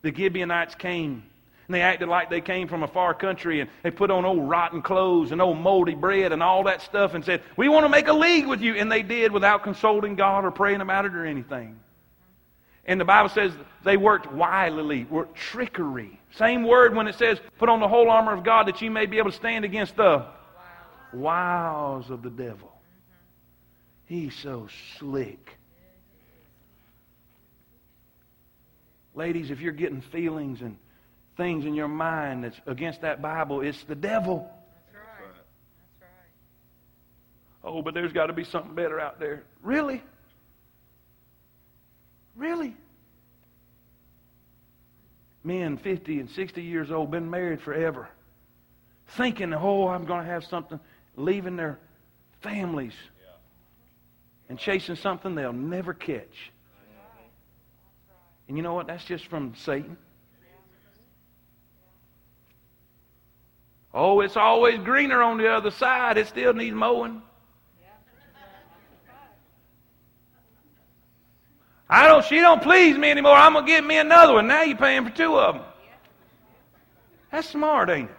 The 0.00 0.14
Gibeonites 0.14 0.74
came 0.74 1.24
and 1.70 1.74
they 1.76 1.82
acted 1.82 2.08
like 2.08 2.30
they 2.30 2.40
came 2.40 2.66
from 2.66 2.82
a 2.82 2.88
far 2.88 3.14
country 3.14 3.60
and 3.60 3.70
they 3.84 3.92
put 3.92 4.10
on 4.10 4.24
old 4.24 4.48
rotten 4.48 4.82
clothes 4.82 5.30
and 5.30 5.40
old 5.40 5.56
moldy 5.56 5.94
bread 5.94 6.32
and 6.32 6.42
all 6.42 6.64
that 6.64 6.82
stuff 6.82 7.14
and 7.14 7.24
said, 7.24 7.44
We 7.56 7.68
want 7.68 7.84
to 7.84 7.88
make 7.88 8.08
a 8.08 8.12
league 8.12 8.48
with 8.48 8.60
you. 8.60 8.74
And 8.74 8.90
they 8.90 9.02
did 9.02 9.30
without 9.30 9.62
consulting 9.62 10.16
God 10.16 10.44
or 10.44 10.50
praying 10.50 10.80
about 10.80 11.04
it 11.04 11.14
or 11.14 11.24
anything. 11.24 11.78
And 12.86 13.00
the 13.00 13.04
Bible 13.04 13.28
says 13.28 13.52
they 13.84 13.96
worked 13.96 14.26
wilily, 14.26 15.08
worked 15.08 15.36
trickery. 15.36 16.18
Same 16.32 16.64
word 16.64 16.92
when 16.96 17.06
it 17.06 17.14
says, 17.14 17.38
Put 17.60 17.68
on 17.68 17.78
the 17.78 17.86
whole 17.86 18.10
armor 18.10 18.32
of 18.32 18.42
God 18.42 18.66
that 18.66 18.82
you 18.82 18.90
may 18.90 19.06
be 19.06 19.18
able 19.18 19.30
to 19.30 19.36
stand 19.36 19.64
against 19.64 19.94
the 19.94 20.26
wiles 21.12 22.10
of 22.10 22.22
the 22.22 22.30
devil. 22.30 22.72
He's 24.06 24.34
so 24.34 24.66
slick. 24.98 25.56
Ladies, 29.14 29.52
if 29.52 29.60
you're 29.60 29.70
getting 29.70 30.00
feelings 30.00 30.62
and 30.62 30.76
things 31.36 31.64
in 31.64 31.74
your 31.74 31.88
mind 31.88 32.44
that's 32.44 32.60
against 32.66 33.02
that 33.02 33.22
Bible, 33.22 33.60
it's 33.60 33.82
the 33.84 33.94
devil. 33.94 34.50
That's 34.92 35.04
right. 35.04 35.34
That's 36.00 36.10
right. 37.64 37.72
Oh, 37.72 37.82
but 37.82 37.94
there's 37.94 38.12
got 38.12 38.26
to 38.26 38.32
be 38.32 38.44
something 38.44 38.74
better 38.74 39.00
out 39.00 39.18
there. 39.18 39.44
Really? 39.62 40.02
Really? 42.36 42.74
Men 45.42 45.78
50 45.78 46.20
and 46.20 46.30
60 46.30 46.62
years 46.62 46.90
old, 46.90 47.10
been 47.10 47.30
married 47.30 47.62
forever, 47.62 48.08
thinking, 49.16 49.54
oh, 49.54 49.88
I'm 49.88 50.04
going 50.04 50.24
to 50.24 50.30
have 50.30 50.44
something, 50.44 50.78
leaving 51.16 51.56
their 51.56 51.78
families 52.42 52.94
and 54.48 54.58
chasing 54.58 54.96
something 54.96 55.34
they'll 55.34 55.52
never 55.52 55.94
catch. 55.94 56.50
And 58.48 58.56
you 58.56 58.62
know 58.64 58.74
what? 58.74 58.88
That's 58.88 59.04
just 59.04 59.26
from 59.26 59.54
Satan. 59.54 59.96
Oh, 63.92 64.20
it's 64.20 64.36
always 64.36 64.78
greener 64.78 65.20
on 65.22 65.38
the 65.38 65.48
other 65.48 65.70
side. 65.70 66.16
It 66.16 66.28
still 66.28 66.54
needs 66.54 66.74
mowing. 66.74 67.22
I 71.88 72.06
don't. 72.06 72.24
She 72.24 72.36
don't 72.36 72.62
please 72.62 72.96
me 72.96 73.10
anymore. 73.10 73.34
I'm 73.34 73.54
gonna 73.54 73.66
get 73.66 73.84
me 73.84 73.98
another 73.98 74.34
one. 74.34 74.46
Now 74.46 74.62
you're 74.62 74.76
paying 74.76 75.04
for 75.04 75.10
two 75.10 75.36
of 75.36 75.56
them. 75.56 75.64
That's 77.32 77.48
smart, 77.48 77.90
ain't 77.90 78.08
it? 78.08 78.16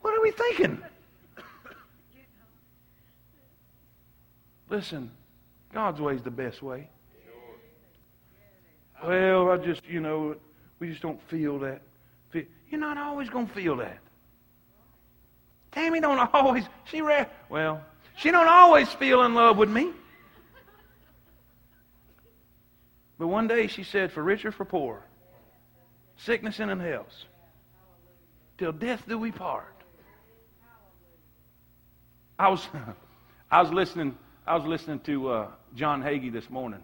What 0.00 0.16
are 0.16 0.22
we 0.22 0.30
thinking? 0.30 0.82
Listen, 4.68 5.10
God's 5.72 6.00
way 6.00 6.14
is 6.14 6.22
the 6.22 6.30
best 6.30 6.62
way. 6.62 6.88
Well, 9.04 9.50
I 9.50 9.56
just, 9.56 9.86
you 9.86 10.00
know, 10.00 10.36
we 10.78 10.88
just 10.88 11.02
don't 11.02 11.20
feel 11.28 11.58
that. 11.60 11.82
You're 12.32 12.80
not 12.80 12.98
always 12.98 13.30
going 13.30 13.46
to 13.46 13.54
feel 13.54 13.76
that. 13.76 13.98
Tammy 15.70 16.00
don't 16.00 16.18
always, 16.34 16.64
she 16.86 17.02
well, 17.48 17.80
she 18.16 18.30
don't 18.30 18.48
always 18.48 18.88
feel 18.94 19.22
in 19.22 19.34
love 19.34 19.56
with 19.56 19.70
me. 19.70 19.92
But 23.18 23.28
one 23.28 23.46
day 23.46 23.68
she 23.68 23.84
said, 23.84 24.10
for 24.10 24.22
rich 24.22 24.44
or 24.44 24.50
for 24.50 24.64
poor, 24.64 25.02
sickness 26.16 26.58
and 26.58 26.70
in 26.70 26.80
health, 26.80 27.14
till 28.58 28.72
death 28.72 29.04
do 29.08 29.18
we 29.18 29.30
part. 29.30 29.66
I 32.38 32.48
was, 32.48 32.66
I 33.50 33.62
was 33.62 33.72
listening, 33.72 34.18
I 34.46 34.56
was 34.56 34.64
listening 34.64 34.98
to 35.00 35.28
uh, 35.28 35.48
John 35.76 36.02
Hagee 36.02 36.32
this 36.32 36.50
morning, 36.50 36.82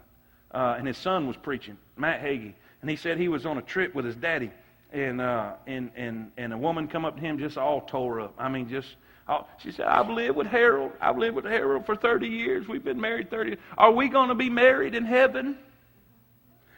uh, 0.52 0.76
and 0.78 0.86
his 0.86 0.96
son 0.98 1.26
was 1.26 1.36
preaching, 1.36 1.76
Matt 1.96 2.22
Hagee, 2.22 2.54
and 2.80 2.90
he 2.90 2.96
said 2.96 3.18
he 3.18 3.28
was 3.28 3.46
on 3.46 3.58
a 3.58 3.62
trip 3.62 3.94
with 3.94 4.04
his 4.04 4.16
daddy, 4.16 4.50
and 4.92 5.20
uh, 5.20 5.52
and 5.66 5.90
and 5.96 6.32
and 6.36 6.52
a 6.52 6.58
woman 6.58 6.88
come 6.88 7.04
up 7.04 7.16
to 7.16 7.20
him 7.20 7.38
just 7.38 7.58
all 7.58 7.80
tore 7.82 8.20
up. 8.20 8.34
I 8.38 8.48
mean, 8.48 8.68
just 8.68 8.88
all, 9.28 9.48
she 9.58 9.72
said, 9.72 9.86
"I've 9.86 10.10
lived 10.10 10.36
with 10.36 10.46
Harold. 10.46 10.92
I've 11.00 11.18
lived 11.18 11.36
with 11.36 11.44
Harold 11.44 11.86
for 11.86 11.94
30 11.96 12.28
years. 12.28 12.66
We've 12.66 12.84
been 12.84 13.00
married 13.00 13.30
30. 13.30 13.56
Are 13.76 13.92
we 13.92 14.08
going 14.08 14.28
to 14.28 14.34
be 14.34 14.50
married 14.50 14.94
in 14.94 15.04
heaven?" 15.04 15.58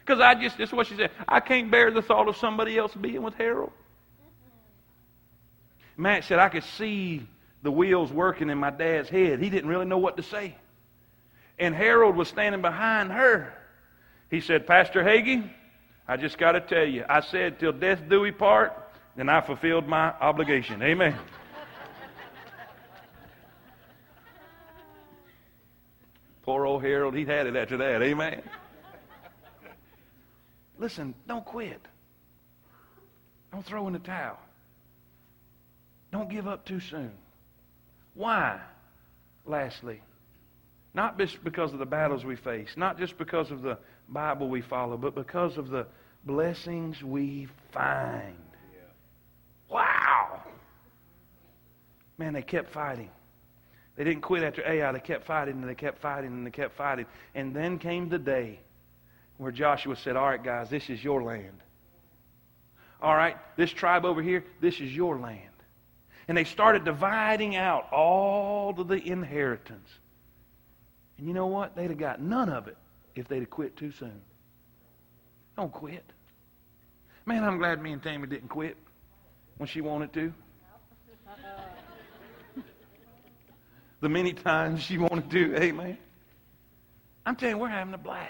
Because 0.05 0.19
I 0.19 0.35
just, 0.35 0.57
this 0.57 0.69
is 0.69 0.73
what 0.73 0.87
she 0.87 0.95
said. 0.95 1.11
I 1.27 1.39
can't 1.39 1.71
bear 1.71 1.89
the 1.89 2.01
thought 2.01 2.27
of 2.27 2.35
somebody 2.35 2.77
else 2.77 2.93
being 2.93 3.23
with 3.23 3.35
Harold. 3.35 3.71
Matt 5.95 6.25
said, 6.25 6.39
I 6.39 6.49
could 6.49 6.63
see 6.63 7.25
the 7.61 7.71
wheels 7.71 8.11
working 8.11 8.49
in 8.49 8.57
my 8.57 8.69
dad's 8.69 9.07
head. 9.09 9.39
He 9.39 9.49
didn't 9.49 9.69
really 9.69 9.85
know 9.85 9.97
what 9.97 10.17
to 10.17 10.23
say. 10.23 10.55
And 11.57 11.73
Harold 11.73 12.17
was 12.17 12.27
standing 12.27 12.61
behind 12.61 13.11
her. 13.11 13.53
He 14.29 14.41
said, 14.41 14.67
Pastor 14.67 15.03
Hagee, 15.03 15.49
I 16.07 16.17
just 16.17 16.37
got 16.37 16.53
to 16.53 16.61
tell 16.61 16.85
you, 16.85 17.05
I 17.07 17.21
said, 17.21 17.59
till 17.59 17.71
death 17.71 18.01
do 18.09 18.19
we 18.19 18.31
part, 18.31 18.73
then 19.15 19.29
I 19.29 19.41
fulfilled 19.41 19.87
my 19.87 20.13
obligation. 20.19 20.81
Amen. 20.81 21.15
Poor 26.43 26.65
old 26.65 26.83
Harold, 26.83 27.15
he 27.15 27.23
had 27.23 27.47
it 27.47 27.55
after 27.55 27.77
that. 27.77 28.01
Amen. 28.01 28.41
Listen, 30.77 31.13
don't 31.25 31.45
quit. 31.45 31.79
Don't 33.53 33.65
throw 33.65 33.87
in 33.87 33.93
the 33.93 33.99
towel. 33.99 34.37
Don't 36.11 36.29
give 36.29 36.47
up 36.47 36.65
too 36.65 36.81
soon. 36.81 37.11
Why? 38.13 38.59
Lastly, 39.45 40.01
not 40.93 41.17
just 41.17 41.43
because 41.43 41.71
of 41.71 41.79
the 41.79 41.85
battles 41.85 42.25
we 42.25 42.35
face, 42.35 42.75
not 42.75 42.99
just 42.99 43.17
because 43.17 43.49
of 43.51 43.61
the 43.61 43.77
Bible 44.09 44.49
we 44.49 44.61
follow, 44.61 44.97
but 44.97 45.15
because 45.15 45.57
of 45.57 45.69
the 45.69 45.87
blessings 46.25 47.03
we 47.03 47.47
find. 47.71 48.35
Wow! 49.69 50.43
Man, 52.17 52.33
they 52.33 52.41
kept 52.41 52.71
fighting. 52.71 53.09
They 53.95 54.03
didn't 54.03 54.21
quit 54.21 54.43
after 54.43 54.67
Ai. 54.67 54.91
They 54.91 54.99
kept 54.99 55.25
fighting 55.25 55.55
and 55.55 55.69
they 55.69 55.75
kept 55.75 55.99
fighting 55.99 56.31
and 56.31 56.45
they 56.45 56.51
kept 56.51 56.75
fighting. 56.75 57.05
And 57.35 57.55
then 57.55 57.79
came 57.79 58.09
the 58.09 58.19
day 58.19 58.59
where 59.37 59.51
Joshua 59.51 59.95
said, 59.95 60.15
All 60.15 60.27
right, 60.27 60.43
guys, 60.43 60.69
this 60.69 60.89
is 60.89 61.03
your 61.03 61.23
land. 61.23 61.61
All 63.01 63.15
right, 63.15 63.35
this 63.57 63.71
tribe 63.71 64.05
over 64.05 64.21
here, 64.21 64.45
this 64.61 64.79
is 64.79 64.95
your 64.95 65.19
land. 65.19 65.49
And 66.27 66.37
they 66.37 66.45
started 66.45 66.85
dividing 66.85 67.55
out 67.55 67.91
all 67.91 68.79
of 68.79 68.87
the 68.87 68.95
inheritance. 68.95 69.89
And 71.17 71.27
you 71.27 71.33
know 71.33 71.47
what? 71.47 71.75
They'd 71.75 71.89
have 71.89 71.99
got 71.99 72.21
none 72.21 72.49
of 72.49 72.67
it 72.67 72.77
if 73.15 73.27
they'd 73.27 73.39
have 73.39 73.49
quit 73.49 73.75
too 73.77 73.91
soon. 73.91 74.21
Don't 75.55 75.71
quit. 75.71 76.03
Man, 77.25 77.43
I'm 77.43 77.57
glad 77.57 77.81
me 77.81 77.93
and 77.93 78.01
Tammy 78.01 78.27
didn't 78.27 78.49
quit 78.49 78.75
when 79.57 79.67
she 79.67 79.81
wanted 79.81 80.11
to. 80.13 80.33
the 84.01 84.09
many 84.09 84.33
times 84.33 84.81
she 84.81 84.97
wanted 84.97 85.29
to, 85.31 85.55
amen. 85.55 85.97
I'm 87.25 87.35
telling 87.35 87.55
you, 87.55 87.61
we're 87.61 87.69
having 87.69 87.93
a 87.93 87.97
blast. 87.97 88.29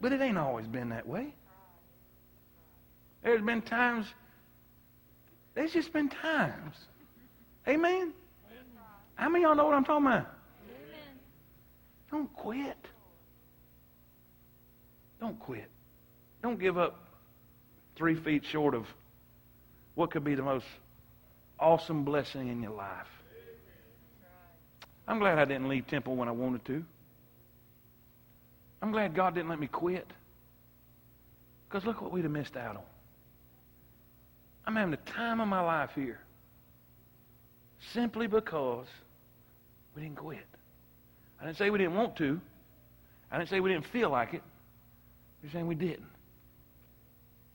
But 0.00 0.12
it 0.12 0.20
ain't 0.20 0.38
always 0.38 0.66
been 0.66 0.90
that 0.90 1.06
way. 1.06 1.32
There's 3.22 3.42
been 3.42 3.62
times, 3.62 4.06
there's 5.54 5.72
just 5.72 5.92
been 5.92 6.08
times. 6.08 6.76
Amen? 7.66 8.12
How 9.16 9.28
many 9.28 9.44
of 9.44 9.48
y'all 9.48 9.56
know 9.56 9.66
what 9.66 9.74
I'm 9.74 9.84
talking 9.84 10.06
about? 10.06 10.26
Amen. 10.64 11.18
Don't 12.10 12.32
quit. 12.34 12.76
Don't 15.20 15.38
quit. 15.40 15.68
Don't 16.42 16.60
give 16.60 16.78
up 16.78 16.98
three 17.96 18.14
feet 18.14 18.44
short 18.44 18.74
of 18.74 18.86
what 19.94 20.10
could 20.10 20.24
be 20.24 20.34
the 20.34 20.42
most 20.42 20.66
awesome 21.58 22.04
blessing 22.04 22.48
in 22.48 22.62
your 22.62 22.72
life. 22.72 23.08
I'm 25.08 25.18
glad 25.18 25.38
I 25.38 25.44
didn't 25.44 25.68
leave 25.68 25.86
Temple 25.86 26.14
when 26.16 26.28
I 26.28 26.32
wanted 26.32 26.64
to. 26.66 26.84
I'm 28.80 28.92
glad 28.92 29.14
God 29.14 29.34
didn't 29.34 29.48
let 29.48 29.58
me 29.58 29.66
quit. 29.66 30.06
Because 31.68 31.84
look 31.84 32.00
what 32.00 32.12
we'd 32.12 32.24
have 32.24 32.30
missed 32.30 32.56
out 32.56 32.76
on. 32.76 32.82
I'm 34.66 34.76
having 34.76 34.90
the 34.90 35.12
time 35.12 35.40
of 35.40 35.48
my 35.48 35.60
life 35.60 35.90
here. 35.94 36.20
Simply 37.92 38.26
because 38.26 38.86
we 39.96 40.02
didn't 40.02 40.16
quit. 40.16 40.46
I 41.40 41.46
didn't 41.46 41.56
say 41.56 41.70
we 41.70 41.78
didn't 41.78 41.94
want 41.94 42.16
to. 42.16 42.40
I 43.30 43.38
didn't 43.38 43.50
say 43.50 43.60
we 43.60 43.70
didn't 43.70 43.86
feel 43.86 44.10
like 44.10 44.34
it. 44.34 44.42
You're 45.42 45.52
saying 45.52 45.66
we 45.66 45.74
didn't. 45.74 46.06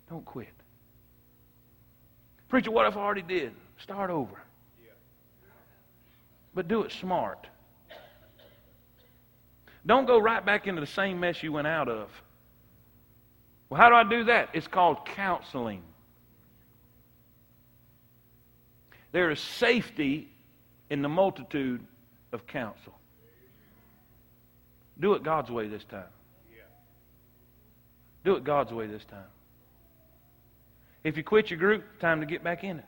Don't 0.10 0.26
quit. 0.26 0.50
Preacher, 2.50 2.72
what 2.72 2.86
if 2.88 2.96
I 2.96 3.00
already 3.00 3.22
did? 3.22 3.54
Start 3.82 4.10
over. 4.10 4.36
But 6.54 6.68
do 6.68 6.84
it 6.84 6.92
smart. 6.92 7.48
Don't 9.86 10.06
go 10.06 10.20
right 10.20 10.46
back 10.46 10.68
into 10.68 10.80
the 10.80 10.88
same 10.88 11.20
mess 11.20 11.44
you 11.44 11.52
went 11.52 11.68
out 11.68 11.90
of. 11.90 12.10
Well, 13.70 13.82
how 13.82 13.90
do 13.90 13.96
I 13.96 14.04
do 14.04 14.26
that? 14.26 14.50
It's 14.54 14.68
called 14.68 15.06
counseling. 15.06 15.82
There 19.12 19.30
is 19.32 19.40
safety 19.40 20.30
in 20.90 21.02
the 21.02 21.10
multitude 21.10 21.86
of 22.32 22.46
counsel. 22.48 22.94
Do 25.00 25.14
it 25.14 25.24
God's 25.24 25.50
way 25.50 25.68
this 25.68 25.84
time. 25.86 26.04
Do 28.24 28.36
it 28.36 28.44
God's 28.44 28.72
way 28.72 28.88
this 28.88 29.04
time. 29.06 29.26
If 31.04 31.18
you 31.18 31.24
quit 31.24 31.50
your 31.50 31.60
group, 31.60 31.84
time 32.00 32.22
to 32.22 32.26
get 32.26 32.44
back 32.44 32.64
in 32.64 32.80
it. 32.80 32.86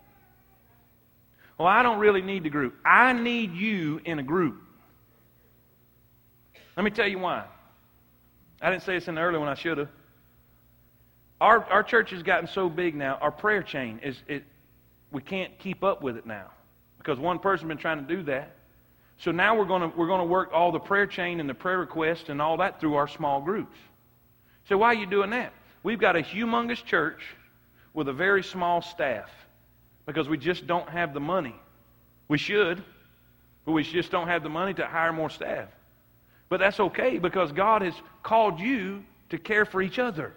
Well, 1.58 1.68
I 1.68 1.84
don't 1.84 2.00
really 2.00 2.22
need 2.22 2.44
the 2.44 2.50
group. 2.50 2.76
I 2.86 3.14
need 3.14 3.54
you 3.54 4.02
in 4.06 4.20
a 4.20 4.24
group. 4.24 4.62
Let 6.76 6.84
me 6.84 6.92
tell 6.92 7.08
you 7.08 7.20
why. 7.20 7.46
I 8.62 8.70
didn't 8.70 8.84
say 8.84 8.96
this 8.96 9.08
in 9.08 9.16
the 9.16 9.22
early 9.22 9.38
one, 9.38 9.48
I 9.48 9.56
should 9.56 9.78
have. 9.78 9.90
Our, 11.40 11.64
our 11.66 11.84
church 11.84 12.12
has 12.12 12.24
gotten 12.24 12.48
so 12.48 12.70
big 12.70 12.96
now, 12.96 13.18
our 13.22 13.32
prayer 13.32 13.62
chain 13.62 14.00
is 14.02 14.18
it, 14.28 14.44
we 15.12 15.22
can't 15.22 15.58
keep 15.60 15.84
up 15.84 16.02
with 16.02 16.18
it 16.18 16.26
now 16.26 16.50
because 16.98 17.20
one 17.20 17.40
person's 17.40 17.68
been 17.68 17.78
trying 17.78 18.06
to 18.06 18.16
do 18.16 18.24
that. 18.24 18.56
So 19.20 19.32
now 19.32 19.58
we're 19.58 19.66
going 19.66 19.90
to 19.90 19.98
we're 19.98 20.08
going 20.08 20.20
to 20.20 20.26
work 20.26 20.50
all 20.54 20.72
the 20.72 20.80
prayer 20.80 21.08
chain 21.08 21.40
and 21.40 21.50
the 21.50 21.54
prayer 21.54 21.78
requests 21.78 22.30
and 22.30 22.42
all 22.42 22.58
that 22.58 22.80
through 22.80 22.96
our 22.96 23.08
small 23.08 23.42
groups. 23.42 23.78
So 24.68 24.78
why 24.78 24.88
are 24.88 24.94
you 24.94 25.06
doing 25.06 25.30
that? 25.32 25.54
We've 25.84 26.00
got 26.00 26.16
a 26.16 26.22
humongous 26.22 26.84
church 26.84 27.22
with 27.94 28.08
a 28.08 28.14
very 28.14 28.44
small 28.44 28.82
staff 28.82 29.30
because 30.06 30.28
we 30.28 30.38
just 30.38 30.68
don't 30.68 30.90
have 30.90 31.14
the 31.14 31.20
money. 31.20 31.56
We 32.28 32.38
should, 32.38 32.84
but 33.66 33.72
we 33.72 33.84
just 33.84 34.12
don't 34.12 34.28
have 34.28 34.44
the 34.44 34.50
money 34.50 34.74
to 34.74 34.86
hire 34.86 35.14
more 35.14 35.30
staff. 35.30 35.70
But 36.50 36.60
that's 36.60 36.80
okay 36.80 37.20
because 37.20 37.52
God 37.52 37.82
has 37.82 37.94
called 38.24 38.60
you 38.60 39.04
to 39.30 39.38
care 39.38 39.66
for 39.66 39.82
each 39.82 40.00
other. 40.00 40.34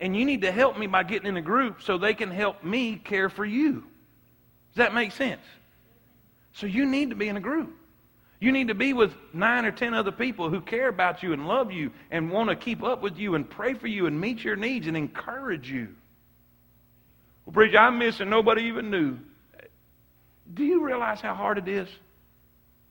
And 0.00 0.16
you 0.16 0.24
need 0.24 0.42
to 0.42 0.52
help 0.52 0.78
me 0.78 0.86
by 0.86 1.02
getting 1.02 1.28
in 1.28 1.36
a 1.36 1.42
group 1.42 1.82
so 1.82 1.98
they 1.98 2.14
can 2.14 2.30
help 2.30 2.64
me 2.64 2.96
care 2.96 3.28
for 3.28 3.44
you. 3.44 3.84
Does 4.70 4.76
that 4.76 4.94
make 4.94 5.12
sense? 5.12 5.42
So 6.54 6.66
you 6.66 6.86
need 6.86 7.10
to 7.10 7.16
be 7.16 7.28
in 7.28 7.36
a 7.36 7.40
group. 7.40 7.76
You 8.40 8.52
need 8.52 8.68
to 8.68 8.74
be 8.74 8.94
with 8.94 9.12
nine 9.34 9.66
or 9.66 9.70
ten 9.70 9.92
other 9.92 10.10
people 10.10 10.48
who 10.48 10.62
care 10.62 10.88
about 10.88 11.22
you 11.22 11.34
and 11.34 11.46
love 11.46 11.70
you 11.70 11.90
and 12.10 12.30
want 12.30 12.48
to 12.48 12.56
keep 12.56 12.82
up 12.82 13.02
with 13.02 13.18
you 13.18 13.34
and 13.34 13.48
pray 13.48 13.74
for 13.74 13.86
you 13.86 14.06
and 14.06 14.18
meet 14.18 14.42
your 14.42 14.56
needs 14.56 14.86
and 14.86 14.96
encourage 14.96 15.70
you. 15.70 15.88
Well, 17.44 17.52
preacher, 17.52 17.76
I'm 17.76 17.98
missing. 17.98 18.30
Nobody 18.30 18.62
even 18.62 18.90
knew. 18.90 19.18
Do 20.54 20.64
you 20.64 20.84
realize 20.84 21.20
how 21.20 21.34
hard 21.34 21.58
it 21.58 21.68
is 21.68 21.88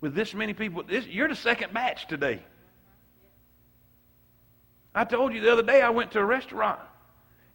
with 0.01 0.13
this 0.13 0.35
many 0.35 0.53
people? 0.53 0.83
This, 0.83 1.07
you're 1.07 1.27
the 1.27 1.35
second 1.35 1.73
batch 1.73 2.07
today. 2.07 2.43
I 4.93 5.05
told 5.05 5.33
you 5.33 5.41
the 5.41 5.51
other 5.51 5.63
day 5.63 5.81
I 5.81 5.89
went 5.89 6.11
to 6.11 6.19
a 6.19 6.25
restaurant 6.25 6.79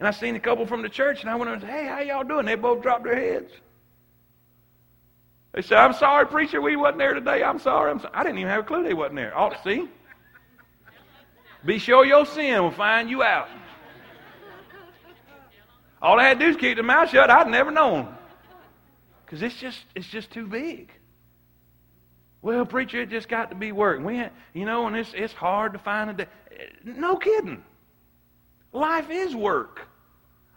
and 0.01 0.09
I 0.09 0.11
seen 0.11 0.35
a 0.35 0.41
couple 0.41 0.67
from 0.67 0.83
the 0.83 0.89
church 0.89 1.21
and 1.21 1.31
I 1.31 1.37
went 1.37 1.51
and 1.51 1.61
said, 1.61 1.71
Hey, 1.71 1.87
how 1.87 2.01
y'all 2.01 2.25
doing? 2.25 2.45
They 2.45 2.57
both 2.57 2.83
dropped 2.83 3.05
their 3.05 3.15
heads. 3.15 3.53
They 5.55 5.63
said, 5.63 5.79
I'm 5.79 5.93
sorry, 5.93 6.27
preacher, 6.27 6.61
we 6.61 6.75
wasn't 6.75 6.99
there 6.99 7.15
today. 7.15 7.45
I'm 7.45 7.61
sorry. 7.61 7.93
I'm 7.93 8.01
sorry. 8.01 8.13
I 8.13 8.25
didn't 8.25 8.39
even 8.39 8.51
have 8.51 8.65
a 8.65 8.67
clue 8.67 8.83
they 8.83 8.93
wasn't 8.93 9.17
there. 9.17 9.37
Ought 9.39 9.51
to 9.51 9.63
see. 9.63 9.89
Be 11.65 11.79
sure 11.79 12.05
your 12.05 12.27
sin 12.27 12.61
will 12.61 12.73
find 12.73 13.09
you 13.09 13.23
out. 13.23 13.49
All 16.03 16.19
I 16.19 16.25
had 16.25 16.41
to 16.41 16.45
do 16.45 16.51
is 16.51 16.57
keep 16.57 16.77
the 16.77 16.83
mouth 16.83 17.09
shut. 17.09 17.31
I'd 17.31 17.49
never 17.49 17.71
known. 17.71 18.15
Because 19.25 19.43
it's 19.43 19.57
just, 19.57 19.79
it's 19.95 20.09
just 20.09 20.31
too 20.33 20.47
big. 20.49 20.91
Well, 22.43 22.67
preacher, 22.67 23.01
it 23.01 23.09
just 23.09 23.29
got 23.29 23.51
to 23.51 23.57
be 23.57 23.73
work. 23.73 24.05
We, 24.05 24.17
had, 24.17 24.33
you 24.53 24.67
know, 24.67 24.87
and 24.89 24.97
it's, 24.97 25.13
it's 25.15 25.33
hard 25.33 25.73
to 25.73 25.79
find 25.79 26.11
a 26.11 26.15
day. 26.15 26.27
No 26.85 27.17
kidding. 27.17 27.63
Life 28.73 29.09
is 29.09 29.35
work. 29.35 29.87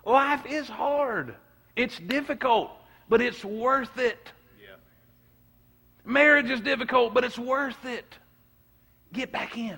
Life 0.03 0.45
is 0.47 0.67
hard. 0.67 1.35
It's 1.75 1.97
difficult, 1.99 2.71
but 3.07 3.21
it's 3.21 3.45
worth 3.45 3.97
it. 3.99 4.31
Marriage 6.07 6.49
is 6.49 6.61
difficult, 6.61 7.13
but 7.13 7.25
it's 7.25 7.37
worth 7.37 7.85
it. 7.85 8.15
Get 9.11 9.31
back 9.31 9.57
in. 9.57 9.77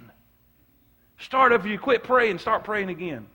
Start 1.18 1.52
if 1.52 1.66
you 1.66 1.80
quit 1.80 2.04
praying, 2.04 2.38
start 2.38 2.64
praying 2.64 2.90
again. 2.90 3.26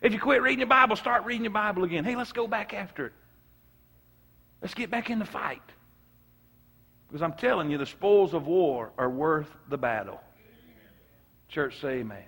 If 0.00 0.14
you 0.14 0.18
quit 0.18 0.40
reading 0.40 0.60
your 0.60 0.68
Bible, 0.68 0.96
start 0.96 1.26
reading 1.26 1.44
your 1.44 1.52
Bible 1.52 1.84
again. 1.84 2.04
Hey, 2.04 2.16
let's 2.16 2.32
go 2.32 2.46
back 2.46 2.72
after 2.72 3.06
it. 3.06 3.12
Let's 4.62 4.72
get 4.72 4.90
back 4.90 5.10
in 5.10 5.18
the 5.18 5.26
fight. 5.26 5.60
Because 7.06 7.20
I'm 7.20 7.34
telling 7.34 7.70
you, 7.70 7.76
the 7.76 7.86
spoils 7.86 8.32
of 8.32 8.46
war 8.46 8.92
are 8.96 9.10
worth 9.10 9.50
the 9.68 9.76
battle. 9.76 10.20
Church, 11.48 11.78
say 11.80 11.98
amen. 11.98 12.24